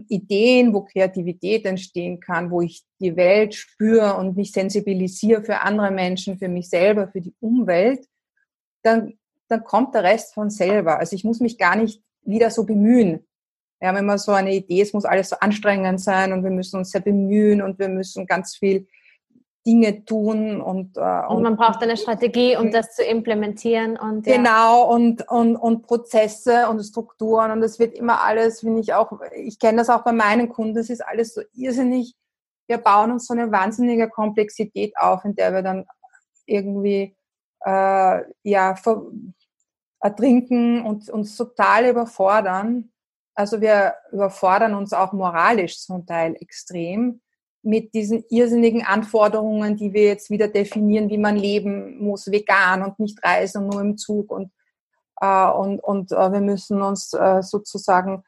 Ideen, 0.08 0.72
wo 0.72 0.82
Kreativität 0.82 1.66
entstehen 1.66 2.20
kann, 2.20 2.50
wo 2.50 2.60
ich 2.60 2.82
die 3.00 3.16
Welt 3.16 3.54
spüre 3.54 4.16
und 4.16 4.36
mich 4.36 4.52
sensibilisiere 4.52 5.44
für 5.44 5.60
andere 5.60 5.90
Menschen, 5.90 6.38
für 6.38 6.48
mich 6.48 6.68
selber, 6.68 7.08
für 7.08 7.20
die 7.20 7.34
Umwelt, 7.40 8.06
dann 8.82 9.14
dann 9.52 9.64
kommt 9.64 9.94
der 9.94 10.02
Rest 10.02 10.34
von 10.34 10.50
selber. 10.50 10.98
Also 10.98 11.14
ich 11.14 11.24
muss 11.24 11.40
mich 11.40 11.58
gar 11.58 11.76
nicht 11.76 12.02
wieder 12.22 12.50
so 12.50 12.64
bemühen. 12.64 13.26
Wir 13.78 13.88
haben 13.88 13.98
immer 13.98 14.18
so 14.18 14.32
eine 14.32 14.54
Idee, 14.54 14.80
es 14.80 14.92
muss 14.92 15.04
alles 15.04 15.28
so 15.28 15.36
anstrengend 15.40 16.00
sein 16.00 16.32
und 16.32 16.42
wir 16.42 16.50
müssen 16.50 16.78
uns 16.78 16.90
sehr 16.90 17.00
bemühen 17.00 17.62
und 17.62 17.78
wir 17.78 17.88
müssen 17.88 18.26
ganz 18.26 18.56
viel 18.56 18.86
Dinge 19.66 20.04
tun 20.04 20.60
und, 20.60 20.96
äh, 20.96 21.00
und, 21.00 21.36
und 21.36 21.42
man 21.42 21.56
braucht 21.56 21.82
eine 21.82 21.96
Strategie, 21.96 22.56
um 22.56 22.72
das 22.72 22.94
zu 22.96 23.04
implementieren 23.04 23.96
und 23.96 24.26
ja. 24.26 24.36
genau 24.36 24.92
und, 24.92 25.28
und 25.30 25.56
und 25.56 25.82
Prozesse 25.82 26.68
und 26.68 26.82
Strukturen 26.82 27.52
und 27.52 27.62
es 27.62 27.78
wird 27.78 27.94
immer 27.94 28.22
alles, 28.22 28.60
finde 28.60 28.80
ich 28.80 28.92
auch, 28.94 29.20
ich 29.36 29.58
kenne 29.58 29.78
das 29.78 29.88
auch 29.88 30.02
bei 30.02 30.12
meinen 30.12 30.48
Kunden, 30.48 30.76
es 30.78 30.90
ist 30.90 31.06
alles 31.06 31.34
so 31.34 31.42
irrsinnig. 31.54 32.14
Wir 32.66 32.78
bauen 32.78 33.12
uns 33.12 33.26
so 33.26 33.34
eine 33.34 33.52
wahnsinnige 33.52 34.08
Komplexität 34.08 34.96
auf, 34.96 35.24
in 35.24 35.34
der 35.36 35.52
wir 35.52 35.62
dann 35.62 35.86
irgendwie 36.46 37.16
äh, 37.64 38.22
ja 38.42 38.74
ver, 38.74 39.02
ertrinken 40.00 40.84
und 40.84 41.08
uns 41.08 41.36
total 41.36 41.88
überfordern. 41.88 42.90
Also 43.34 43.60
wir 43.60 43.94
überfordern 44.10 44.74
uns 44.74 44.92
auch 44.92 45.12
moralisch 45.12 45.80
zum 45.80 46.04
Teil 46.04 46.34
extrem 46.40 47.20
mit 47.62 47.94
diesen 47.94 48.24
irrsinnigen 48.28 48.84
Anforderungen, 48.84 49.76
die 49.76 49.92
wir 49.92 50.04
jetzt 50.04 50.30
wieder 50.30 50.48
definieren, 50.48 51.08
wie 51.10 51.18
man 51.18 51.36
leben 51.36 52.02
muss, 52.02 52.30
vegan 52.30 52.82
und 52.82 52.98
nicht 52.98 53.22
reisen 53.24 53.64
und 53.64 53.70
nur 53.70 53.80
im 53.80 53.96
Zug 53.96 54.30
und 54.30 54.50
äh, 55.20 55.50
und 55.50 55.78
und 55.80 56.12
äh, 56.12 56.32
wir 56.32 56.40
müssen 56.40 56.82
uns 56.82 57.12
äh, 57.12 57.42
sozusagen 57.42 58.24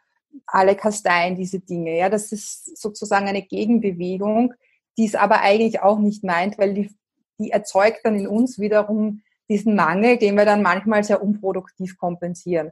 alle 0.46 0.76
kasteien 0.76 1.36
diese 1.36 1.60
Dinge. 1.60 1.96
Ja, 1.96 2.08
das 2.08 2.32
ist 2.32 2.76
sozusagen 2.80 3.28
eine 3.28 3.42
Gegenbewegung, 3.42 4.54
die 4.96 5.06
es 5.06 5.14
aber 5.14 5.40
eigentlich 5.40 5.80
auch 5.80 5.98
nicht 5.98 6.24
meint, 6.24 6.58
weil 6.58 6.74
die, 6.74 6.94
die 7.38 7.50
erzeugt 7.50 8.00
dann 8.04 8.18
in 8.18 8.28
uns 8.28 8.58
wiederum 8.58 9.22
diesen 9.48 9.74
Mangel, 9.74 10.16
den 10.18 10.36
wir 10.36 10.44
dann 10.44 10.62
manchmal 10.62 11.04
sehr 11.04 11.22
unproduktiv 11.22 11.98
kompensieren. 11.98 12.70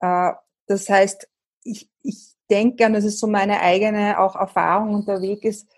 Äh, 0.00 0.32
das 0.66 0.88
heißt, 0.88 1.28
ich, 1.64 1.88
ich 2.02 2.37
denke, 2.50 2.86
und 2.86 2.94
das 2.94 3.04
ist 3.04 3.18
so 3.18 3.26
meine 3.26 3.60
eigene 3.60 4.18
auch 4.18 4.36
Erfahrung 4.36 4.94
und 4.94 5.08
der 5.08 5.20
Weg 5.20 5.44
ist, 5.44 5.68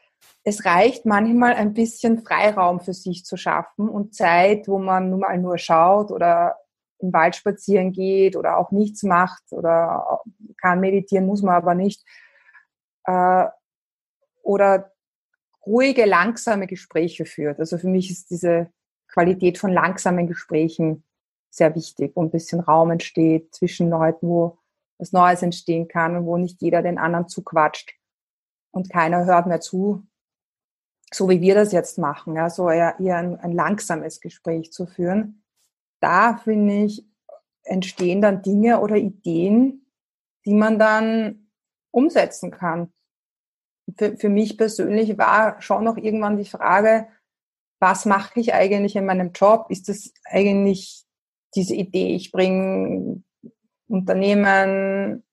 es 0.44 0.64
reicht 0.64 1.06
manchmal 1.06 1.54
ein 1.54 1.74
bisschen 1.74 2.22
Freiraum 2.22 2.80
für 2.80 2.94
sich 2.94 3.24
zu 3.24 3.36
schaffen 3.36 3.88
und 3.88 4.14
Zeit, 4.14 4.68
wo 4.68 4.78
man 4.78 5.10
nun 5.10 5.20
mal 5.20 5.38
nur 5.38 5.58
schaut 5.58 6.10
oder 6.10 6.56
im 6.98 7.12
Wald 7.12 7.36
spazieren 7.36 7.92
geht 7.92 8.36
oder 8.36 8.58
auch 8.58 8.70
nichts 8.70 9.02
macht 9.02 9.42
oder 9.50 10.20
kann 10.60 10.80
meditieren, 10.80 11.26
muss 11.26 11.42
man 11.42 11.54
aber 11.54 11.74
nicht. 11.74 12.04
Äh, 13.04 13.46
oder 14.42 14.92
ruhige, 15.66 16.04
langsame 16.04 16.66
Gespräche 16.66 17.24
führt. 17.24 17.58
Also 17.58 17.78
für 17.78 17.88
mich 17.88 18.10
ist 18.10 18.30
diese 18.30 18.70
Qualität 19.08 19.58
von 19.58 19.72
langsamen 19.72 20.26
Gesprächen 20.26 21.04
sehr 21.50 21.74
wichtig, 21.74 22.12
wo 22.14 22.22
ein 22.22 22.30
bisschen 22.30 22.60
Raum 22.60 22.90
entsteht 22.90 23.54
zwischen 23.54 23.90
Leuten, 23.90 24.28
wo 24.28 24.58
was 25.00 25.12
Neues 25.12 25.42
entstehen 25.42 25.88
kann 25.88 26.14
und 26.14 26.26
wo 26.26 26.36
nicht 26.36 26.60
jeder 26.60 26.82
den 26.82 26.98
anderen 26.98 27.28
zuquatscht 27.28 27.94
und 28.70 28.90
keiner 28.90 29.24
hört 29.24 29.46
mehr 29.46 29.60
zu, 29.60 30.06
so 31.12 31.28
wie 31.28 31.40
wir 31.40 31.54
das 31.54 31.72
jetzt 31.72 31.98
machen, 31.98 32.36
ja, 32.36 32.50
so 32.50 32.70
eher, 32.70 33.00
eher 33.00 33.16
ein, 33.16 33.36
ein 33.40 33.52
langsames 33.52 34.20
Gespräch 34.20 34.72
zu 34.72 34.86
führen. 34.86 35.42
Da 36.00 36.36
finde 36.36 36.84
ich, 36.84 37.04
entstehen 37.64 38.20
dann 38.20 38.42
Dinge 38.42 38.80
oder 38.80 38.96
Ideen, 38.96 39.86
die 40.44 40.54
man 40.54 40.78
dann 40.78 41.50
umsetzen 41.90 42.50
kann. 42.50 42.92
Für, 43.98 44.16
für 44.16 44.28
mich 44.28 44.56
persönlich 44.56 45.18
war 45.18 45.60
schon 45.60 45.84
noch 45.84 45.96
irgendwann 45.96 46.36
die 46.36 46.44
Frage, 46.44 47.08
was 47.80 48.04
mache 48.04 48.38
ich 48.38 48.54
eigentlich 48.54 48.94
in 48.94 49.06
meinem 49.06 49.32
Job? 49.32 49.66
Ist 49.70 49.88
das 49.88 50.12
eigentlich 50.24 51.04
diese 51.54 51.74
Idee, 51.74 52.14
ich 52.14 52.30
bringe 52.30 53.22
Unternehmen 53.90 55.24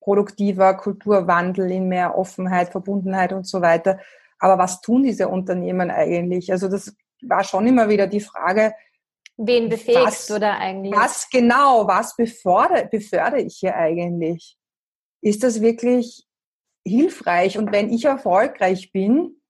produktiver 0.00 0.74
Kulturwandel, 0.74 1.70
in 1.70 1.88
mehr 1.88 2.16
Offenheit, 2.16 2.70
Verbundenheit 2.70 3.32
und 3.32 3.46
so 3.46 3.60
weiter. 3.60 4.00
Aber 4.38 4.58
was 4.58 4.80
tun 4.80 5.02
diese 5.02 5.28
Unternehmen 5.28 5.90
eigentlich? 5.90 6.50
Also 6.50 6.68
das 6.68 6.94
war 7.22 7.44
schon 7.44 7.66
immer 7.66 7.88
wieder 7.88 8.06
die 8.06 8.20
Frage, 8.20 8.74
Wen 9.42 9.70
befähigst 9.70 10.06
was, 10.06 10.26
du 10.26 10.38
da 10.38 10.58
eigentlich? 10.58 10.94
Was 10.94 11.30
genau, 11.30 11.86
was 11.86 12.14
befördere, 12.14 12.86
befördere 12.90 13.40
ich 13.40 13.56
hier 13.56 13.74
eigentlich? 13.74 14.58
Ist 15.22 15.42
das 15.42 15.62
wirklich 15.62 16.26
hilfreich? 16.86 17.56
Und 17.56 17.72
wenn 17.72 17.90
ich 17.90 18.04
erfolgreich 18.04 18.92
bin, 18.92 19.40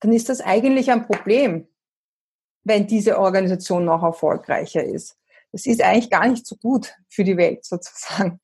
dann 0.00 0.12
ist 0.12 0.28
das 0.28 0.40
eigentlich 0.40 0.90
ein 0.90 1.06
Problem, 1.06 1.68
wenn 2.64 2.88
diese 2.88 3.20
Organisation 3.20 3.84
noch 3.84 4.02
erfolgreicher 4.02 4.82
ist. 4.82 5.16
Das 5.52 5.66
ist 5.66 5.82
eigentlich 5.82 6.10
gar 6.10 6.28
nicht 6.28 6.46
so 6.46 6.56
gut 6.56 6.94
für 7.08 7.24
die 7.24 7.36
Welt 7.36 7.64
sozusagen. 7.64 8.40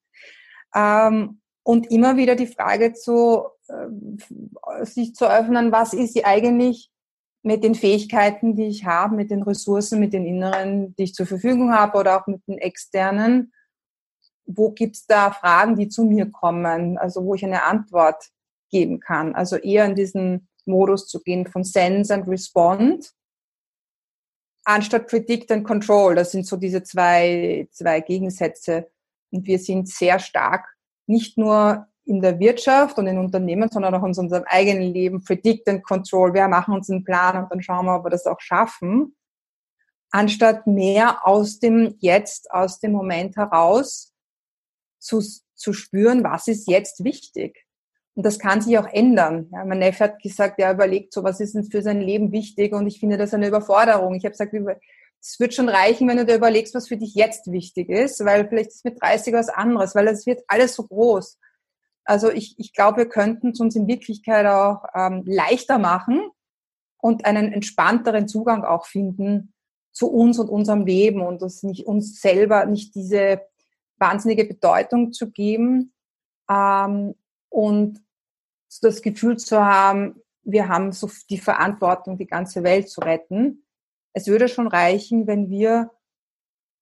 Ähm, 0.74 1.40
und 1.62 1.90
immer 1.90 2.16
wieder 2.16 2.36
die 2.36 2.46
Frage 2.46 2.92
zu, 2.92 3.44
äh, 3.68 4.84
sich 4.84 5.14
zu 5.14 5.28
öffnen, 5.28 5.72
was 5.72 5.92
ist 5.92 6.14
sie 6.14 6.24
eigentlich 6.24 6.90
mit 7.42 7.62
den 7.62 7.74
Fähigkeiten, 7.74 8.56
die 8.56 8.66
ich 8.66 8.84
habe, 8.84 9.14
mit 9.14 9.30
den 9.30 9.42
Ressourcen, 9.42 10.00
mit 10.00 10.12
den 10.12 10.26
inneren, 10.26 10.94
die 10.96 11.04
ich 11.04 11.14
zur 11.14 11.26
Verfügung 11.26 11.72
habe 11.72 11.98
oder 11.98 12.20
auch 12.20 12.26
mit 12.26 12.46
den 12.46 12.58
externen. 12.58 13.52
Wo 14.46 14.72
gibt 14.72 14.96
es 14.96 15.06
da 15.06 15.30
Fragen, 15.30 15.76
die 15.76 15.88
zu 15.88 16.04
mir 16.04 16.30
kommen, 16.30 16.98
also 16.98 17.24
wo 17.24 17.34
ich 17.34 17.44
eine 17.44 17.62
Antwort 17.62 18.30
geben 18.70 19.00
kann? 19.00 19.34
Also 19.34 19.56
eher 19.56 19.84
in 19.86 19.94
diesen 19.94 20.48
Modus 20.66 21.06
zu 21.06 21.20
gehen 21.22 21.46
von 21.46 21.64
Sense 21.64 22.12
and 22.12 22.28
Respond, 22.28 23.12
anstatt 24.66 25.06
Predict 25.06 25.50
and 25.52 25.64
Control. 25.64 26.14
Das 26.14 26.32
sind 26.32 26.46
so 26.46 26.56
diese 26.56 26.82
zwei, 26.82 27.68
zwei 27.70 28.00
Gegensätze. 28.00 28.90
Und 29.30 29.46
wir 29.46 29.58
sind 29.58 29.88
sehr 29.88 30.18
stark 30.18 30.66
nicht 31.06 31.38
nur 31.38 31.86
in 32.04 32.20
der 32.20 32.38
Wirtschaft 32.38 32.98
und 32.98 33.06
in 33.06 33.18
Unternehmen, 33.18 33.68
sondern 33.68 33.94
auch 33.94 34.02
in 34.02 34.16
unserem 34.16 34.44
eigenen 34.46 34.92
Leben, 34.92 35.24
Predict 35.24 35.68
and 35.68 35.84
Control. 35.84 36.34
Wir 36.34 36.46
machen 36.48 36.74
uns 36.74 36.90
einen 36.90 37.04
Plan 37.04 37.42
und 37.42 37.50
dann 37.50 37.62
schauen 37.62 37.86
wir, 37.86 37.96
ob 37.96 38.04
wir 38.04 38.10
das 38.10 38.26
auch 38.26 38.40
schaffen. 38.40 39.16
Anstatt 40.10 40.66
mehr 40.66 41.26
aus 41.26 41.58
dem 41.58 41.96
Jetzt, 41.98 42.50
aus 42.50 42.78
dem 42.78 42.92
Moment 42.92 43.36
heraus 43.36 44.14
zu, 44.98 45.20
zu 45.54 45.72
spüren, 45.72 46.22
was 46.22 46.46
ist 46.48 46.68
jetzt 46.68 47.02
wichtig. 47.02 47.65
Und 48.16 48.24
das 48.24 48.38
kann 48.38 48.62
sich 48.62 48.78
auch 48.78 48.86
ändern. 48.86 49.50
Ja, 49.52 49.62
mein 49.66 49.78
Neffe 49.78 50.04
hat 50.04 50.22
gesagt, 50.22 50.58
er 50.58 50.72
überlegt 50.72 51.12
so, 51.12 51.22
was 51.22 51.38
ist 51.38 51.54
denn 51.54 51.64
für 51.64 51.82
sein 51.82 52.00
Leben 52.00 52.32
wichtig? 52.32 52.72
Und 52.72 52.86
ich 52.86 52.98
finde 52.98 53.18
das 53.18 53.34
eine 53.34 53.46
Überforderung. 53.46 54.14
Ich 54.14 54.24
habe 54.24 54.32
gesagt, 54.32 54.54
es 55.20 55.38
wird 55.38 55.52
schon 55.52 55.68
reichen, 55.68 56.08
wenn 56.08 56.16
du 56.16 56.24
dir 56.24 56.36
überlegst, 56.36 56.74
was 56.74 56.88
für 56.88 56.96
dich 56.96 57.14
jetzt 57.14 57.52
wichtig 57.52 57.90
ist, 57.90 58.24
weil 58.24 58.48
vielleicht 58.48 58.70
ist 58.70 58.84
mit 58.86 59.00
30 59.02 59.34
was 59.34 59.50
anderes, 59.50 59.94
weil 59.94 60.08
es 60.08 60.24
wird 60.24 60.42
alles 60.48 60.74
so 60.74 60.84
groß. 60.84 61.38
Also 62.04 62.30
ich, 62.30 62.54
ich 62.58 62.72
glaube, 62.72 62.98
wir 62.98 63.08
könnten 63.08 63.50
es 63.50 63.60
uns 63.60 63.76
in 63.76 63.86
Wirklichkeit 63.86 64.46
auch 64.46 64.84
ähm, 64.94 65.22
leichter 65.26 65.78
machen 65.78 66.30
und 66.98 67.26
einen 67.26 67.52
entspannteren 67.52 68.28
Zugang 68.28 68.64
auch 68.64 68.86
finden 68.86 69.52
zu 69.92 70.10
uns 70.10 70.38
und 70.38 70.48
unserem 70.48 70.86
Leben 70.86 71.20
und 71.20 71.42
das 71.42 71.62
nicht 71.62 71.86
uns 71.86 72.20
selber 72.20 72.64
nicht 72.64 72.94
diese 72.94 73.42
wahnsinnige 73.98 74.44
Bedeutung 74.44 75.12
zu 75.12 75.30
geben 75.30 75.92
ähm, 76.48 77.14
und 77.50 78.05
das 78.82 79.02
Gefühl 79.02 79.36
zu 79.36 79.64
haben, 79.64 80.20
wir 80.42 80.68
haben 80.68 80.92
so 80.92 81.10
die 81.28 81.38
Verantwortung, 81.38 82.18
die 82.18 82.26
ganze 82.26 82.62
Welt 82.62 82.88
zu 82.88 83.00
retten. 83.00 83.66
Es 84.12 84.26
würde 84.26 84.48
schon 84.48 84.68
reichen, 84.68 85.26
wenn 85.26 85.50
wir 85.50 85.90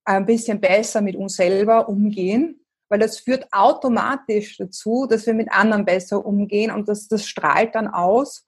ein 0.04 0.26
bisschen 0.26 0.60
besser 0.60 1.00
mit 1.00 1.16
uns 1.16 1.36
selber 1.36 1.88
umgehen 1.88 2.64
weil 2.94 3.00
das 3.00 3.18
führt 3.18 3.48
automatisch 3.52 4.56
dazu, 4.56 5.06
dass 5.06 5.26
wir 5.26 5.34
mit 5.34 5.50
anderen 5.50 5.84
besser 5.84 6.24
umgehen 6.24 6.70
und 6.70 6.88
das, 6.88 7.08
das 7.08 7.26
strahlt 7.26 7.74
dann 7.74 7.88
aus. 7.88 8.46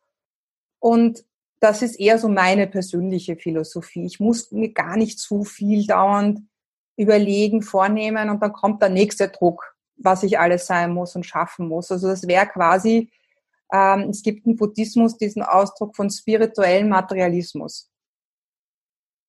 Und 0.79 1.25
das 1.59 1.83
ist 1.83 1.99
eher 1.99 2.19
so 2.19 2.29
meine 2.29 2.67
persönliche 2.67 3.37
Philosophie. 3.37 4.05
Ich 4.05 4.21
muss 4.21 4.53
mir 4.53 4.73
gar 4.73 4.97
nicht 4.97 5.19
zu 5.19 5.43
viel 5.45 5.87
dauernd 5.87 6.43
überlegen, 6.97 7.63
vornehmen 7.63 8.31
und 8.31 8.41
dann 8.41 8.53
kommt 8.53 8.83
der 8.83 8.91
nächste 8.91 9.29
Druck, 9.29 9.75
was 9.97 10.23
ich 10.23 10.39
alles 10.39 10.67
sein 10.67 10.93
muss 10.93 11.17
und 11.17 11.27
schaffen 11.27 11.67
muss. 11.67 11.91
Also 11.91 12.07
das 12.07 12.29
wäre 12.29 12.47
quasi, 12.47 13.11
ähm, 13.73 14.11
es 14.11 14.23
gibt 14.23 14.47
im 14.47 14.57
Buddhismus 14.57 15.17
diesen 15.17 15.43
Ausdruck 15.43 15.97
von 15.97 16.11
spirituellem 16.11 16.89
Materialismus. 16.89 17.91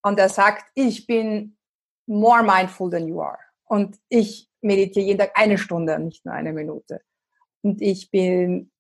Und 0.04 0.20
er 0.20 0.30
sagt, 0.30 0.72
ich 0.76 1.06
bin 1.08 1.58
more 2.06 2.44
mindful 2.44 2.90
than 2.90 3.08
you 3.08 3.22
are. 3.22 3.40
Und 3.66 3.98
ich 4.10 4.50
meditiere 4.62 5.06
jeden 5.06 5.20
Tag 5.20 5.32
eine 5.36 5.58
Stunde, 5.58 6.00
nicht 6.00 6.26
nur 6.26 6.34
eine 6.34 6.54
Minute. 6.54 7.02
Und 7.62 7.82
ich 7.82 8.10
bin 8.12 8.72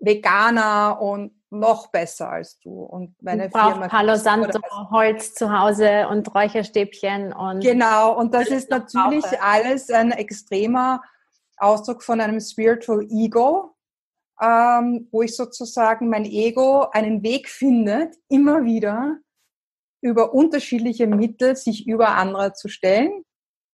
Veganer 0.00 1.00
und 1.00 1.32
noch 1.50 1.88
besser 1.90 2.30
als 2.30 2.58
du. 2.60 2.70
Und 2.70 3.20
meine 3.22 3.48
du 3.48 3.58
Firma. 3.58 3.88
Palo 3.88 4.16
Santo, 4.16 4.60
Holz 4.90 5.34
zu 5.34 5.50
Hause 5.56 6.08
und 6.08 6.34
Räucherstäbchen 6.34 7.32
und. 7.32 7.60
Genau. 7.60 8.18
Und 8.18 8.34
das 8.34 8.48
ist 8.48 8.70
natürlich 8.70 9.24
alles 9.40 9.90
ein 9.90 10.12
extremer 10.12 11.02
Ausdruck 11.56 12.02
von 12.02 12.20
einem 12.20 12.40
Spiritual 12.40 13.06
Ego, 13.10 13.74
ähm, 14.40 15.08
wo 15.10 15.22
ich 15.22 15.34
sozusagen 15.36 16.08
mein 16.08 16.24
Ego 16.24 16.88
einen 16.92 17.22
Weg 17.22 17.48
findet, 17.48 18.16
immer 18.28 18.64
wieder 18.64 19.18
über 20.00 20.32
unterschiedliche 20.32 21.06
Mittel 21.06 21.56
sich 21.56 21.86
über 21.86 22.10
andere 22.10 22.52
zu 22.52 22.68
stellen 22.68 23.24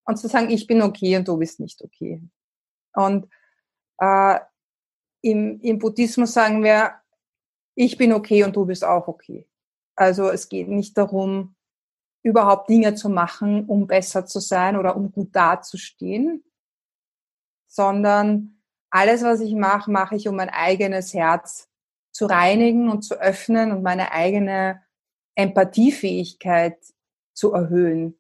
und 0.07 0.17
zu 0.17 0.29
sagen, 0.29 0.51
ich 0.51 0.67
bin 0.67 0.83
okay 0.83 1.17
und 1.17 1.29
du 1.29 1.37
bist 1.37 1.61
nicht 1.61 1.83
okay. 1.83 2.23
Und 2.95 3.29
äh, 3.99 4.39
im, 5.23 5.61
im 5.61 5.79
Buddhismus 5.79 6.33
sagen 6.33 6.63
wir, 6.63 6.95
ich 7.75 7.97
bin 7.97 8.13
okay 8.13 8.45
und 8.45 8.57
du 8.57 8.65
bist 8.65 8.85
auch 8.85 9.09
okay. 9.09 9.49
Also 9.97 10.31
es 10.31 10.49
geht 10.49 10.69
nicht 10.69 10.97
darum, 10.97 11.57
überhaupt 12.23 12.71
Dinge 12.71 12.95
zu 12.95 13.09
machen, 13.09 13.67
um 13.67 13.87
besser 13.87 14.25
zu 14.27 14.41
sein 14.41 14.77
oder 14.77 14.97
um 14.97 15.13
gut 15.13 15.35
dazustehen, 15.35 16.43
sondern 17.67 18.54
alles, 18.95 19.25
was 19.25 19.41
ich 19.41 19.55
mache, 19.55 19.91
mache 19.91 20.15
ich, 20.15 20.29
um 20.29 20.37
mein 20.37 20.51
eigenes 20.51 21.13
Herz 21.13 21.69
zu 22.13 22.27
reinigen 22.27 22.89
und 22.89 23.03
zu 23.03 23.21
öffnen 23.21 23.73
und 23.73 23.83
meine 23.83 24.13
eigene 24.13 24.83
Empathiefähigkeit 25.35 26.79
zu 27.35 27.53
erhöhen 27.53 28.17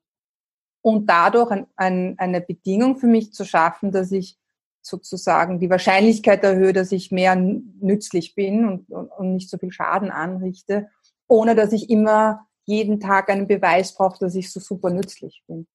und 0.82 1.08
dadurch 1.08 1.52
ein, 1.52 1.66
ein, 1.76 2.18
eine 2.18 2.40
Bedingung 2.40 2.96
für 2.96 3.06
mich 3.06 3.32
zu 3.32 3.44
schaffen, 3.44 3.92
dass 3.92 4.10
ich 4.10 4.36
sozusagen 4.82 5.60
die 5.60 5.70
Wahrscheinlichkeit 5.70 6.42
erhöhe, 6.42 6.72
dass 6.72 6.90
ich 6.90 7.12
mehr 7.12 7.36
nützlich 7.36 8.34
bin 8.34 8.66
und, 8.66 8.90
und, 8.90 9.08
und 9.12 9.32
nicht 9.32 9.48
so 9.48 9.58
viel 9.58 9.70
Schaden 9.70 10.10
anrichte, 10.10 10.90
ohne 11.28 11.54
dass 11.54 11.72
ich 11.72 11.88
immer 11.88 12.48
jeden 12.64 12.98
Tag 12.98 13.30
einen 13.30 13.46
Beweis 13.46 13.94
brauche, 13.94 14.18
dass 14.18 14.34
ich 14.34 14.52
so 14.52 14.58
super 14.58 14.90
nützlich 14.90 15.44
bin. 15.46 15.68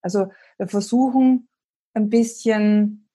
Also 0.00 0.28
wir 0.56 0.66
versuchen 0.66 1.48
ein 1.92 2.08
bisschen 2.08 3.05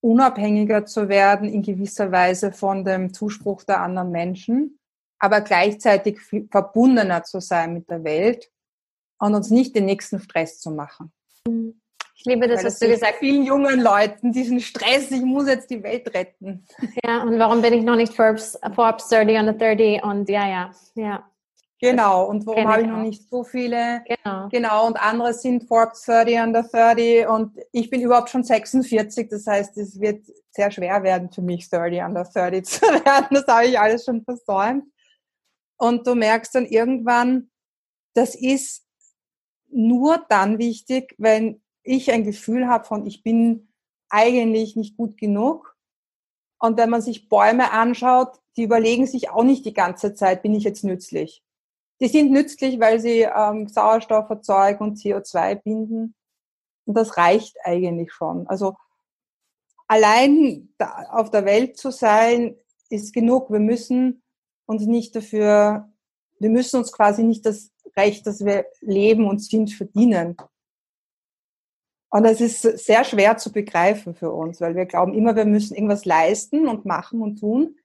unabhängiger 0.00 0.86
zu 0.86 1.08
werden 1.08 1.48
in 1.48 1.62
gewisser 1.62 2.12
Weise 2.12 2.52
von 2.52 2.84
dem 2.84 3.12
Zuspruch 3.12 3.64
der 3.64 3.80
anderen 3.80 4.10
Menschen, 4.10 4.78
aber 5.18 5.40
gleichzeitig 5.40 6.18
verbundener 6.50 7.24
zu 7.24 7.40
sein 7.40 7.74
mit 7.74 7.90
der 7.90 8.04
Welt 8.04 8.50
und 9.18 9.34
uns 9.34 9.50
nicht 9.50 9.74
den 9.74 9.86
nächsten 9.86 10.20
Stress 10.20 10.60
zu 10.60 10.70
machen. 10.70 11.12
Ich 12.18 12.24
liebe 12.24 12.48
das, 12.48 12.60
Weil 12.60 12.66
was 12.66 12.78
du 12.78 12.88
gesagt 12.88 13.12
hast. 13.12 13.18
Vielen 13.20 13.44
jungen 13.44 13.80
Leuten 13.80 14.32
diesen 14.32 14.60
Stress, 14.60 15.10
ich 15.10 15.22
muss 15.22 15.48
jetzt 15.48 15.70
die 15.70 15.82
Welt 15.82 16.12
retten. 16.14 16.66
Ja, 17.04 17.22
und 17.22 17.38
warum 17.38 17.62
bin 17.62 17.72
ich 17.72 17.84
noch 17.84 17.96
nicht 17.96 18.14
Forbes, 18.14 18.58
Forbes 18.74 19.08
30 19.08 19.38
under 19.38 19.52
30 19.52 20.02
und 20.02 20.28
ja, 20.28 20.48
ja, 20.48 20.70
ja. 20.94 21.30
Genau, 21.78 22.24
und 22.24 22.46
warum 22.46 22.68
habe 22.68 22.82
ich 22.82 22.88
noch 22.88 23.02
nicht 23.02 23.28
so 23.28 23.44
viele? 23.44 24.02
Genau. 24.06 24.48
Genau, 24.48 24.86
und 24.86 24.96
andere 24.96 25.34
sind 25.34 25.68
Forbes 25.68 26.02
30 26.04 26.38
under 26.38 26.62
30 26.62 27.26
und 27.28 27.52
ich 27.70 27.90
bin 27.90 28.00
überhaupt 28.00 28.30
schon 28.30 28.44
46, 28.44 29.28
das 29.28 29.46
heißt, 29.46 29.76
es 29.76 30.00
wird 30.00 30.24
sehr 30.50 30.70
schwer 30.70 31.02
werden 31.02 31.30
für 31.30 31.42
mich, 31.42 31.68
30 31.68 32.02
under 32.02 32.24
30 32.24 32.64
zu 32.64 32.80
werden. 32.80 33.28
Das 33.30 33.46
habe 33.46 33.66
ich 33.66 33.78
alles 33.78 34.04
schon 34.04 34.24
versäumt. 34.24 34.84
Und 35.76 36.06
du 36.06 36.14
merkst 36.14 36.54
dann 36.54 36.64
irgendwann, 36.64 37.50
das 38.14 38.34
ist 38.34 38.86
nur 39.68 40.24
dann 40.30 40.58
wichtig, 40.58 41.14
wenn 41.18 41.60
ich 41.82 42.10
ein 42.10 42.24
Gefühl 42.24 42.66
habe 42.66 42.84
von, 42.84 43.06
ich 43.06 43.22
bin 43.22 43.68
eigentlich 44.08 44.76
nicht 44.76 44.96
gut 44.96 45.18
genug. 45.18 45.76
Und 46.58 46.78
wenn 46.78 46.88
man 46.88 47.02
sich 47.02 47.28
Bäume 47.28 47.70
anschaut, 47.72 48.40
die 48.56 48.62
überlegen 48.62 49.06
sich 49.06 49.28
auch 49.28 49.44
nicht 49.44 49.66
die 49.66 49.74
ganze 49.74 50.14
Zeit, 50.14 50.42
bin 50.42 50.54
ich 50.54 50.64
jetzt 50.64 50.84
nützlich. 50.84 51.44
Die 52.00 52.08
sind 52.08 52.30
nützlich, 52.30 52.78
weil 52.78 53.00
sie 53.00 53.22
ähm, 53.22 53.68
Sauerstoff 53.68 54.28
erzeugen 54.28 54.84
und 54.84 54.98
CO2 54.98 55.54
binden. 55.56 56.14
Und 56.84 56.94
das 56.96 57.16
reicht 57.16 57.56
eigentlich 57.64 58.12
schon. 58.12 58.46
Also 58.46 58.76
allein 59.88 60.68
auf 61.10 61.30
der 61.30 61.44
Welt 61.44 61.76
zu 61.76 61.90
sein, 61.90 62.56
ist 62.90 63.12
genug. 63.12 63.50
Wir 63.50 63.60
müssen 63.60 64.22
uns 64.66 64.86
nicht 64.86 65.14
dafür, 65.16 65.90
wir 66.38 66.50
müssen 66.50 66.78
uns 66.78 66.92
quasi 66.92 67.22
nicht 67.22 67.46
das 67.46 67.72
Recht, 67.96 68.26
dass 68.26 68.44
wir 68.44 68.66
leben 68.80 69.26
und 69.28 69.42
sind, 69.42 69.72
verdienen. 69.72 70.36
Und 72.10 72.22
das 72.22 72.40
ist 72.40 72.62
sehr 72.62 73.04
schwer 73.04 73.36
zu 73.36 73.52
begreifen 73.52 74.14
für 74.14 74.30
uns, 74.30 74.60
weil 74.60 74.76
wir 74.76 74.86
glauben 74.86 75.14
immer, 75.14 75.34
wir 75.34 75.44
müssen 75.44 75.74
irgendwas 75.74 76.04
leisten 76.04 76.68
und 76.68 76.84
machen 76.84 77.20
und 77.20 77.40
tun. 77.40 77.78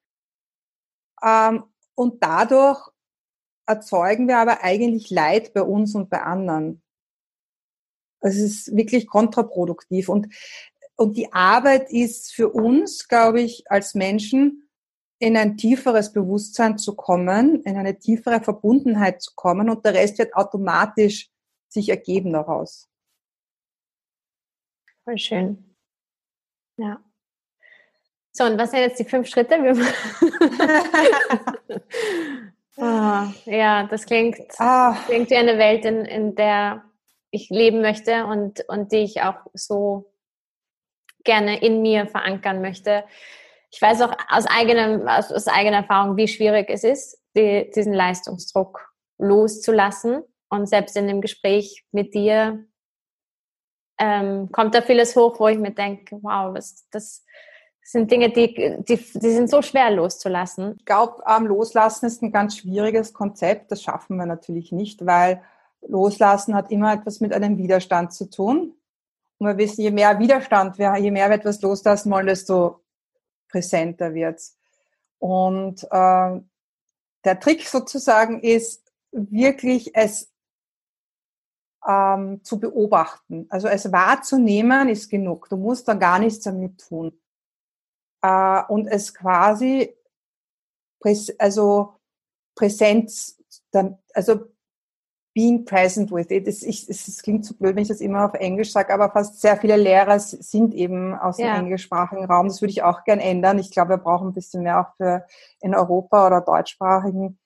Ähm, 1.24 1.64
und 1.96 2.24
dadurch 2.24 2.90
erzeugen 3.66 4.28
wir 4.28 4.38
aber 4.38 4.64
eigentlich 4.64 5.10
Leid 5.10 5.54
bei 5.54 5.62
uns 5.62 5.96
und 5.96 6.10
bei 6.10 6.22
anderen. 6.22 6.82
Es 8.20 8.38
ist 8.38 8.76
wirklich 8.76 9.08
kontraproduktiv. 9.08 10.10
Und, 10.10 10.34
und 10.96 11.18
die 11.18 11.34
Arbeit 11.34 11.92
ist 11.92 12.34
für 12.34 12.50
uns, 12.50 13.08
glaube 13.08 13.42
ich, 13.42 13.64
als 13.70 13.96
Menschen 13.96 14.70
in 15.20 15.38
ein 15.38 15.58
tieferes 15.58 16.14
Bewusstsein 16.14 16.78
zu 16.78 16.96
kommen, 16.96 17.62
in 17.64 17.78
eine 17.78 18.00
tiefere 18.00 18.42
Verbundenheit 18.42 19.22
zu 19.22 19.34
kommen 19.36 19.70
und 19.70 19.86
der 19.86 19.94
Rest 19.94 20.18
wird 20.18 20.34
automatisch 20.34 21.30
sich 21.70 21.90
ergeben 21.90 22.34
daraus. 22.34 22.90
Voll 25.04 25.18
schön. 25.18 25.76
Ja. 26.78 27.04
So, 28.32 28.46
und 28.46 28.58
was 28.58 28.72
sind 28.72 28.80
jetzt 28.80 29.00
die 29.00 29.06
fünf 29.06 29.28
Schritte? 29.28 29.56
oh, 32.78 33.24
ja, 33.46 33.88
das 33.90 34.06
klingt, 34.06 34.40
ah. 34.60 34.96
klingt 35.06 35.30
wie 35.30 35.36
eine 35.36 35.58
Welt, 35.58 35.86
in, 35.86 36.06
in 36.06 36.36
der 36.36 36.84
ich 37.32 37.50
leben 37.50 37.82
möchte 37.82 38.26
und, 38.26 38.64
und 38.68 38.92
die 38.92 38.98
ich 38.98 39.22
auch 39.22 39.40
so 39.54 40.14
gerne 41.24 41.62
in 41.62 41.82
mir 41.82 42.08
verankern 42.08 42.62
möchte. 42.62 43.04
Ich 43.72 43.82
weiß 43.82 44.02
auch 44.02 44.14
aus, 44.30 44.46
eigenem, 44.48 45.08
aus, 45.08 45.32
aus 45.32 45.48
eigener 45.48 45.78
Erfahrung, 45.78 46.18
wie 46.18 46.28
schwierig 46.28 46.70
es 46.70 46.84
ist, 46.84 47.22
die, 47.36 47.72
diesen 47.74 47.94
Leistungsdruck 47.94 48.92
loszulassen. 49.18 50.24
Und 50.50 50.68
selbst 50.68 50.98
in 50.98 51.08
dem 51.08 51.22
Gespräch 51.22 51.86
mit 51.92 52.14
dir 52.14 52.66
ähm, 53.98 54.52
kommt 54.52 54.76
da 54.76 54.82
vieles 54.82 55.16
hoch, 55.16 55.40
wo 55.40 55.48
ich 55.48 55.58
mir 55.58 55.72
denke, 55.72 56.18
wow, 56.22 56.54
was, 56.54 56.88
das 56.92 57.24
sind 57.92 58.10
Dinge, 58.10 58.30
die, 58.30 58.54
die, 58.88 58.96
die 58.96 59.32
sind 59.32 59.50
so 59.50 59.62
schwer 59.62 59.92
loszulassen. 59.92 60.76
Ich 60.78 60.86
glaube, 60.86 61.22
ähm, 61.28 61.46
Loslassen 61.46 62.06
ist 62.06 62.22
ein 62.22 62.32
ganz 62.32 62.58
schwieriges 62.58 63.14
Konzept. 63.14 63.72
Das 63.72 63.84
schaffen 63.84 64.16
wir 64.16 64.26
natürlich 64.26 64.72
nicht, 64.72 65.06
weil 65.06 65.42
Loslassen 65.82 66.56
hat 66.56 66.72
immer 66.72 66.94
etwas 66.94 67.20
mit 67.20 67.34
einem 67.34 67.58
Widerstand 67.58 68.14
zu 68.14 68.30
tun. 68.30 68.76
Und 69.40 69.48
wir 69.48 69.58
wissen, 69.58 69.82
je 69.82 69.92
mehr 69.92 70.20
Widerstand 70.20 70.78
wir, 70.78 70.96
je 70.98 71.12
mehr 71.12 71.30
wir 71.30 71.36
etwas 71.36 71.62
loslassen 71.62 72.12
wollen, 72.12 72.28
desto 72.28 72.82
präsenter 73.50 74.14
wird's. 74.14 74.58
Und 75.20 75.84
äh, 75.92 76.40
der 77.26 77.40
Trick 77.40 77.68
sozusagen 77.68 78.40
ist 78.40 78.90
wirklich 79.12 79.96
es 79.96 80.32
ähm, 81.86 82.42
zu 82.44 82.60
beobachten. 82.60 83.48
Also 83.50 83.68
es 83.68 83.92
wahrzunehmen 83.92 84.88
ist 84.88 85.10
genug. 85.10 85.50
Du 85.50 85.58
musst 85.58 85.88
da 85.88 85.94
gar 85.94 86.20
nichts 86.20 86.40
damit 86.42 86.80
tun. 86.80 87.21
Äh, 88.22 88.64
und 88.68 88.88
es 88.88 89.14
quasi 89.14 89.96
präs 91.00 91.34
also 91.40 91.96
Präsenz, 92.56 93.42
also 94.14 94.52
being 95.34 95.66
present 95.66 96.12
with 96.12 96.30
it. 96.30 96.48
Es, 96.48 96.64
ich, 96.64 96.90
es, 96.90 97.22
klingt 97.22 97.46
zu 97.46 97.58
blöd, 97.58 97.76
wenn 97.76 97.84
ich 97.84 97.88
das 97.88 98.02
immer 98.02 98.26
auf 98.26 98.34
Englisch 98.34 98.72
sage, 98.72 98.94
aber 98.94 99.10
fast 99.12 99.40
sehr 99.40 99.58
viele 99.58 99.78
Lehrer 99.78 100.20
sind 100.20 100.74
eben 100.74 101.16
aus 101.16 101.38
dem 101.38 101.48
ja. 101.48 101.58
englischsprachigen 101.58 102.26
Raum. 102.26 102.48
Das 102.48 102.62
würde 102.62 102.72
ich 102.72 102.84
auch 102.84 103.04
gern 103.04 103.20
ändern. 103.20 103.60
Ich 103.60 103.72
glaube, 103.72 103.92
wir 103.92 103.98
brauchen 103.98 104.30
ein 104.30 104.34
bisschen 104.34 104.64
mehr 104.64 104.82
auch 104.82 104.96
für 104.98 105.26
in 105.62 105.74
Europa 105.74 106.28
oder 106.28 106.42
deutschsprachigen 106.42 107.40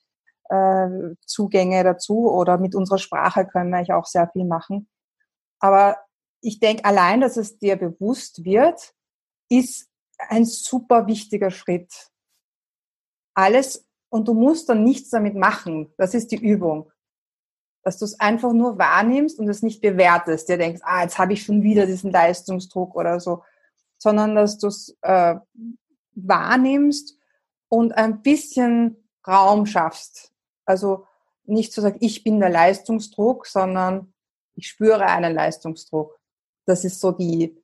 äh, 0.49 1.15
Zugänge 1.25 1.83
dazu 1.83 2.31
oder 2.31 2.57
mit 2.57 2.75
unserer 2.75 2.97
Sprache 2.97 3.45
können 3.45 3.69
wir 3.69 3.77
eigentlich 3.77 3.93
auch 3.93 4.05
sehr 4.05 4.27
viel 4.29 4.45
machen. 4.45 4.87
Aber 5.59 5.97
ich 6.41 6.59
denke, 6.59 6.85
allein, 6.85 7.21
dass 7.21 7.37
es 7.37 7.57
dir 7.57 7.75
bewusst 7.75 8.43
wird, 8.43 8.93
ist 9.49 9.89
ein 10.17 10.45
super 10.45 11.07
wichtiger 11.07 11.51
Schritt. 11.51 12.09
Alles, 13.33 13.87
und 14.09 14.27
du 14.27 14.33
musst 14.33 14.69
dann 14.69 14.83
nichts 14.83 15.09
damit 15.09 15.35
machen. 15.35 15.93
Das 15.97 16.13
ist 16.13 16.31
die 16.31 16.37
Übung 16.37 16.91
dass 17.85 17.99
du 17.99 18.05
es 18.05 18.19
einfach 18.19 18.51
nur 18.51 18.79
wahrnimmst 18.79 19.39
und 19.39 19.47
es 19.47 19.61
nicht 19.61 19.79
bewertest, 19.79 20.49
dir 20.49 20.57
denkst, 20.57 20.81
ah, 20.83 21.03
jetzt 21.03 21.19
habe 21.19 21.33
ich 21.33 21.43
schon 21.43 21.61
wieder 21.61 21.85
diesen 21.85 22.11
Leistungsdruck 22.11 22.95
oder 22.95 23.19
so, 23.19 23.43
sondern 23.99 24.33
dass 24.33 24.57
du 24.57 24.67
es 24.67 24.97
äh, 25.03 25.35
wahrnimmst 26.15 27.15
und 27.69 27.95
ein 27.95 28.23
bisschen 28.23 29.07
Raum 29.27 29.67
schaffst. 29.67 30.33
Also 30.65 31.05
nicht 31.43 31.73
zu 31.73 31.81
sagen, 31.81 31.97
ich 32.01 32.23
bin 32.23 32.39
der 32.39 32.49
Leistungsdruck, 32.49 33.45
sondern 33.45 34.15
ich 34.55 34.67
spüre 34.67 35.05
einen 35.05 35.35
Leistungsdruck. 35.35 36.19
Das 36.65 36.85
ist 36.85 36.99
so 36.99 37.11
die 37.11 37.55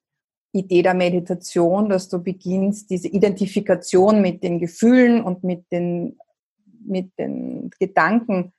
Idee 0.54 0.82
der 0.82 0.94
Meditation, 0.94 1.90
dass 1.90 2.10
du 2.10 2.22
beginnst, 2.22 2.90
diese 2.90 3.08
Identifikation 3.08 4.22
mit 4.22 4.44
den 4.44 4.60
Gefühlen 4.60 5.24
und 5.24 5.44
mit 5.44 5.72
den, 5.72 6.18
mit 6.86 7.18
den 7.18 7.70
Gedanken 7.80 8.54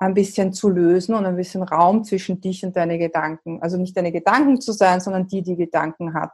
ein 0.00 0.14
bisschen 0.14 0.52
zu 0.52 0.68
lösen 0.68 1.14
und 1.14 1.26
ein 1.26 1.36
bisschen 1.36 1.62
Raum 1.62 2.04
zwischen 2.04 2.40
dich 2.40 2.64
und 2.64 2.76
deine 2.76 2.98
Gedanken. 2.98 3.60
Also 3.62 3.76
nicht 3.76 3.96
deine 3.96 4.12
Gedanken 4.12 4.60
zu 4.60 4.72
sein, 4.72 5.00
sondern 5.00 5.26
die, 5.26 5.42
die 5.42 5.56
Gedanken 5.56 6.14
hat. 6.14 6.32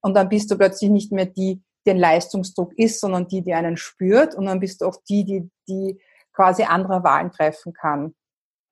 Und 0.00 0.14
dann 0.14 0.28
bist 0.28 0.50
du 0.50 0.56
plötzlich 0.56 0.90
nicht 0.90 1.12
mehr 1.12 1.26
die, 1.26 1.62
die 1.86 1.90
ein 1.90 1.98
Leistungsdruck 1.98 2.72
ist, 2.78 3.00
sondern 3.00 3.28
die, 3.28 3.42
die 3.42 3.54
einen 3.54 3.76
spürt. 3.76 4.34
Und 4.34 4.46
dann 4.46 4.60
bist 4.60 4.80
du 4.80 4.86
auch 4.86 4.96
die, 5.08 5.24
die, 5.24 5.50
die 5.68 5.98
quasi 6.32 6.64
andere 6.64 7.04
Wahlen 7.04 7.30
treffen 7.30 7.72
kann. 7.72 8.14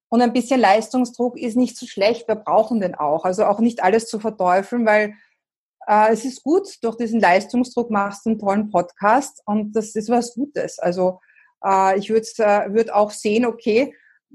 Und 0.08 0.20
ein 0.20 0.32
bisschen 0.32 0.60
Leistungsdruck 0.60 1.38
ist 1.38 1.56
nicht 1.56 1.76
so 1.76 1.86
schlecht. 1.86 2.28
Wir 2.28 2.34
brauchen 2.34 2.80
den 2.80 2.94
auch. 2.94 3.24
Also 3.24 3.46
auch 3.46 3.60
nicht 3.60 3.82
alles 3.82 4.06
zu 4.08 4.18
verteufeln, 4.18 4.84
weil 4.84 5.14
es 5.86 6.24
ist 6.24 6.42
gut, 6.42 6.68
durch 6.82 6.96
diesen 6.96 7.20
Leistungsdruck 7.20 7.90
machst 7.90 8.24
du 8.24 8.30
einen 8.30 8.38
tollen 8.38 8.70
Podcast 8.70 9.42
und 9.46 9.72
das 9.72 9.94
ist 9.94 10.08
was 10.08 10.34
Gutes. 10.34 10.78
Also 10.78 11.20
äh, 11.64 11.98
ich 11.98 12.10
würde 12.10 12.26
äh, 12.38 12.72
würd 12.72 12.92
auch 12.92 13.10
sehen, 13.10 13.46
okay, 13.46 13.94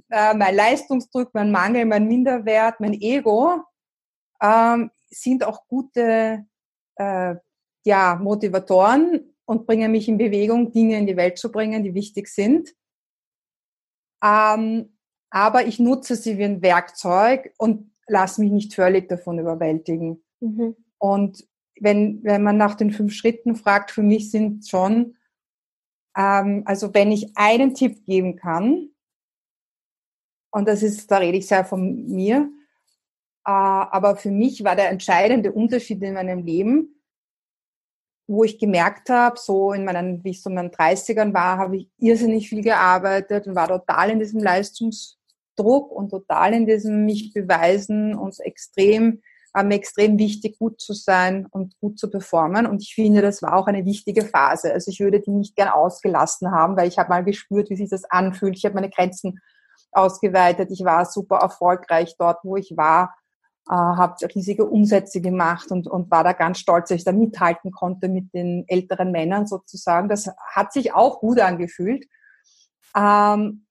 äh, 0.09 0.33
mein 0.33 0.55
Leistungsdruck, 0.55 1.33
mein 1.33 1.51
Mangel, 1.51 1.85
mein 1.85 2.07
Minderwert, 2.07 2.79
mein 2.79 2.93
Ego 2.93 3.63
ähm, 4.41 4.91
sind 5.09 5.43
auch 5.43 5.67
gute 5.67 6.45
äh, 6.95 7.35
ja, 7.85 8.15
Motivatoren 8.21 9.33
und 9.45 9.65
bringen 9.65 9.91
mich 9.91 10.07
in 10.07 10.17
Bewegung, 10.17 10.71
Dinge 10.71 10.97
in 10.97 11.07
die 11.07 11.17
Welt 11.17 11.37
zu 11.37 11.51
bringen, 11.51 11.83
die 11.83 11.93
wichtig 11.93 12.27
sind. 12.27 12.75
Ähm, 14.23 14.97
aber 15.29 15.65
ich 15.65 15.79
nutze 15.79 16.15
sie 16.15 16.37
wie 16.37 16.45
ein 16.45 16.61
Werkzeug 16.61 17.53
und 17.57 17.91
lasse 18.07 18.41
mich 18.41 18.51
nicht 18.51 18.73
völlig 18.73 19.07
davon 19.09 19.39
überwältigen. 19.39 20.23
Mhm. 20.39 20.75
Und 20.97 21.47
wenn, 21.79 22.23
wenn 22.23 22.43
man 22.43 22.57
nach 22.57 22.75
den 22.75 22.91
fünf 22.91 23.13
Schritten 23.13 23.55
fragt, 23.55 23.91
für 23.91 24.03
mich 24.03 24.31
sind 24.31 24.67
schon, 24.67 25.17
ähm, 26.15 26.63
also 26.65 26.93
wenn 26.93 27.11
ich 27.11 27.31
einen 27.35 27.73
Tipp 27.73 28.05
geben 28.05 28.35
kann, 28.35 28.89
und 30.51 30.67
das 30.67 30.81
ist, 30.81 31.11
da 31.11 31.17
rede 31.17 31.37
ich 31.37 31.47
sehr 31.47 31.65
von 31.65 32.07
mir. 32.07 32.49
Äh, 33.45 33.51
aber 33.51 34.15
für 34.15 34.31
mich 34.31 34.63
war 34.63 34.75
der 34.75 34.89
entscheidende 34.89 35.51
Unterschied 35.51 36.01
in 36.01 36.15
meinem 36.15 36.43
Leben, 36.43 37.01
wo 38.27 38.43
ich 38.43 38.59
gemerkt 38.59 39.09
habe, 39.09 39.37
so 39.39 39.71
in 39.71 39.85
meinen, 39.85 40.23
wie 40.23 40.31
ich 40.31 40.41
so 40.41 40.49
in 40.49 40.55
meinen 40.55 40.71
30ern 40.71 41.33
war, 41.33 41.57
habe 41.57 41.77
ich 41.77 41.89
irrsinnig 41.97 42.49
viel 42.49 42.61
gearbeitet 42.61 43.47
und 43.47 43.55
war 43.55 43.67
total 43.67 44.09
in 44.09 44.19
diesem 44.19 44.41
Leistungsdruck 44.41 45.91
und 45.91 46.09
total 46.09 46.53
in 46.53 46.65
diesem 46.65 47.05
mich 47.05 47.33
beweisen 47.33 48.15
und 48.15 48.37
extrem, 48.41 49.21
mir 49.63 49.75
extrem 49.75 50.17
wichtig, 50.17 50.59
gut 50.59 50.79
zu 50.79 50.93
sein 50.93 51.47
und 51.49 51.77
gut 51.79 51.99
zu 51.99 52.09
performen. 52.09 52.65
Und 52.65 52.81
ich 52.81 52.93
finde, 52.93 53.21
das 53.21 53.41
war 53.41 53.55
auch 53.55 53.67
eine 53.67 53.85
wichtige 53.85 54.23
Phase. 54.23 54.73
Also 54.73 54.91
ich 54.91 54.99
würde 54.99 55.19
die 55.19 55.31
nicht 55.31 55.55
gern 55.55 55.69
ausgelassen 55.69 56.51
haben, 56.51 56.77
weil 56.77 56.87
ich 56.87 56.97
habe 56.97 57.09
mal 57.09 57.23
gespürt, 57.23 57.69
wie 57.69 57.75
sich 57.75 57.89
das 57.89 58.03
anfühlt. 58.05 58.57
Ich 58.57 58.65
habe 58.65 58.75
meine 58.75 58.89
Grenzen 58.89 59.39
ausgeweitet. 59.91 60.69
Ich 60.71 60.83
war 60.83 61.05
super 61.05 61.37
erfolgreich 61.37 62.15
dort, 62.17 62.39
wo 62.43 62.55
ich 62.55 62.73
war, 62.75 63.15
äh, 63.69 63.73
habe 63.73 64.15
riesige 64.33 64.65
Umsätze 64.65 65.21
gemacht 65.21 65.71
und, 65.71 65.87
und 65.87 66.09
war 66.09 66.23
da 66.23 66.33
ganz 66.33 66.59
stolz, 66.59 66.89
dass 66.89 66.99
ich 66.99 67.05
da 67.05 67.11
mithalten 67.11 67.71
konnte 67.71 68.09
mit 68.09 68.33
den 68.33 68.65
älteren 68.67 69.11
Männern 69.11 69.47
sozusagen. 69.47 70.09
Das 70.09 70.29
hat 70.51 70.73
sich 70.73 70.93
auch 70.93 71.19
gut 71.19 71.39
angefühlt. 71.39 72.05
Ähm, 72.95 73.66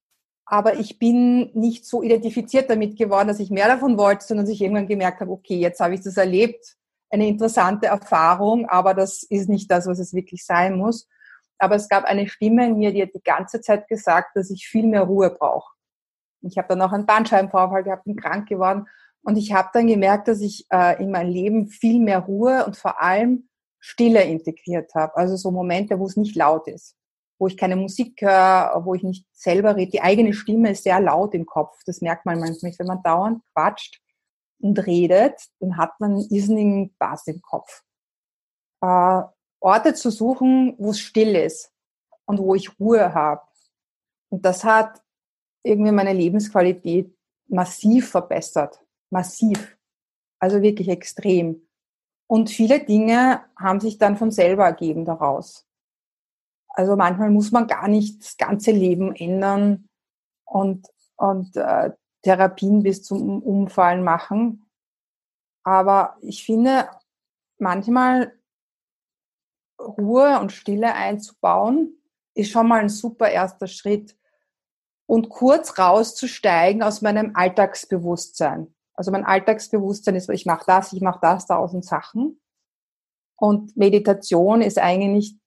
aber 0.46 0.78
ich 0.78 0.98
bin 1.00 1.50
nicht 1.54 1.84
so 1.84 2.02
identifiziert 2.02 2.70
damit 2.70 2.96
geworden, 2.96 3.28
dass 3.28 3.40
ich 3.40 3.50
mehr 3.50 3.66
davon 3.66 3.98
wollte, 3.98 4.24
sondern 4.24 4.46
dass 4.46 4.54
ich 4.54 4.62
irgendwann 4.62 4.86
gemerkt 4.86 5.20
habe, 5.20 5.32
okay, 5.32 5.58
jetzt 5.58 5.80
habe 5.80 5.94
ich 5.94 6.02
das 6.02 6.16
erlebt, 6.16 6.76
eine 7.10 7.26
interessante 7.26 7.86
Erfahrung, 7.86 8.66
aber 8.66 8.94
das 8.94 9.24
ist 9.24 9.48
nicht 9.48 9.70
das, 9.70 9.86
was 9.86 9.98
es 9.98 10.14
wirklich 10.14 10.44
sein 10.44 10.76
muss. 10.76 11.08
Aber 11.58 11.74
es 11.74 11.88
gab 11.88 12.04
eine 12.04 12.28
Stimme 12.28 12.66
in 12.66 12.78
mir, 12.78 12.92
die 12.92 13.02
hat 13.02 13.14
die 13.14 13.22
ganze 13.22 13.60
Zeit 13.60 13.88
gesagt, 13.88 14.36
dass 14.36 14.50
ich 14.50 14.68
viel 14.68 14.86
mehr 14.86 15.02
Ruhe 15.02 15.30
brauche. 15.30 15.72
Ich 16.42 16.58
habe 16.58 16.68
dann 16.68 16.82
auch 16.82 16.92
einen 16.92 17.06
Bandscheibenvorfall 17.06 17.82
gehabt, 17.82 18.04
bin 18.04 18.16
krank 18.16 18.48
geworden. 18.48 18.86
Und 19.22 19.36
ich 19.36 19.52
habe 19.52 19.70
dann 19.72 19.86
gemerkt, 19.88 20.28
dass 20.28 20.40
ich 20.40 20.66
äh, 20.70 21.02
in 21.02 21.10
mein 21.10 21.28
Leben 21.28 21.66
viel 21.68 22.00
mehr 22.00 22.20
Ruhe 22.20 22.64
und 22.66 22.76
vor 22.76 23.02
allem 23.02 23.48
Stille 23.80 24.22
integriert 24.22 24.94
habe. 24.94 25.16
Also 25.16 25.36
so 25.36 25.50
Momente, 25.50 25.98
wo 25.98 26.06
es 26.06 26.16
nicht 26.16 26.36
laut 26.36 26.68
ist, 26.68 26.94
wo 27.38 27.46
ich 27.46 27.56
keine 27.56 27.76
Musik 27.76 28.20
höre, 28.20 28.82
wo 28.84 28.94
ich 28.94 29.02
nicht 29.02 29.26
selber 29.32 29.76
rede. 29.76 29.90
Die 29.92 30.02
eigene 30.02 30.32
Stimme 30.32 30.70
ist 30.70 30.84
sehr 30.84 31.00
laut 31.00 31.34
im 31.34 31.46
Kopf. 31.46 31.80
Das 31.84 32.00
merkt 32.00 32.24
man 32.26 32.40
manchmal, 32.40 32.72
wenn 32.78 32.86
man 32.86 33.02
dauernd 33.02 33.42
quatscht. 33.52 34.00
und 34.58 34.86
redet, 34.86 35.38
dann 35.60 35.76
hat 35.76 36.00
man 36.00 36.16
irrsinnigen 36.16 36.94
Bass 36.98 37.26
im 37.26 37.42
Kopf. 37.42 37.82
Äh, 38.80 39.22
Orte 39.60 39.94
zu 39.94 40.10
suchen, 40.10 40.74
wo 40.78 40.90
es 40.90 41.00
still 41.00 41.34
ist 41.36 41.72
und 42.24 42.38
wo 42.38 42.54
ich 42.54 42.78
Ruhe 42.80 43.12
habe. 43.12 43.42
Und 44.30 44.44
das 44.44 44.64
hat 44.64 45.02
irgendwie 45.62 45.92
meine 45.92 46.12
Lebensqualität 46.12 47.14
massiv 47.48 48.10
verbessert. 48.10 48.80
Massiv. 49.10 49.76
Also 50.38 50.62
wirklich 50.62 50.88
extrem. 50.88 51.68
Und 52.28 52.50
viele 52.50 52.80
Dinge 52.84 53.44
haben 53.58 53.80
sich 53.80 53.98
dann 53.98 54.16
von 54.16 54.30
selber 54.30 54.64
ergeben 54.64 55.04
daraus. 55.04 55.66
Also 56.76 56.94
manchmal 56.94 57.30
muss 57.30 57.52
man 57.52 57.66
gar 57.66 57.88
nicht 57.88 58.22
das 58.22 58.36
ganze 58.36 58.70
Leben 58.70 59.16
ändern 59.16 59.88
und, 60.44 60.86
und 61.16 61.56
äh, 61.56 61.92
Therapien 62.22 62.82
bis 62.82 63.02
zum 63.02 63.42
Umfallen 63.42 64.04
machen. 64.04 64.66
Aber 65.64 66.18
ich 66.20 66.44
finde, 66.44 66.88
manchmal 67.58 68.38
Ruhe 69.80 70.38
und 70.38 70.52
Stille 70.52 70.94
einzubauen, 70.94 71.96
ist 72.34 72.50
schon 72.50 72.68
mal 72.68 72.80
ein 72.80 72.90
super 72.90 73.30
erster 73.30 73.68
Schritt. 73.68 74.14
Und 75.06 75.30
kurz 75.30 75.78
rauszusteigen 75.78 76.82
aus 76.82 77.00
meinem 77.00 77.34
Alltagsbewusstsein. 77.34 78.74
Also 78.92 79.12
mein 79.12 79.24
Alltagsbewusstsein 79.24 80.16
ist, 80.16 80.28
ich 80.28 80.44
mache 80.44 80.64
das, 80.66 80.92
ich 80.92 81.00
mache 81.00 81.20
das, 81.22 81.46
tausend 81.46 81.86
Sachen. 81.86 82.40
Und 83.36 83.76
Meditation 83.76 84.60
ist 84.60 84.78
eigentlich 84.78 85.38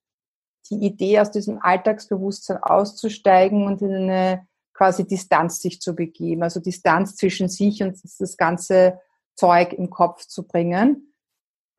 die 0.70 0.84
Idee, 0.86 1.20
aus 1.20 1.30
diesem 1.30 1.58
Alltagsbewusstsein 1.60 2.58
auszusteigen 2.58 3.66
und 3.66 3.82
in 3.82 3.94
eine 3.94 4.46
quasi 4.72 5.06
Distanz 5.06 5.60
sich 5.60 5.80
zu 5.80 5.94
begeben, 5.94 6.42
also 6.42 6.60
Distanz 6.60 7.16
zwischen 7.16 7.48
sich 7.48 7.82
und 7.82 7.98
das 8.18 8.36
ganze 8.36 8.98
Zeug 9.36 9.72
im 9.72 9.90
Kopf 9.90 10.26
zu 10.26 10.46
bringen. 10.46 11.14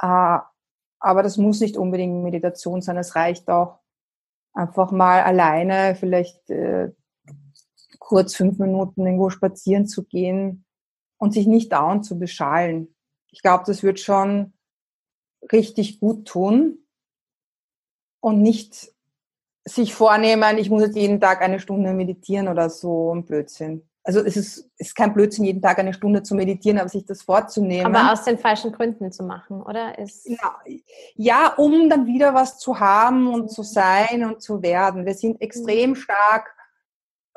Äh, 0.02 0.40
aber 1.00 1.24
das 1.24 1.38
muss 1.38 1.62
nicht 1.62 1.78
unbedingt 1.78 2.24
Meditation 2.24 2.82
sein, 2.82 2.98
es 2.98 3.16
reicht 3.16 3.50
auch 3.50 3.80
einfach 4.54 4.92
mal 4.92 5.24
alleine, 5.24 5.96
vielleicht 5.96 6.50
äh, 6.50 6.92
kurz 7.98 8.36
fünf 8.36 8.60
Minuten 8.60 9.06
irgendwo 9.06 9.30
spazieren 9.30 9.88
zu 9.88 10.04
gehen 10.04 10.66
und 11.18 11.34
sich 11.34 11.48
nicht 11.48 11.72
dauernd 11.72 12.06
zu 12.06 12.20
beschallen. 12.20 12.94
Ich 13.32 13.42
glaube, 13.42 13.64
das 13.66 13.84
wird 13.84 14.00
schon 14.00 14.54
richtig 15.52 16.00
gut 16.00 16.28
tun 16.28 16.82
und 18.22 18.42
nicht 18.42 18.94
sich 19.66 19.94
vornehmen, 19.94 20.58
ich 20.58 20.70
muss 20.70 20.82
jetzt 20.82 20.96
jeden 20.96 21.20
Tag 21.20 21.42
eine 21.42 21.60
Stunde 21.60 21.94
meditieren 21.94 22.48
oder 22.48 22.70
so 22.70 23.14
ein 23.14 23.26
Blödsinn. 23.26 23.84
Also 24.04 24.20
es 24.22 24.36
ist, 24.36 24.72
es 24.78 24.88
ist 24.88 24.96
kein 24.96 25.14
Blödsinn, 25.14 25.46
jeden 25.46 25.62
Tag 25.62 25.78
eine 25.78 25.94
Stunde 25.94 26.24
zu 26.24 26.34
meditieren, 26.34 26.80
aber 26.80 26.90
sich 26.90 27.06
das 27.06 27.22
vorzunehmen. 27.22 27.96
Aber 27.96 28.12
aus 28.12 28.24
den 28.24 28.40
falschen 28.40 28.72
Gründen 28.72 29.12
zu 29.12 29.24
machen, 29.24 29.62
oder? 29.62 29.98
Ist 30.00 30.28
ja, 30.28 30.60
ja, 31.16 31.54
um 31.56 31.88
dann 31.88 32.08
wieder 32.08 32.34
was 32.34 32.58
zu 32.58 32.80
haben 32.80 33.32
und 33.32 33.52
zu 33.52 33.62
sein 33.62 34.26
und 34.26 34.42
zu 34.42 34.64
werden. 34.64 35.06
Wir 35.06 35.14
sind 35.14 35.40
extrem 35.40 35.96
stark 35.96 36.56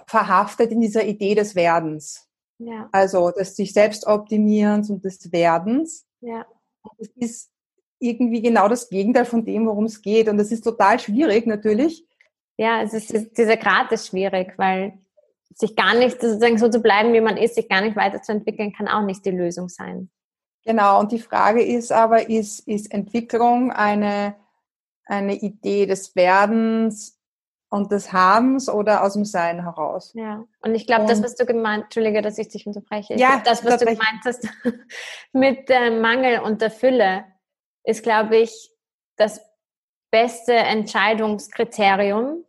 verhaftet 0.07 0.71
in 0.73 0.81
dieser 0.81 1.05
Idee 1.05 1.35
des 1.35 1.55
Werdens. 1.55 2.29
Ja. 2.59 2.89
Also 2.93 3.31
des 3.31 3.57
sich 3.57 3.75
selbst 3.75 4.07
optimierens 4.07 4.89
und 4.89 5.05
des 5.05 5.33
Werdens. 5.33 6.07
Ja. 6.21 6.47
Das 6.99 7.09
ist 7.17 7.51
irgendwie 7.99 8.43
genau 8.43 8.69
das 8.69 8.89
Gegenteil 8.89 9.25
von 9.25 9.45
dem, 9.45 9.67
worum 9.67 9.85
es 9.85 10.03
geht. 10.03 10.29
Und 10.29 10.39
das 10.39 10.53
ist 10.53 10.63
total 10.63 10.99
schwierig 10.99 11.47
natürlich, 11.47 12.05
ja, 12.57 12.83
es 12.83 12.93
ist, 12.93 13.37
dieser 13.37 13.57
Grad 13.57 13.91
ist 13.93 14.09
schwierig, 14.09 14.55
weil 14.57 14.99
sich 15.55 15.77
gar 15.77 15.95
nicht, 15.95 16.21
sozusagen 16.21 16.59
so 16.59 16.69
zu 16.69 16.81
bleiben, 16.81 17.13
wie 17.13 17.21
man 17.21 17.37
ist, 17.37 17.57
sich 17.57 17.69
gar 17.69 17.81
nicht 17.81 17.97
weiterzuentwickeln, 17.97 18.73
kann 18.73 18.89
auch 18.89 19.03
nicht 19.03 19.25
die 19.25 19.31
Lösung 19.31 19.69
sein. 19.69 20.11
Genau, 20.65 21.01
und 21.01 21.13
die 21.13 21.21
Frage 21.21 21.63
ist 21.63 21.93
aber, 21.93 22.29
ist, 22.29 22.61
ist 22.67 22.93
Entwicklung 22.93 23.71
eine, 23.71 24.37
eine 25.05 25.35
Idee 25.35 25.87
des 25.87 26.17
Werdens 26.17 27.21
und 27.69 27.93
des 27.93 28.13
Habens 28.13 28.69
oder 28.69 29.05
aus 29.05 29.13
dem 29.13 29.25
Sein 29.25 29.63
heraus? 29.63 30.13
Ja, 30.15 30.45
und 30.63 30.75
ich 30.75 30.87
glaube, 30.87 31.07
das, 31.07 31.23
was 31.23 31.35
du 31.35 31.45
gemeint, 31.45 31.85
Entschuldige, 31.85 32.23
dass 32.23 32.39
ich 32.39 32.49
dich 32.49 32.67
unterbreche, 32.67 33.15
ja, 33.15 33.35
glaub, 33.35 33.45
das, 33.45 33.65
was 33.65 33.79
du 33.79 33.87
gemeint 33.87 34.25
hast 34.25 34.49
mit 35.33 35.69
dem 35.69 36.01
Mangel 36.01 36.41
und 36.41 36.63
der 36.63 36.71
Fülle, 36.71 37.25
ist, 37.85 38.03
glaube 38.03 38.37
ich, 38.37 38.71
das 39.17 39.41
beste 40.11 40.55
Entscheidungskriterium 40.55 42.45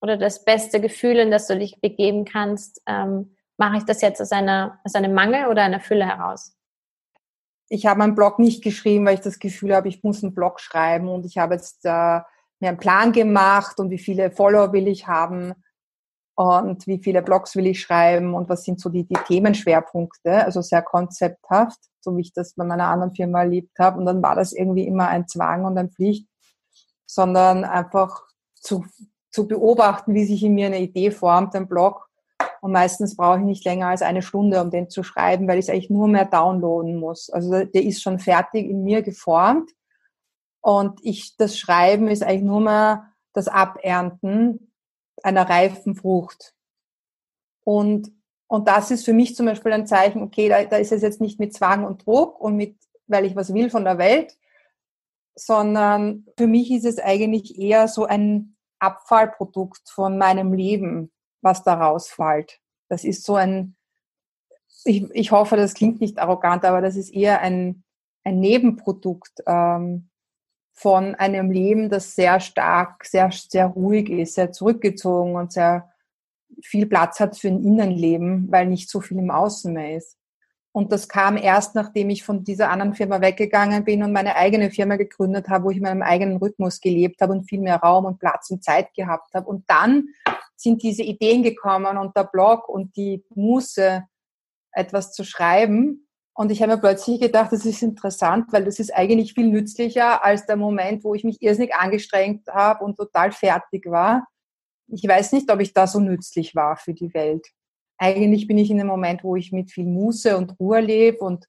oder 0.00 0.16
das 0.16 0.44
beste 0.44 0.80
Gefühl, 0.80 1.18
in 1.18 1.30
das 1.30 1.46
du 1.46 1.58
dich 1.58 1.80
begeben 1.80 2.24
kannst, 2.24 2.82
ähm, 2.86 3.36
mache 3.58 3.76
ich 3.76 3.84
das 3.84 4.00
jetzt 4.00 4.20
aus 4.20 4.32
einer, 4.32 4.80
aus 4.84 4.94
einem 4.94 5.12
Mangel 5.12 5.46
oder 5.48 5.62
einer 5.62 5.80
Fülle 5.80 6.06
heraus? 6.06 6.56
Ich 7.68 7.86
habe 7.86 7.98
meinen 7.98 8.14
Blog 8.14 8.38
nicht 8.38 8.64
geschrieben, 8.64 9.06
weil 9.06 9.14
ich 9.14 9.20
das 9.20 9.38
Gefühl 9.38 9.74
habe, 9.74 9.88
ich 9.88 10.02
muss 10.02 10.24
einen 10.24 10.34
Blog 10.34 10.60
schreiben 10.60 11.08
und 11.08 11.24
ich 11.26 11.38
habe 11.38 11.54
jetzt 11.54 11.84
äh, 11.84 12.20
mir 12.58 12.68
einen 12.68 12.78
Plan 12.78 13.12
gemacht 13.12 13.78
und 13.78 13.90
wie 13.90 13.98
viele 13.98 14.30
Follower 14.30 14.72
will 14.72 14.88
ich 14.88 15.06
haben 15.06 15.54
und 16.34 16.86
wie 16.86 16.98
viele 17.02 17.22
Blogs 17.22 17.54
will 17.54 17.66
ich 17.66 17.80
schreiben 17.80 18.34
und 18.34 18.48
was 18.48 18.64
sind 18.64 18.80
so 18.80 18.88
die, 18.88 19.04
die 19.04 19.18
Themenschwerpunkte, 19.26 20.44
also 20.44 20.62
sehr 20.62 20.82
konzepthaft, 20.82 21.78
so 22.00 22.16
wie 22.16 22.22
ich 22.22 22.32
das 22.32 22.54
bei 22.54 22.64
meiner 22.64 22.88
anderen 22.88 23.14
Firma 23.14 23.40
erlebt 23.40 23.78
habe. 23.78 23.98
Und 23.98 24.06
dann 24.06 24.22
war 24.22 24.34
das 24.34 24.52
irgendwie 24.52 24.86
immer 24.86 25.08
ein 25.08 25.28
Zwang 25.28 25.64
und 25.64 25.78
eine 25.78 25.88
Pflicht 25.88 26.30
sondern 27.10 27.64
einfach 27.64 28.22
zu, 28.54 28.84
zu 29.32 29.48
beobachten, 29.48 30.14
wie 30.14 30.24
sich 30.24 30.44
in 30.44 30.54
mir 30.54 30.66
eine 30.66 30.80
Idee 30.80 31.10
formt, 31.10 31.56
ein 31.56 31.68
Blog. 31.68 32.08
Und 32.60 32.72
meistens 32.72 33.16
brauche 33.16 33.38
ich 33.38 33.44
nicht 33.44 33.64
länger 33.64 33.88
als 33.88 34.02
eine 34.02 34.22
Stunde, 34.22 34.60
um 34.62 34.70
den 34.70 34.90
zu 34.90 35.02
schreiben, 35.02 35.48
weil 35.48 35.58
ich 35.58 35.64
es 35.64 35.70
eigentlich 35.70 35.90
nur 35.90 36.06
mehr 36.06 36.26
downloaden 36.26 36.96
muss. 36.96 37.28
Also 37.30 37.64
der 37.64 37.82
ist 37.82 38.02
schon 38.02 38.18
fertig 38.20 38.68
in 38.68 38.84
mir 38.84 39.02
geformt. 39.02 39.70
Und 40.60 41.00
ich, 41.02 41.36
das 41.36 41.58
Schreiben 41.58 42.06
ist 42.06 42.22
eigentlich 42.22 42.42
nur 42.42 42.60
mehr 42.60 43.10
das 43.32 43.48
Abernten 43.48 44.72
einer 45.22 45.48
reifen 45.48 45.96
Frucht. 45.96 46.54
Und, 47.64 48.12
und 48.50 48.66
das 48.66 48.90
ist 48.90 49.04
für 49.04 49.12
mich 49.12 49.36
zum 49.36 49.46
Beispiel 49.46 49.72
ein 49.72 49.86
Zeichen, 49.86 50.22
okay, 50.22 50.48
da, 50.48 50.64
da 50.64 50.76
ist 50.76 50.90
es 50.90 51.02
jetzt 51.02 51.20
nicht 51.20 51.38
mit 51.38 51.54
Zwang 51.54 51.84
und 51.84 52.04
Druck 52.04 52.40
und 52.40 52.56
mit, 52.56 52.76
weil 53.06 53.24
ich 53.24 53.36
was 53.36 53.54
will 53.54 53.70
von 53.70 53.84
der 53.84 53.96
Welt, 53.96 54.36
sondern 55.36 56.26
für 56.36 56.48
mich 56.48 56.72
ist 56.72 56.84
es 56.84 56.98
eigentlich 56.98 57.60
eher 57.60 57.86
so 57.86 58.06
ein 58.06 58.56
Abfallprodukt 58.80 59.88
von 59.88 60.18
meinem 60.18 60.52
Leben, 60.52 61.12
was 61.42 61.62
da 61.62 61.74
rausfällt. 61.74 62.58
Das 62.88 63.04
ist 63.04 63.22
so 63.22 63.36
ein, 63.36 63.76
ich, 64.84 65.08
ich 65.12 65.30
hoffe, 65.30 65.56
das 65.56 65.74
klingt 65.74 66.00
nicht 66.00 66.18
arrogant, 66.18 66.64
aber 66.64 66.80
das 66.80 66.96
ist 66.96 67.10
eher 67.10 67.42
ein, 67.42 67.84
ein 68.24 68.40
Nebenprodukt 68.40 69.44
ähm, 69.46 70.10
von 70.72 71.14
einem 71.14 71.52
Leben, 71.52 71.88
das 71.88 72.16
sehr 72.16 72.40
stark, 72.40 73.04
sehr, 73.04 73.30
sehr 73.30 73.66
ruhig 73.66 74.10
ist, 74.10 74.34
sehr 74.34 74.50
zurückgezogen 74.50 75.36
und 75.36 75.52
sehr 75.52 75.89
viel 76.62 76.86
Platz 76.86 77.20
hat 77.20 77.36
für 77.36 77.48
ein 77.48 77.62
Innenleben, 77.62 78.50
weil 78.50 78.66
nicht 78.66 78.90
so 78.90 79.00
viel 79.00 79.18
im 79.18 79.30
Außen 79.30 79.72
mehr 79.72 79.96
ist. 79.96 80.16
Und 80.72 80.92
das 80.92 81.08
kam 81.08 81.36
erst, 81.36 81.74
nachdem 81.74 82.10
ich 82.10 82.22
von 82.22 82.44
dieser 82.44 82.70
anderen 82.70 82.94
Firma 82.94 83.20
weggegangen 83.20 83.84
bin 83.84 84.04
und 84.04 84.12
meine 84.12 84.36
eigene 84.36 84.70
Firma 84.70 84.96
gegründet 84.96 85.48
habe, 85.48 85.64
wo 85.64 85.70
ich 85.70 85.78
in 85.78 85.82
meinem 85.82 86.02
eigenen 86.02 86.36
Rhythmus 86.36 86.80
gelebt 86.80 87.20
habe 87.20 87.32
und 87.32 87.48
viel 87.48 87.60
mehr 87.60 87.76
Raum 87.76 88.04
und 88.04 88.20
Platz 88.20 88.50
und 88.50 88.62
Zeit 88.62 88.94
gehabt 88.94 89.34
habe. 89.34 89.48
Und 89.48 89.64
dann 89.68 90.08
sind 90.54 90.82
diese 90.82 91.02
Ideen 91.02 91.42
gekommen 91.42 91.98
und 91.98 92.16
der 92.16 92.24
Blog 92.24 92.68
und 92.68 92.96
die 92.96 93.24
Muße, 93.34 94.04
etwas 94.72 95.12
zu 95.12 95.24
schreiben. 95.24 96.06
Und 96.34 96.52
ich 96.52 96.62
habe 96.62 96.72
mir 96.72 96.80
plötzlich 96.80 97.20
gedacht, 97.20 97.52
das 97.52 97.66
ist 97.66 97.82
interessant, 97.82 98.52
weil 98.52 98.64
das 98.64 98.78
ist 98.78 98.94
eigentlich 98.94 99.34
viel 99.34 99.48
nützlicher 99.48 100.24
als 100.24 100.46
der 100.46 100.56
Moment, 100.56 101.04
wo 101.04 101.14
ich 101.14 101.24
mich 101.24 101.42
irrsinnig 101.42 101.74
angestrengt 101.74 102.46
habe 102.48 102.84
und 102.84 102.96
total 102.96 103.32
fertig 103.32 103.90
war. 103.90 104.26
Ich 104.92 105.06
weiß 105.06 105.32
nicht, 105.32 105.50
ob 105.50 105.60
ich 105.60 105.72
da 105.72 105.86
so 105.86 106.00
nützlich 106.00 106.54
war 106.54 106.76
für 106.76 106.94
die 106.94 107.12
Welt 107.14 107.46
eigentlich 108.00 108.46
bin 108.46 108.56
ich 108.56 108.70
in 108.70 108.80
einem 108.80 108.88
Moment, 108.88 109.22
wo 109.22 109.36
ich 109.36 109.52
mit 109.52 109.70
viel 109.70 109.84
Muße 109.84 110.36
und 110.36 110.58
Ruhe 110.58 110.80
lebe 110.80 111.18
und, 111.18 111.46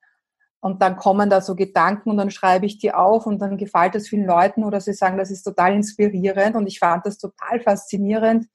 und 0.60 0.82
dann 0.82 0.98
kommen 0.98 1.30
da 1.30 1.40
so 1.40 1.56
Gedanken 1.56 2.10
und 2.10 2.18
dann 2.18 2.30
schreibe 2.30 2.66
ich 2.66 2.78
die 2.78 2.94
auf 2.94 3.26
und 3.26 3.40
dann 3.40 3.58
gefällt 3.58 3.96
es 3.96 4.10
vielen 4.10 4.26
Leuten 4.26 4.66
oder 4.66 4.82
sie 4.82 4.94
sagen, 4.94 5.18
das 5.18 5.32
ist 5.32 5.44
total 5.44 5.74
inspirierend 5.74 6.58
und 6.58 6.68
ich 6.68 6.78
fand 6.78 7.06
das 7.06 7.18
total 7.18 7.62
faszinierend, 7.62 8.48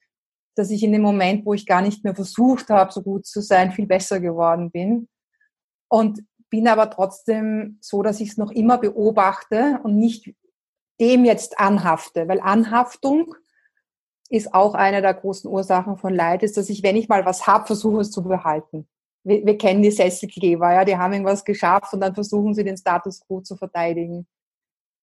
dass 0.57 0.71
ich 0.71 0.83
in 0.83 0.93
dem 0.93 1.01
Moment, 1.01 1.47
wo 1.47 1.55
ich 1.55 1.65
gar 1.65 1.81
nicht 1.81 2.05
mehr 2.05 2.15
versucht 2.15 2.69
habe, 2.69 2.93
so 2.93 3.03
gut 3.03 3.27
zu 3.27 3.41
sein, 3.41 3.73
viel 3.73 3.87
besser 3.87 4.21
geworden 4.21 4.71
bin. 4.71 5.09
Und 5.89 6.23
bin 6.51 6.69
aber 6.69 6.91
trotzdem 6.91 7.79
so, 7.81 8.03
dass 8.03 8.21
ich 8.21 8.31
es 8.31 8.37
noch 8.37 8.51
immer 8.51 8.77
beobachte 8.77 9.81
und 9.85 9.97
nicht 9.97 10.35
dem 11.01 11.25
jetzt 11.25 11.59
anhafte, 11.59 12.29
weil 12.29 12.41
Anhaftung 12.41 13.35
ist 14.29 14.55
auch 14.55 14.75
eine 14.75 15.03
der 15.03 15.15
großen 15.15 15.51
Ursachen 15.51 15.97
von 15.97 16.15
Leid, 16.15 16.43
ist, 16.43 16.57
dass 16.57 16.69
ich, 16.69 16.83
wenn 16.83 16.97
ich 16.97 17.09
mal 17.09 17.25
was 17.25 17.47
habe, 17.47 17.67
versuche 17.67 18.01
es 18.01 18.11
zu 18.11 18.23
behalten. 18.23 18.89
Wir, 19.25 19.45
wir 19.45 19.59
kennen 19.59 19.83
die 19.83 19.91
Sesselkleber, 19.91 20.73
ja, 20.73 20.85
die 20.85 20.97
haben 20.97 21.13
irgendwas 21.13 21.45
geschafft 21.45 21.93
und 21.93 22.01
dann 22.01 22.15
versuchen 22.15 22.55
sie 22.55 22.65
den 22.65 22.77
Status 22.77 23.21
quo 23.21 23.41
zu 23.41 23.57
verteidigen. 23.57 24.27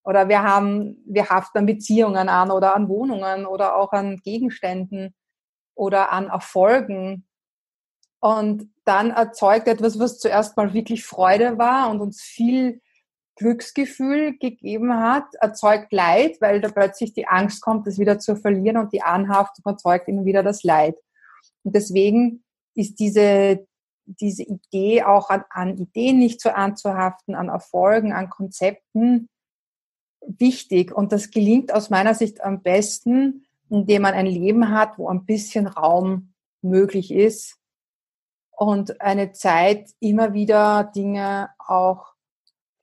Oder 0.04 0.28
wir 0.28 0.44
haben, 0.44 0.98
wir 1.06 1.30
haften 1.30 1.60
an 1.60 1.66
Beziehungen 1.66 2.28
an 2.30 2.52
oder 2.52 2.76
an 2.76 2.90
Wohnungen 2.90 3.46
oder 3.46 3.78
auch 3.78 3.94
an 3.94 4.18
Gegenständen 4.18 5.16
oder 5.76 6.12
an 6.12 6.28
Erfolgen. 6.28 7.26
Und 8.20 8.70
dann 8.84 9.12
erzeugt 9.12 9.68
etwas, 9.68 10.00
was 10.00 10.20
zuerst 10.20 10.58
mal 10.58 10.74
wirklich 10.74 11.06
Freude 11.06 11.58
war 11.58 11.90
und 11.90 12.02
uns 12.02 12.22
viel 12.22 12.82
Glücksgefühl 13.36 14.38
gegeben 14.38 14.94
hat, 14.94 15.26
erzeugt 15.42 15.92
Leid, 15.92 16.38
weil 16.40 16.62
da 16.62 16.70
plötzlich 16.70 17.14
die 17.14 17.28
Angst 17.28 17.62
kommt, 17.62 17.88
das 17.88 17.98
wieder 17.98 18.20
zu 18.20 18.36
verlieren 18.36 18.78
und 18.78 18.94
die 18.94 19.02
Anhaftung 19.02 19.66
erzeugt 19.66 20.08
immer 20.08 20.26
wieder 20.26 20.44
das 20.44 20.64
Leid. 20.64 20.96
Und 21.64 21.76
deswegen 21.76 22.44
ist 22.76 23.00
diese, 23.00 23.66
diese 24.06 24.44
Idee 24.44 25.04
auch 25.04 25.30
an, 25.30 25.44
an 25.50 25.78
Ideen 25.78 26.20
nicht 26.20 26.42
so 26.42 26.50
anzuhaften, 26.50 27.36
an 27.36 27.50
Erfolgen, 27.50 28.14
an 28.14 28.30
Konzepten 28.30 29.30
wichtig. 30.26 30.92
Und 30.94 31.12
das 31.12 31.32
gelingt 31.32 31.74
aus 31.74 31.90
meiner 31.90 32.14
Sicht 32.14 32.42
am 32.42 32.62
besten, 32.62 33.46
indem 33.70 34.04
man 34.04 34.14
ein 34.14 34.28
Leben 34.28 34.70
hat, 34.70 34.98
wo 34.98 35.10
ein 35.10 35.26
bisschen 35.26 35.68
Raum 35.68 36.34
möglich 36.62 37.12
ist 37.12 37.58
und 38.52 39.02
eine 39.02 39.34
Zeit 39.34 39.90
immer 40.00 40.34
wieder 40.34 40.84
Dinge 40.96 41.50
auch 41.58 42.13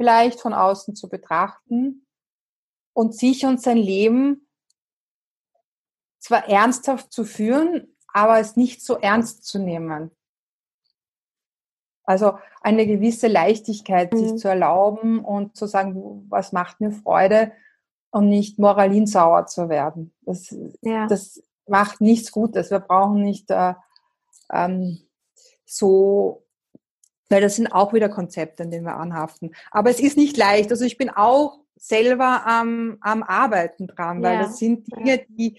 vielleicht 0.01 0.41
von 0.41 0.55
außen 0.55 0.97
zu 0.97 1.11
betrachten 1.11 2.07
und 2.95 3.15
sich 3.15 3.45
und 3.45 3.61
sein 3.61 3.77
Leben 3.77 4.49
zwar 6.19 6.49
ernsthaft 6.49 7.13
zu 7.13 7.27
führen, 7.27 7.95
aber 8.11 8.41
es 8.41 8.57
nicht 8.57 8.81
so 8.81 8.97
ernst 8.97 9.45
zu 9.45 9.59
nehmen. 9.59 10.11
Also 12.05 12.39
eine 12.63 12.87
gewisse 12.87 13.29
Leichtigkeit, 13.29 14.15
mhm. 14.15 14.17
sich 14.17 14.37
zu 14.37 14.49
erlauben 14.49 15.23
und 15.23 15.55
zu 15.55 15.67
sagen, 15.67 16.25
was 16.31 16.53
macht 16.53 16.81
mir 16.81 16.93
Freude 16.93 17.53
und 18.11 18.31
nicht 18.31 18.59
moralinsauer 18.59 19.49
zu 19.49 19.69
werden. 19.69 20.15
Das, 20.23 20.57
ja. 20.81 21.09
das 21.09 21.43
macht 21.67 22.01
nichts 22.01 22.33
Gutes. 22.33 22.71
Wir 22.71 22.81
brauchen 22.81 23.23
nicht 23.23 23.51
äh, 23.51 23.75
ähm, 24.51 25.03
so, 25.67 26.47
weil 27.31 27.41
das 27.41 27.57
sind 27.57 27.69
auch 27.69 27.95
wieder 27.95 28.09
Konzepte, 28.09 28.65
an 28.65 28.71
denen 28.71 28.85
wir 28.85 28.97
anhaften. 28.97 29.55
Aber 29.71 29.89
es 29.89 30.01
ist 30.01 30.17
nicht 30.17 30.37
leicht. 30.37 30.71
Also 30.71 30.85
ich 30.85 30.99
bin 30.99 31.09
auch 31.09 31.61
selber 31.77 32.47
am, 32.47 32.99
am 33.01 33.23
Arbeiten 33.23 33.87
dran, 33.87 34.23
weil 34.23 34.35
ja. 34.35 34.43
das 34.43 34.59
sind 34.59 34.87
Dinge, 34.95 35.25
die, 35.29 35.59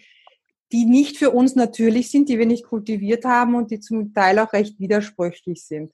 die 0.72 0.86
nicht 0.86 1.18
für 1.18 1.32
uns 1.32 1.56
natürlich 1.56 2.12
sind, 2.12 2.30
die 2.30 2.38
wir 2.38 2.46
nicht 2.46 2.66
kultiviert 2.66 3.26
haben 3.26 3.56
und 3.56 3.72
die 3.72 3.80
zum 3.80 4.14
Teil 4.14 4.38
auch 4.40 4.54
recht 4.54 4.80
widersprüchlich 4.80 5.66
sind. 5.66 5.94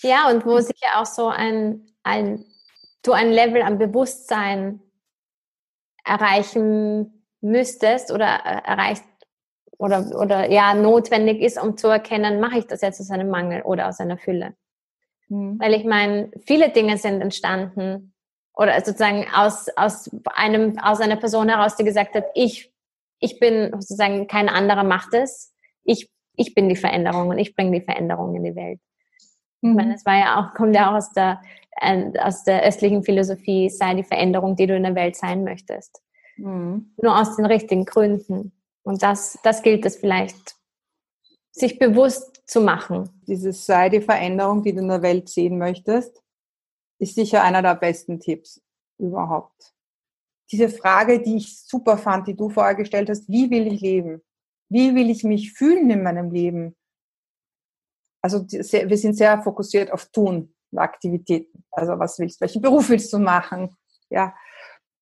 Ja, 0.00 0.30
und 0.30 0.46
wo 0.46 0.60
sich 0.60 0.80
ja 0.80 1.00
auch 1.00 1.06
so 1.06 1.28
ein, 1.28 1.86
ein, 2.02 2.44
du 3.02 3.12
ein 3.12 3.30
Level 3.30 3.62
an 3.62 3.78
Bewusstsein 3.78 4.80
erreichen 6.04 7.24
müsstest 7.40 8.12
oder 8.12 8.26
erreicht 8.26 9.04
oder, 9.78 10.06
oder 10.18 10.50
ja 10.50 10.74
notwendig 10.74 11.40
ist, 11.40 11.60
um 11.60 11.76
zu 11.76 11.88
erkennen, 11.88 12.40
mache 12.40 12.58
ich 12.58 12.66
das 12.66 12.80
jetzt 12.80 13.00
aus 13.00 13.10
einem 13.10 13.28
Mangel 13.28 13.62
oder 13.62 13.88
aus 13.88 14.00
einer 14.00 14.18
Fülle. 14.18 14.54
Mhm. 15.28 15.58
Weil 15.60 15.74
ich 15.74 15.84
meine, 15.84 16.30
viele 16.46 16.70
Dinge 16.70 16.98
sind 16.98 17.20
entstanden 17.20 18.14
oder 18.54 18.74
sozusagen 18.80 19.26
aus, 19.34 19.68
aus 19.76 20.10
einem, 20.34 20.78
aus 20.78 21.00
einer 21.00 21.16
Person 21.16 21.48
heraus, 21.48 21.76
die 21.76 21.84
gesagt 21.84 22.14
hat, 22.14 22.24
ich, 22.34 22.72
ich 23.18 23.40
bin 23.40 23.70
sozusagen 23.72 24.26
kein 24.26 24.48
anderer 24.48 24.84
macht 24.84 25.14
es. 25.14 25.52
Ich, 25.82 26.10
ich 26.36 26.54
bin 26.54 26.68
die 26.68 26.76
Veränderung 26.76 27.28
und 27.28 27.38
ich 27.38 27.54
bringe 27.54 27.78
die 27.78 27.84
Veränderung 27.84 28.34
in 28.36 28.44
die 28.44 28.56
Welt. 28.56 28.80
Mhm. 29.60 29.70
Ich 29.70 29.76
meine, 29.76 29.88
mhm. 29.88 29.94
es 29.94 30.06
war 30.06 30.18
ja 30.18 30.40
auch, 30.40 30.54
kommt 30.54 30.74
ja 30.74 30.90
auch 30.90 30.96
aus 30.96 31.12
der, 31.12 31.40
äh, 31.80 32.18
aus 32.18 32.44
der 32.44 32.64
östlichen 32.64 33.02
Philosophie, 33.02 33.70
sei 33.70 33.94
die 33.94 34.04
Veränderung, 34.04 34.56
die 34.56 34.66
du 34.66 34.76
in 34.76 34.84
der 34.84 34.94
Welt 34.94 35.16
sein 35.16 35.44
möchtest. 35.44 36.02
Mhm. 36.36 36.92
Nur 37.00 37.20
aus 37.20 37.36
den 37.36 37.46
richtigen 37.46 37.84
Gründen. 37.84 38.52
Und 38.84 39.02
das, 39.02 39.38
das 39.42 39.62
gilt 39.62 39.84
es 39.86 39.96
vielleicht, 39.96 40.56
sich 41.50 41.78
bewusst 41.78 42.42
zu 42.46 42.60
machen. 42.60 43.10
Dieses 43.26 43.64
sei 43.64 43.88
die 43.88 44.00
Veränderung, 44.00 44.62
die 44.62 44.72
du 44.72 44.80
in 44.80 44.88
der 44.88 45.02
Welt 45.02 45.28
sehen 45.28 45.58
möchtest, 45.58 46.22
ist 46.98 47.14
sicher 47.14 47.42
einer 47.42 47.62
der 47.62 47.74
besten 47.74 48.20
Tipps 48.20 48.62
überhaupt. 48.98 49.74
Diese 50.52 50.68
Frage, 50.68 51.20
die 51.20 51.36
ich 51.36 51.62
super 51.62 51.96
fand, 51.96 52.28
die 52.28 52.36
du 52.36 52.50
vorher 52.50 52.74
gestellt 52.74 53.08
hast, 53.08 53.28
wie 53.28 53.50
will 53.50 53.66
ich 53.66 53.80
leben? 53.80 54.22
Wie 54.68 54.94
will 54.94 55.10
ich 55.10 55.24
mich 55.24 55.52
fühlen 55.52 55.90
in 55.90 56.02
meinem 56.02 56.30
Leben? 56.30 56.76
Also 58.22 58.46
wir 58.48 58.96
sind 58.96 59.16
sehr 59.16 59.42
fokussiert 59.42 59.90
auf 59.90 60.06
Tun, 60.06 60.54
Aktivitäten. 60.74 61.64
Also 61.70 61.98
was 61.98 62.18
willst 62.18 62.40
du, 62.40 62.42
welchen 62.42 62.62
Beruf 62.62 62.88
willst 62.88 63.12
du 63.12 63.18
machen? 63.18 63.76
Ja. 64.10 64.34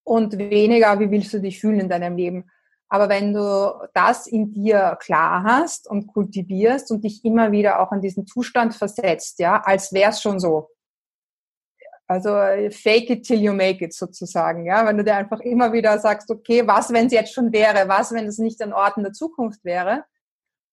Und 0.05 0.39
weniger, 0.39 0.99
wie 1.01 1.11
willst 1.11 1.33
du 1.33 1.41
dich 1.41 1.61
fühlen 1.61 1.81
in 1.81 1.89
deinem 1.89 2.17
Leben? 2.17 2.51
Aber 2.93 3.09
wenn 3.09 3.33
du 3.33 3.89
das 3.95 4.27
in 4.27 4.53
dir 4.53 4.99
klar 5.01 5.45
hast 5.45 5.89
und 5.89 6.09
kultivierst 6.09 6.91
und 6.91 7.05
dich 7.05 7.25
immer 7.25 7.51
wieder 7.51 7.81
auch 7.81 7.91
in 7.93 8.03
diesen 8.03 8.27
Zustand 8.27 8.75
versetzt, 8.75 9.39
ja, 9.39 9.63
als 9.65 9.93
wäre 9.93 10.11
es 10.11 10.21
schon 10.21 10.39
so. 10.39 10.69
Also 12.07 12.31
fake 12.71 13.09
it 13.09 13.27
till 13.27 13.41
you 13.41 13.55
make 13.55 13.83
it 13.83 13.95
sozusagen, 13.95 14.67
ja. 14.67 14.85
Wenn 14.85 14.99
du 14.99 15.05
dir 15.05 15.17
einfach 15.17 15.41
immer 15.41 15.73
wieder 15.73 15.99
sagst, 15.99 16.31
okay, 16.31 16.67
was, 16.67 16.93
wenn 16.93 17.07
es 17.07 17.13
jetzt 17.13 17.33
schon 17.33 17.53
wäre? 17.53 17.89
Was, 17.89 18.13
wenn 18.13 18.27
es 18.27 18.39
nicht 18.39 18.61
ein 18.61 18.75
Ort 18.75 18.99
in 18.99 19.05
der 19.05 19.13
Zukunft 19.13 19.65
wäre? 19.65 20.05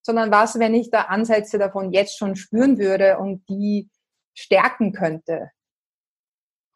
sondern 0.01 0.31
was, 0.31 0.59
wenn 0.59 0.73
ich 0.73 0.89
da 0.89 1.01
Ansätze 1.03 1.57
davon 1.57 1.91
jetzt 1.91 2.17
schon 2.17 2.35
spüren 2.35 2.79
würde 2.79 3.19
und 3.19 3.47
die 3.49 3.89
stärken 4.33 4.93
könnte 4.93 5.51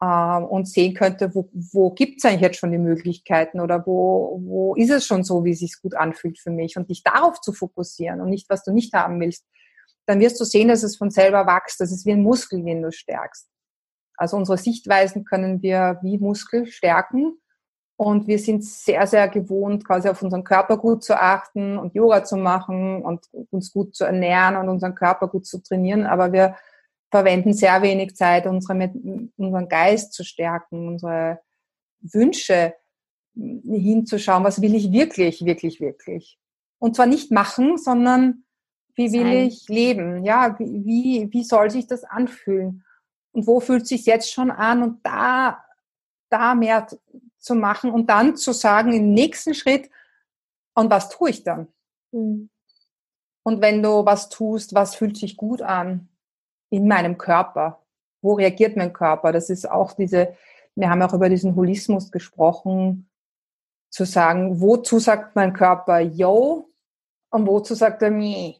ähm, 0.04 0.44
und 0.44 0.68
sehen 0.68 0.94
könnte, 0.94 1.34
wo, 1.34 1.48
wo 1.52 1.90
gibt 1.90 2.18
es 2.18 2.24
eigentlich 2.24 2.42
jetzt 2.42 2.58
schon 2.58 2.72
die 2.72 2.78
Möglichkeiten 2.78 3.60
oder 3.60 3.86
wo, 3.86 4.40
wo 4.42 4.74
ist 4.74 4.90
es 4.90 5.06
schon 5.06 5.24
so, 5.24 5.44
wie 5.44 5.52
es 5.52 5.60
sich 5.60 5.80
gut 5.80 5.94
anfühlt 5.94 6.38
für 6.38 6.50
mich 6.50 6.76
und 6.76 6.90
dich 6.90 7.02
darauf 7.02 7.40
zu 7.40 7.52
fokussieren 7.52 8.20
und 8.20 8.30
nicht, 8.30 8.48
was 8.50 8.64
du 8.64 8.72
nicht 8.72 8.92
haben 8.92 9.20
willst, 9.20 9.46
dann 10.06 10.20
wirst 10.20 10.38
du 10.40 10.44
sehen, 10.44 10.68
dass 10.68 10.82
es 10.82 10.96
von 10.96 11.10
selber 11.10 11.46
wächst. 11.46 11.80
Das 11.80 11.90
ist 11.90 12.04
wie 12.04 12.12
ein 12.12 12.22
Muskel, 12.22 12.62
den 12.62 12.82
du 12.82 12.92
stärkst. 12.92 13.48
Also 14.16 14.36
unsere 14.36 14.58
Sichtweisen 14.58 15.24
können 15.24 15.62
wir 15.62 15.98
wie 16.02 16.18
Muskel 16.18 16.66
stärken 16.66 17.38
und 17.96 18.26
wir 18.26 18.38
sind 18.38 18.64
sehr, 18.64 19.06
sehr 19.06 19.28
gewohnt, 19.28 19.86
quasi 19.86 20.08
auf 20.08 20.22
unseren 20.22 20.44
Körper 20.44 20.76
gut 20.76 21.04
zu 21.04 21.20
achten 21.20 21.78
und 21.78 21.94
Yoga 21.94 22.24
zu 22.24 22.36
machen 22.36 23.02
und 23.02 23.26
uns 23.50 23.72
gut 23.72 23.94
zu 23.94 24.04
ernähren 24.04 24.56
und 24.56 24.68
unseren 24.68 24.94
Körper 24.94 25.28
gut 25.28 25.46
zu 25.46 25.62
trainieren. 25.62 26.04
Aber 26.04 26.32
wir 26.32 26.56
verwenden 27.14 27.52
sehr 27.52 27.80
wenig 27.80 28.16
Zeit, 28.16 28.44
unsere, 28.44 28.92
unseren 29.36 29.68
Geist 29.68 30.14
zu 30.14 30.24
stärken, 30.24 30.88
unsere 30.88 31.38
Wünsche 32.00 32.74
hinzuschauen, 33.36 34.42
was 34.42 34.60
will 34.60 34.74
ich 34.74 34.90
wirklich, 34.90 35.44
wirklich, 35.44 35.80
wirklich. 35.80 36.40
Und 36.80 36.96
zwar 36.96 37.06
nicht 37.06 37.30
machen, 37.30 37.78
sondern 37.78 38.42
wie 38.96 39.12
will 39.12 39.22
Sein. 39.22 39.46
ich 39.46 39.68
leben? 39.68 40.24
Ja, 40.24 40.58
wie, 40.58 41.28
wie, 41.30 41.44
soll 41.44 41.70
sich 41.70 41.86
das 41.86 42.02
anfühlen? 42.02 42.84
Und 43.30 43.46
wo 43.46 43.60
fühlt 43.60 43.86
sich 43.86 44.06
jetzt 44.06 44.32
schon 44.32 44.50
an? 44.50 44.82
Und 44.82 45.06
da, 45.06 45.64
da 46.30 46.56
mehr 46.56 46.88
zu 47.38 47.54
machen 47.54 47.92
und 47.92 48.10
dann 48.10 48.34
zu 48.34 48.50
sagen 48.50 48.92
im 48.92 49.14
nächsten 49.14 49.54
Schritt, 49.54 49.88
und 50.74 50.90
was 50.90 51.10
tue 51.10 51.30
ich 51.30 51.44
dann? 51.44 51.68
Mhm. 52.10 52.50
Und 53.44 53.60
wenn 53.60 53.84
du 53.84 54.04
was 54.04 54.30
tust, 54.30 54.74
was 54.74 54.96
fühlt 54.96 55.16
sich 55.16 55.36
gut 55.36 55.62
an 55.62 56.08
in 56.74 56.88
meinem 56.88 57.16
Körper? 57.16 57.80
Wo 58.20 58.34
reagiert 58.34 58.76
mein 58.76 58.92
Körper? 58.92 59.32
Das 59.32 59.48
ist 59.48 59.70
auch 59.70 59.92
diese, 59.92 60.34
wir 60.74 60.90
haben 60.90 61.02
auch 61.02 61.14
über 61.14 61.28
diesen 61.28 61.54
Holismus 61.54 62.10
gesprochen, 62.10 63.08
zu 63.90 64.04
sagen, 64.04 64.60
wozu 64.60 64.98
sagt 64.98 65.36
mein 65.36 65.52
Körper 65.52 66.00
yo 66.00 66.68
und 67.30 67.46
wozu 67.46 67.74
sagt 67.74 68.02
er 68.02 68.10
me? 68.10 68.56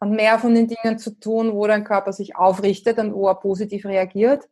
Und 0.00 0.10
mehr 0.12 0.38
von 0.38 0.54
den 0.54 0.68
Dingen 0.68 0.98
zu 0.98 1.18
tun, 1.18 1.52
wo 1.54 1.66
dein 1.66 1.82
Körper 1.82 2.12
sich 2.12 2.36
aufrichtet 2.36 2.98
und 2.98 3.14
wo 3.14 3.26
er 3.26 3.34
positiv 3.36 3.86
reagiert 3.86 4.48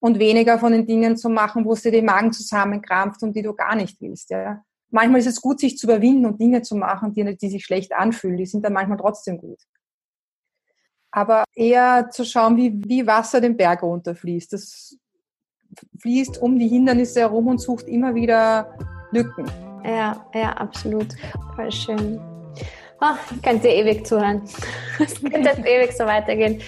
und 0.00 0.18
weniger 0.18 0.58
von 0.58 0.72
den 0.72 0.84
Dingen 0.84 1.16
zu 1.16 1.28
machen, 1.30 1.64
wo 1.64 1.72
es 1.72 1.82
dir 1.82 1.92
den 1.92 2.04
Magen 2.04 2.32
zusammenkrampft 2.32 3.22
und 3.22 3.34
die 3.34 3.42
du 3.42 3.54
gar 3.54 3.76
nicht 3.76 4.00
willst. 4.00 4.30
Ja. 4.30 4.62
Manchmal 4.90 5.20
ist 5.20 5.28
es 5.28 5.40
gut, 5.40 5.60
sich 5.60 5.78
zu 5.78 5.86
überwinden 5.86 6.26
und 6.26 6.40
Dinge 6.40 6.60
zu 6.62 6.76
machen, 6.76 7.14
die, 7.14 7.36
die 7.36 7.48
sich 7.48 7.64
schlecht 7.64 7.92
anfühlen. 7.92 8.36
Die 8.36 8.46
sind 8.46 8.64
dann 8.64 8.74
manchmal 8.74 8.98
trotzdem 8.98 9.38
gut. 9.38 9.60
Aber 11.16 11.44
eher 11.54 12.10
zu 12.10 12.24
schauen, 12.24 12.56
wie, 12.56 12.72
wie 12.88 13.06
Wasser 13.06 13.40
den 13.40 13.56
Berg 13.56 13.84
runterfließt. 13.84 14.52
Das 14.52 14.98
fließt 16.00 16.42
um 16.42 16.58
die 16.58 16.66
Hindernisse 16.66 17.20
herum 17.20 17.46
und 17.46 17.58
sucht 17.58 17.86
immer 17.86 18.16
wieder 18.16 18.76
Lücken. 19.12 19.46
Ja, 19.84 20.26
ja, 20.34 20.52
absolut. 20.54 21.06
Voll 21.54 21.70
schön. 21.70 22.20
Oh, 23.00 23.14
ich 23.32 23.42
könnte 23.42 23.68
ewig 23.68 24.04
zuhören. 24.04 24.42
Es 24.98 25.20
könnte 25.20 25.50
ewig 25.64 25.92
so 25.92 26.04
weitergehen. 26.04 26.60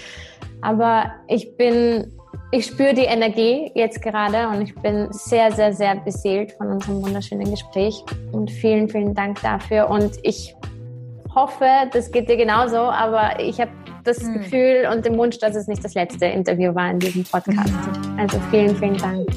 Aber 0.60 1.10
ich 1.26 1.56
bin 1.56 2.12
ich 2.52 2.66
spüre 2.66 2.94
die 2.94 3.02
Energie 3.02 3.72
jetzt 3.74 4.00
gerade 4.00 4.48
und 4.48 4.62
ich 4.62 4.74
bin 4.76 5.08
sehr, 5.10 5.50
sehr, 5.50 5.72
sehr 5.72 5.96
beseelt 5.96 6.52
von 6.52 6.68
unserem 6.68 7.02
wunderschönen 7.02 7.50
Gespräch. 7.50 8.04
Und 8.30 8.52
vielen, 8.52 8.88
vielen 8.88 9.12
Dank 9.12 9.42
dafür. 9.42 9.90
Und 9.90 10.12
ich 10.22 10.54
hoffe, 11.34 11.66
das 11.92 12.12
geht 12.12 12.28
dir 12.28 12.36
genauso, 12.36 12.78
aber 12.78 13.40
ich 13.40 13.60
habe 13.60 13.72
das 14.06 14.20
hm. 14.20 14.34
Gefühl 14.34 14.88
und 14.92 15.04
den 15.04 15.16
Wunsch, 15.18 15.38
dass 15.38 15.56
es 15.56 15.66
nicht 15.66 15.84
das 15.84 15.94
letzte 15.94 16.26
Interview 16.26 16.74
war 16.74 16.90
in 16.90 16.98
diesem 16.98 17.24
Podcast. 17.24 17.72
Also 18.16 18.40
vielen, 18.50 18.76
vielen 18.76 18.96
Dank. 18.96 19.28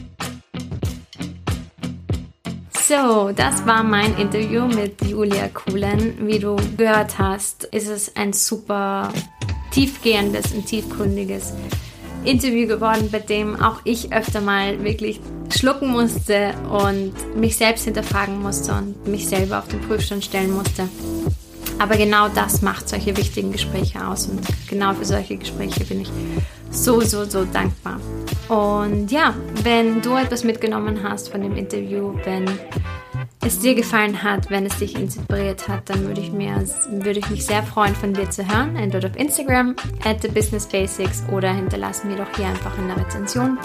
So, 2.90 3.32
das 3.36 3.66
war 3.68 3.84
mein 3.84 4.18
Interview 4.18 4.66
mit 4.66 5.06
Julia 5.06 5.48
Kuhlen. 5.50 6.16
Wie 6.26 6.40
du 6.40 6.56
gehört 6.76 7.20
hast, 7.20 7.66
ist 7.66 7.88
es 7.88 8.16
ein 8.16 8.34
super 8.34 9.14
tiefgehendes 9.72 10.54
und 10.54 10.66
tiefgründiges 10.66 11.54
Interview 12.26 12.68
geworden, 12.68 13.10
bei 13.12 13.20
dem 13.20 13.62
auch 13.62 13.82
ich 13.84 14.12
öfter 14.12 14.42
mal 14.42 14.84
wirklich 14.84 15.20
schlucken 15.56 15.90
musste 15.90 16.54
und 16.70 17.14
mich 17.36 17.58
selbst 17.58 17.86
hinterfragen 17.86 18.42
musste 18.42 18.74
und 18.74 19.08
mich 19.08 19.28
selber 19.28 19.60
auf 19.60 19.68
den 19.68 19.82
Prüfstand 19.82 20.26
stellen 20.26 20.52
musste. 20.52 20.90
Aber 21.80 21.96
genau 21.96 22.28
das 22.28 22.62
macht 22.62 22.90
solche 22.90 23.16
wichtigen 23.16 23.52
Gespräche 23.52 24.06
aus 24.06 24.28
und 24.28 24.42
genau 24.70 24.94
für 24.94 25.06
solche 25.06 25.38
Gespräche 25.38 25.86
bin 25.86 26.02
ich 26.02 26.12
so, 26.72 27.02
so, 27.02 27.26
so 27.26 27.46
dankbar. 27.46 28.00
Und 28.50 29.12
ja, 29.12 29.34
wenn 29.64 30.02
du 30.02 30.16
etwas 30.16 30.44
mitgenommen 30.44 31.02
hast 31.04 31.30
von 31.30 31.42
dem 31.42 31.56
Interview, 31.56 32.14
wenn 32.26 32.46
es 33.46 33.60
dir 33.60 33.76
gefallen 33.76 34.22
hat, 34.22 34.50
wenn 34.50 34.66
es 34.66 34.78
dich 34.78 34.96
inspiriert 34.96 35.68
hat, 35.68 35.90
dann 35.90 36.06
würde 36.06 36.22
ich, 36.22 36.32
mir, 36.32 36.64
würde 36.92 37.20
ich 37.20 37.30
mich 37.30 37.46
sehr 37.46 37.64
freuen, 37.64 37.96
von 37.96 38.14
dir 38.14 38.30
zu 38.30 38.46
hören. 38.46 38.76
Entweder 38.76 39.10
auf 39.10 39.16
Instagram, 39.16 39.76
at 40.04 40.22
the 40.22 40.28
Business 40.28 40.68
Basics 40.68 41.24
oder 41.32 41.54
hinterlass 41.54 42.04
mir 42.04 42.18
doch 42.18 42.36
hier 42.36 42.48
einfach 42.48 42.78
eine 42.78 42.98
Rezension. 42.98 43.58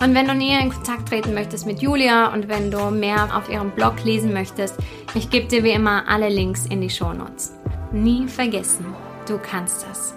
Und 0.00 0.14
wenn 0.14 0.28
du 0.28 0.34
näher 0.34 0.60
in 0.60 0.70
Kontakt 0.70 1.08
treten 1.08 1.34
möchtest 1.34 1.66
mit 1.66 1.82
Julia 1.82 2.32
und 2.32 2.48
wenn 2.48 2.70
du 2.70 2.90
mehr 2.90 3.36
auf 3.36 3.50
ihrem 3.50 3.70
Blog 3.72 4.04
lesen 4.04 4.32
möchtest, 4.32 4.76
ich 5.14 5.28
gebe 5.28 5.48
dir 5.48 5.64
wie 5.64 5.72
immer 5.72 6.08
alle 6.08 6.28
Links 6.28 6.66
in 6.66 6.80
die 6.80 6.90
Show 6.90 7.12
Notes. 7.12 7.52
Nie 7.90 8.28
vergessen, 8.28 8.86
du 9.26 9.38
kannst 9.38 9.84
das. 9.88 10.14